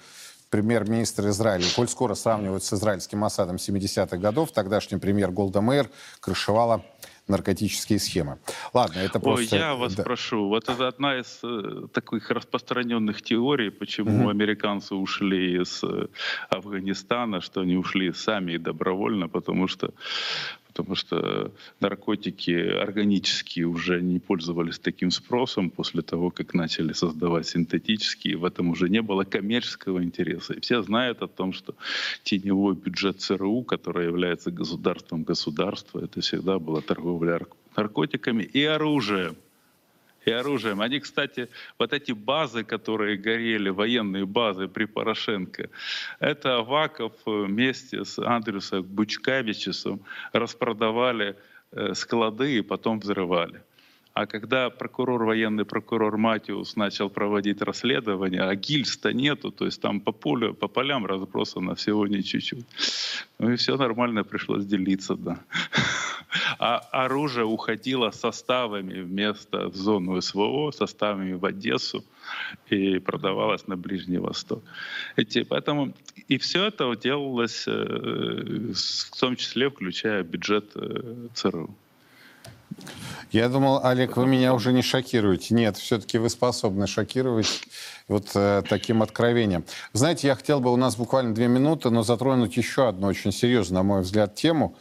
премьер-министр 0.51 1.29
Израиля, 1.29 1.65
коль 1.75 1.87
скоро 1.87 2.13
сравнивают 2.13 2.63
с 2.63 2.73
израильским 2.73 3.23
Асадом 3.23 3.55
70-х 3.55 4.17
годов, 4.17 4.51
тогдашний 4.51 4.99
премьер 4.99 5.31
Голда 5.31 5.61
Мейер 5.61 5.89
крышевала 6.19 6.85
наркотические 7.29 7.99
схемы. 7.99 8.39
Ладно, 8.73 8.99
это 8.99 9.19
просто... 9.19 9.55
Ой, 9.55 9.61
я 9.61 9.75
вас 9.75 9.95
да. 9.95 10.03
прошу, 10.03 10.47
вот 10.47 10.69
это 10.69 10.87
одна 10.87 11.19
из 11.19 11.39
э, 11.43 11.87
таких 11.93 12.29
распространенных 12.31 13.21
теорий, 13.21 13.69
почему 13.69 14.21
угу. 14.21 14.29
американцы 14.29 14.95
ушли 14.95 15.61
из 15.61 15.83
э, 15.83 16.07
Афганистана, 16.49 17.41
что 17.41 17.61
они 17.61 17.77
ушли 17.77 18.11
сами 18.13 18.53
и 18.53 18.57
добровольно, 18.57 19.29
потому 19.29 19.67
что 19.67 19.93
потому 20.69 20.95
что 20.95 21.51
наркотики 21.79 22.51
органические 22.51 23.65
уже 23.65 24.01
не 24.01 24.19
пользовались 24.19 24.79
таким 24.79 25.11
спросом 25.11 25.69
после 25.69 26.01
того, 26.01 26.29
как 26.29 26.53
начали 26.53 26.93
создавать 26.93 27.47
синтетические. 27.47 28.37
В 28.37 28.45
этом 28.45 28.69
уже 28.69 28.87
не 28.87 29.01
было 29.01 29.23
коммерческого 29.23 30.03
интереса. 30.03 30.53
И 30.53 30.59
все 30.59 30.81
знают 30.83 31.21
о 31.21 31.27
том, 31.27 31.53
что 31.53 31.75
теневой 32.23 32.75
бюджет 32.75 33.19
ЦРУ, 33.19 33.63
который 33.63 34.05
является 34.05 34.51
государством 34.51 35.23
государства, 35.23 35.99
это 36.03 36.21
всегда 36.21 36.59
была 36.59 36.81
торговля 36.81 37.39
наркотиками 37.75 38.43
и 38.43 38.63
оружием 38.63 39.35
и 40.25 40.31
оружием. 40.31 40.81
Они, 40.81 40.99
кстати, 40.99 41.49
вот 41.77 41.93
эти 41.93 42.11
базы, 42.11 42.63
которые 42.63 43.17
горели, 43.17 43.69
военные 43.69 44.25
базы 44.25 44.67
при 44.67 44.85
Порошенко, 44.85 45.69
это 46.19 46.57
Аваков 46.57 47.13
вместе 47.25 48.05
с 48.05 48.19
Андрюсом 48.19 48.83
Бучкавичесом 48.83 50.01
распродавали 50.33 51.35
э, 51.71 51.93
склады 51.93 52.57
и 52.57 52.61
потом 52.61 52.99
взрывали. 52.99 53.61
А 54.13 54.25
когда 54.25 54.69
прокурор, 54.69 55.23
военный 55.23 55.63
прокурор 55.63 56.17
Матиус 56.17 56.75
начал 56.75 57.09
проводить 57.09 57.61
расследование, 57.61 58.41
а 58.41 58.55
гильз-то 58.55 59.13
нету, 59.13 59.51
то 59.51 59.65
есть 59.65 59.81
там 59.81 60.01
по 60.01 60.11
полю, 60.11 60.53
по 60.53 60.67
полям 60.67 61.05
разбросано 61.05 61.75
всего 61.75 62.07
не 62.07 62.21
чуть-чуть. 62.21 62.65
Ну 63.37 63.51
и 63.51 63.55
все 63.55 63.77
нормально, 63.77 64.23
пришлось 64.23 64.65
делиться, 64.65 65.15
да. 65.15 65.39
А 66.59 66.77
оружие 66.91 67.45
уходило 67.45 68.11
составами 68.11 69.01
вместо 69.01 69.69
в 69.69 69.75
зону 69.75 70.21
СВО, 70.21 70.71
составами 70.71 71.33
в 71.33 71.45
Одессу 71.45 72.03
и 72.69 72.99
продавалось 72.99 73.67
на 73.67 73.75
Ближний 73.75 74.19
Восток. 74.19 74.63
Эти, 75.15 75.43
поэтому 75.43 75.93
и 76.27 76.37
все 76.37 76.65
это 76.65 76.93
делалось, 76.95 77.63
э, 77.67 77.71
в 77.71 79.19
том 79.19 79.35
числе 79.35 79.69
включая 79.69 80.23
бюджет 80.23 80.71
э, 80.75 81.27
ЦРУ. 81.33 81.75
Я 83.31 83.47
думал, 83.49 83.81
Олег, 83.83 84.17
вы 84.17 84.25
меня 84.25 84.53
уже 84.53 84.73
не 84.73 84.81
шокируете. 84.81 85.53
Нет, 85.53 85.77
все-таки 85.77 86.17
вы 86.17 86.29
способны 86.29 86.87
шокировать 86.87 87.61
вот 88.07 88.31
э, 88.33 88.63
таким 88.67 89.03
откровением. 89.03 89.65
Знаете, 89.93 90.27
я 90.27 90.35
хотел 90.35 90.59
бы, 90.59 90.73
у 90.73 90.75
нас 90.75 90.95
буквально 90.95 91.35
две 91.35 91.47
минуты, 91.47 91.91
но 91.91 92.01
затронуть 92.01 92.57
еще 92.57 92.87
одну 92.87 93.07
очень 93.07 93.31
серьезную, 93.31 93.79
на 93.79 93.83
мой 93.83 94.01
взгляд, 94.01 94.35
тему. 94.35 94.75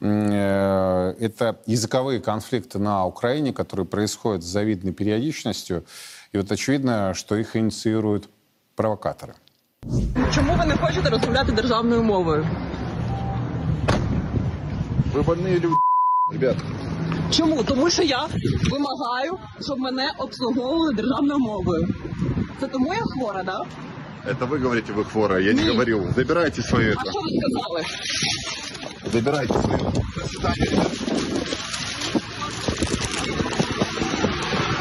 Э, 0.00 1.14
это 1.20 1.56
языковые 1.66 2.20
конфликты 2.20 2.78
на 2.78 3.06
Украине, 3.06 3.52
которые 3.52 3.86
происходят 3.86 4.42
с 4.42 4.46
завидной 4.46 4.92
периодичностью. 4.92 5.84
И 6.32 6.38
вот 6.38 6.50
очевидно, 6.50 7.14
что 7.14 7.36
их 7.36 7.56
инициируют 7.56 8.28
провокаторы. 8.76 9.34
Чому 10.34 10.54
ви 10.58 10.66
не 10.66 10.76
хочете 10.76 11.10
розмовляти 11.10 11.52
державною 11.52 12.02
мовою? 12.02 12.46
Ви 15.12 15.22
больні 15.22 15.50
люди, 15.54 15.74
ребят. 16.32 16.56
Чому? 17.30 17.62
Тому 17.62 17.90
що 17.90 18.02
я 18.02 18.26
вимагаю, 18.70 19.38
щоб 19.60 19.78
мене 19.78 20.12
обслуговували 20.18 20.94
державною 20.94 21.38
мовою. 21.38 21.88
Це 22.60 22.66
тому 22.66 22.94
я 22.94 23.00
хвора? 23.00 23.42
Да? 23.42 23.64
Это 24.26 24.46
вы 24.46 24.58
говорите, 24.58 24.92
вы 24.92 25.04
хвора, 25.04 25.38
я 25.38 25.52
не 25.52 25.68
говорил. 25.70 26.06
Забирайте 26.16 26.62
свое 26.62 26.94
А 26.96 27.10
що 27.10 27.20
ви 27.20 27.28
сказали? 27.40 27.84
Забирайте 29.13 29.53
свое. 29.53 29.77
До 29.77 30.27
свидания. 30.27 30.85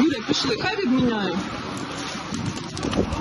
Юля, 0.00 0.18
пішли, 0.28 0.56
хай 0.62 0.76
відміняю. 0.76 1.38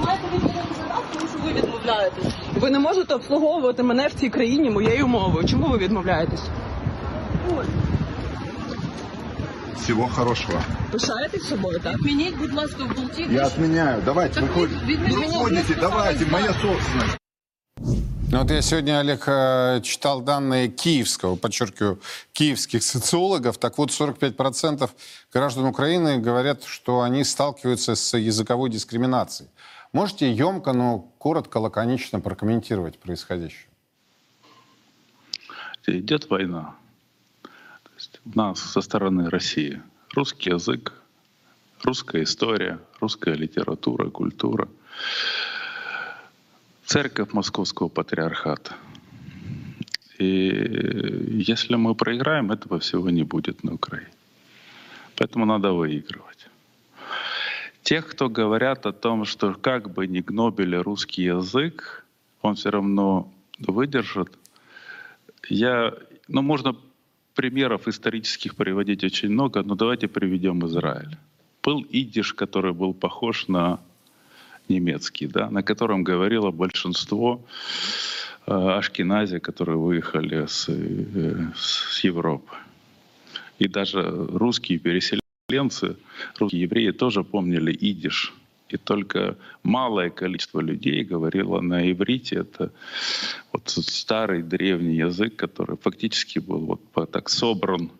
Маєте 0.05 0.23
відмінити 0.33 0.67
задатку, 0.77 1.17
тому 1.17 1.27
що 1.27 1.39
ви 1.45 1.53
відмовляєтесь. 1.53 2.33
Ви 2.55 2.69
не 2.71 2.79
можете 2.79 3.13
обслуговувати 3.15 3.83
мене 3.83 4.07
в 4.07 4.13
цій 4.13 4.29
країні 4.29 4.69
моєю 4.69 5.07
мовою. 5.07 5.47
Чому 5.47 5.67
ви 5.67 5.77
відмовляєтесь? 5.77 6.43
Всего 9.75 10.07
хорошего. 10.07 10.59
Пишаєтесь 10.91 11.43
собою, 11.49 11.79
так? 11.83 11.95
Відмініть, 11.97 12.37
будь 12.37 12.53
ласка, 12.53 12.83
в 12.83 12.95
болті. 12.95 13.27
Я 13.31 13.45
отменяю. 13.47 14.01
Давайте, 14.05 14.41
Так 14.41 14.49
выходите. 14.49 14.85
вы- 14.85 14.97
вы 14.97 15.17
меня 15.19 15.27
Выходите, 15.39 15.69
не 15.75 15.81
давайте, 15.81 16.19
сказали, 16.25 16.31
моя 16.31 16.47
да. 16.47 16.53
собственность. 16.53 17.17
Ну, 18.32 18.38
вот 18.38 18.50
я 18.50 18.62
сегодня, 18.62 18.98
Олег, 18.98 19.24
э, 19.26 19.82
читал 19.82 20.22
данные 20.22 20.68
киевского, 20.68 21.36
подчеркиваю, 21.36 22.00
киевских 22.32 22.82
социологов. 22.82 23.58
Так 23.58 23.76
вот, 23.76 23.90
45% 23.90 24.90
граждан 25.30 25.66
Украины 25.66 26.16
говорят, 26.16 26.64
что 26.64 27.02
они 27.02 27.24
сталкиваются 27.24 27.94
с 27.94 28.16
языковой 28.16 28.70
дискриминацией. 28.70 29.50
Можете 29.92 30.32
емко, 30.32 30.72
но 30.72 31.00
коротко, 31.18 31.58
лаконично 31.58 32.20
прокомментировать 32.20 32.98
происходящее? 32.98 33.68
Идет 35.86 36.30
война. 36.30 36.74
То 37.42 37.90
есть 37.96 38.18
у 38.24 38.38
нас 38.38 38.60
со 38.60 38.80
стороны 38.80 39.28
России 39.28 39.82
русский 40.14 40.48
язык, 40.48 40.94
русская 41.84 42.22
история, 42.22 42.78
русская 42.98 43.34
литература, 43.34 44.08
культура, 44.08 44.70
церковь 46.92 47.32
Московского 47.32 47.88
патриархата. 47.88 48.74
И 50.18 50.26
если 51.48 51.76
мы 51.76 51.94
проиграем, 51.94 52.52
этого 52.52 52.78
всего 52.78 53.08
не 53.10 53.22
будет 53.22 53.64
на 53.64 53.74
Украине. 53.74 54.12
Поэтому 55.16 55.46
надо 55.46 55.72
выигрывать. 55.72 56.48
Тех, 57.82 58.06
кто 58.08 58.28
говорят 58.28 58.84
о 58.86 58.92
том, 58.92 59.24
что 59.24 59.54
как 59.54 59.90
бы 59.94 60.06
ни 60.06 60.20
гнобили 60.20 60.76
русский 60.76 61.22
язык, 61.24 62.04
он 62.42 62.54
все 62.54 62.70
равно 62.70 63.32
выдержит. 63.58 64.28
Я, 65.48 65.94
ну, 66.28 66.42
можно 66.42 66.76
примеров 67.34 67.88
исторических 67.88 68.54
приводить 68.54 69.02
очень 69.02 69.30
много, 69.30 69.62
но 69.62 69.74
давайте 69.76 70.08
приведем 70.08 70.66
Израиль. 70.66 71.16
Был 71.62 71.86
идиш, 71.94 72.34
который 72.34 72.74
был 72.74 72.92
похож 72.92 73.48
на 73.48 73.78
немецкий, 74.68 75.26
да, 75.26 75.50
на 75.50 75.62
котором 75.62 76.04
говорило 76.04 76.50
большинство 76.50 77.44
э, 78.46 78.52
ашкенази, 78.52 79.38
которые 79.38 79.78
выехали 79.78 80.46
с, 80.46 80.68
э, 80.68 81.50
с 81.54 82.04
Европы. 82.04 82.54
И 83.58 83.68
даже 83.68 84.02
русские 84.02 84.78
переселенцы, 84.78 85.96
русские 86.38 86.62
евреи 86.62 86.90
тоже 86.90 87.22
помнили 87.22 87.72
идиш. 87.72 88.34
И 88.68 88.78
только 88.78 89.36
малое 89.62 90.08
количество 90.08 90.60
людей 90.60 91.04
говорило 91.04 91.60
на 91.60 91.90
иврите. 91.90 92.36
Это 92.36 92.72
вот 93.52 93.68
старый 93.68 94.42
древний 94.42 94.96
язык, 94.96 95.36
который 95.36 95.76
фактически 95.76 96.38
был 96.38 96.80
вот 96.94 97.10
так 97.10 97.28
собран 97.28 97.90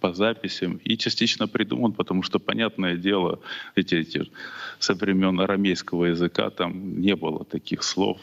по 0.00 0.12
записям 0.12 0.80
и 0.84 0.96
частично 0.96 1.48
придуман, 1.48 1.92
потому 1.92 2.22
что, 2.22 2.38
понятное 2.38 2.96
дело, 2.96 3.40
эти, 3.74 3.96
эти 3.96 4.30
со 4.78 4.94
времен 4.94 5.40
арамейского 5.40 6.06
языка 6.06 6.50
там 6.50 7.00
не 7.00 7.14
было 7.16 7.44
таких 7.44 7.82
слов, 7.82 8.18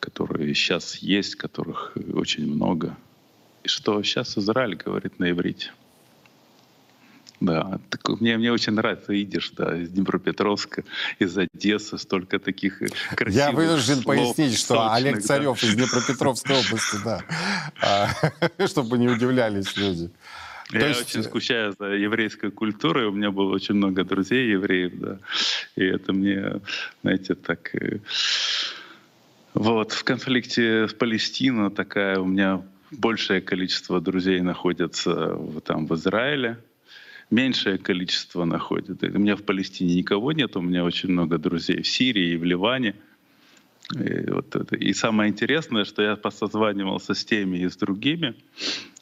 которые 0.00 0.54
сейчас 0.54 0.96
есть, 0.96 1.36
которых 1.36 1.96
очень 2.14 2.46
много. 2.46 2.96
И 3.64 3.68
что 3.68 4.02
сейчас 4.02 4.38
Израиль 4.38 4.76
говорит 4.76 5.18
на 5.18 5.30
иврите. 5.30 5.72
Да, 7.42 7.80
так 7.90 8.20
мне, 8.20 8.36
мне 8.38 8.52
очень 8.52 8.72
нравится 8.72 9.12
идиш, 9.12 9.50
да, 9.56 9.76
из 9.76 9.88
Днепропетровска, 9.90 10.84
из 11.18 11.36
Одессы, 11.36 11.98
столько 11.98 12.38
таких 12.38 12.80
э, 12.82 12.86
красивых 13.16 13.34
Я 13.34 13.50
вынужден 13.50 13.94
слов, 13.96 14.04
пояснить, 14.04 14.56
что 14.56 14.74
сочных, 14.74 14.94
Олег 14.94 15.14
да. 15.16 15.20
Царев 15.22 15.64
из 15.64 15.74
Днепропетровской 15.74 16.56
области, 16.60 16.96
да. 17.04 17.24
А, 17.80 18.10
Чтобы 18.68 18.96
не 18.96 19.08
удивлялись 19.08 19.76
люди. 19.76 20.12
Я 20.70 20.88
есть- 20.88 21.00
э, 21.00 21.04
очень 21.04 21.22
скучаю 21.22 21.74
за 21.78 21.86
еврейской 21.86 22.50
культурой. 22.50 23.06
У 23.06 23.12
меня 23.12 23.30
было 23.30 23.52
очень 23.54 23.74
много 23.74 24.04
друзей 24.04 24.50
евреев, 24.50 24.92
да. 24.98 25.18
И 25.76 25.84
это 25.84 26.12
мне, 26.12 26.60
знаете, 27.02 27.34
так... 27.34 27.74
э, 27.74 27.98
Вот, 29.54 29.92
в 29.92 30.02
конфликте 30.04 30.88
с 30.88 30.94
Палестиной 30.94 31.70
такая 31.70 32.18
у 32.18 32.24
меня 32.24 32.62
большее 32.90 33.40
количество 33.40 34.00
друзей 34.00 34.40
находятся 34.40 35.34
в- 35.34 35.60
там 35.60 35.86
в 35.86 35.94
Израиле, 35.94 36.56
меньшее 37.30 37.76
количество 37.78 38.44
находят. 38.46 39.02
У 39.02 39.18
меня 39.18 39.36
в 39.36 39.42
Палестине 39.42 39.94
никого 39.96 40.32
нет, 40.32 40.56
у 40.56 40.60
меня 40.62 40.84
очень 40.84 41.10
много 41.10 41.36
друзей 41.38 41.82
в 41.82 41.86
Сирии 41.88 42.32
и 42.32 42.36
в 42.36 42.44
Ливане. 42.44 42.94
И, 43.94 44.30
вот 44.30 44.54
это. 44.56 44.76
и 44.76 44.92
самое 44.94 45.30
интересное, 45.30 45.84
что 45.84 46.02
я 46.02 46.16
посозванивался 46.16 47.14
с 47.14 47.24
теми 47.24 47.58
и 47.58 47.68
с 47.68 47.76
другими, 47.76 48.34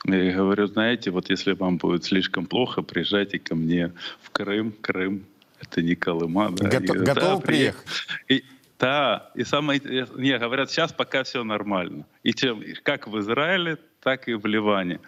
и 0.05 0.31
говорю, 0.31 0.67
знаете, 0.67 1.11
вот 1.11 1.31
если 1.31 1.53
вам 1.53 1.77
будет 1.77 2.05
слишком 2.05 2.47
плохо, 2.47 2.83
приезжайте 2.83 3.39
ко 3.39 3.55
мне 3.55 3.93
в 4.23 4.31
Крым. 4.31 4.73
Крым— 4.81 5.25
это 5.61 5.83
не 5.83 5.95
Колыма. 5.95 6.51
Да. 6.51 6.65
Гото- 6.69 6.77
Они 6.79 6.87
говорят, 6.87 7.15
готовы 7.15 7.41
«Да, 7.41 7.47
приехали». 7.47 7.85
приехать? 7.87 8.07
И, 8.29 8.45
да, 8.79 9.31
и 9.35 9.45
самое 9.45 9.79
интересное, 9.79 10.23
не, 10.23 10.39
говорят, 10.39 10.71
сейчас 10.71 10.93
пока 10.93 11.23
все 11.23 11.45
нормально. 11.45 12.05
И 12.23 12.33
чем, 12.33 12.63
как 12.83 13.07
в 13.09 13.19
Израиле, 13.21 13.77
так 14.03 14.27
и 14.29 14.35
в 14.35 14.47
Ливане. 14.47 15.01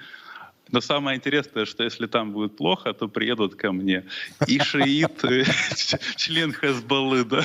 Но 0.70 0.80
самое 0.80 1.18
интересное, 1.18 1.66
что 1.66 1.82
если 1.84 2.06
там 2.06 2.32
будет 2.32 2.56
плохо, 2.56 2.94
то 2.94 3.08
приедут 3.08 3.56
ко 3.56 3.72
мне 3.72 4.04
и 4.46 4.58
шиит, 4.58 5.22
и 5.24 5.44
член 6.16 6.52
Хезбаллы, 6.52 7.24
да, 7.24 7.44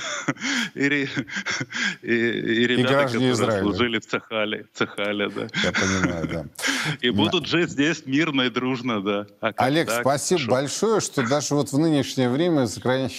и, 0.76 0.88
ре- 0.88 1.10
и, 2.04 2.14
и 2.14 2.68
ребята, 2.68 2.94
граждане 2.94 3.32
которые 3.32 3.32
Израиля. 3.32 3.62
служили 3.64 4.00
в 4.00 4.06
Цехале, 4.06 4.66
Цехале, 4.74 5.30
да. 5.30 5.48
Я 5.64 5.72
понимаю, 5.74 6.28
да. 6.28 6.46
И 7.02 7.10
будут 7.10 7.48
жить 7.48 7.70
здесь 7.72 8.06
мирно 8.06 8.44
и 8.44 8.50
дружно, 8.50 9.02
да. 9.02 9.28
А 9.42 9.52
Олег, 9.58 9.88
так? 9.88 10.02
спасибо 10.02 10.40
Шо? 10.40 10.52
большое, 10.52 11.02
что 11.02 11.28
даже 11.28 11.56
вот 11.56 11.72
в 11.74 11.78
нынешнее 11.78 12.30
время, 12.30 12.68
крайне 12.82 13.10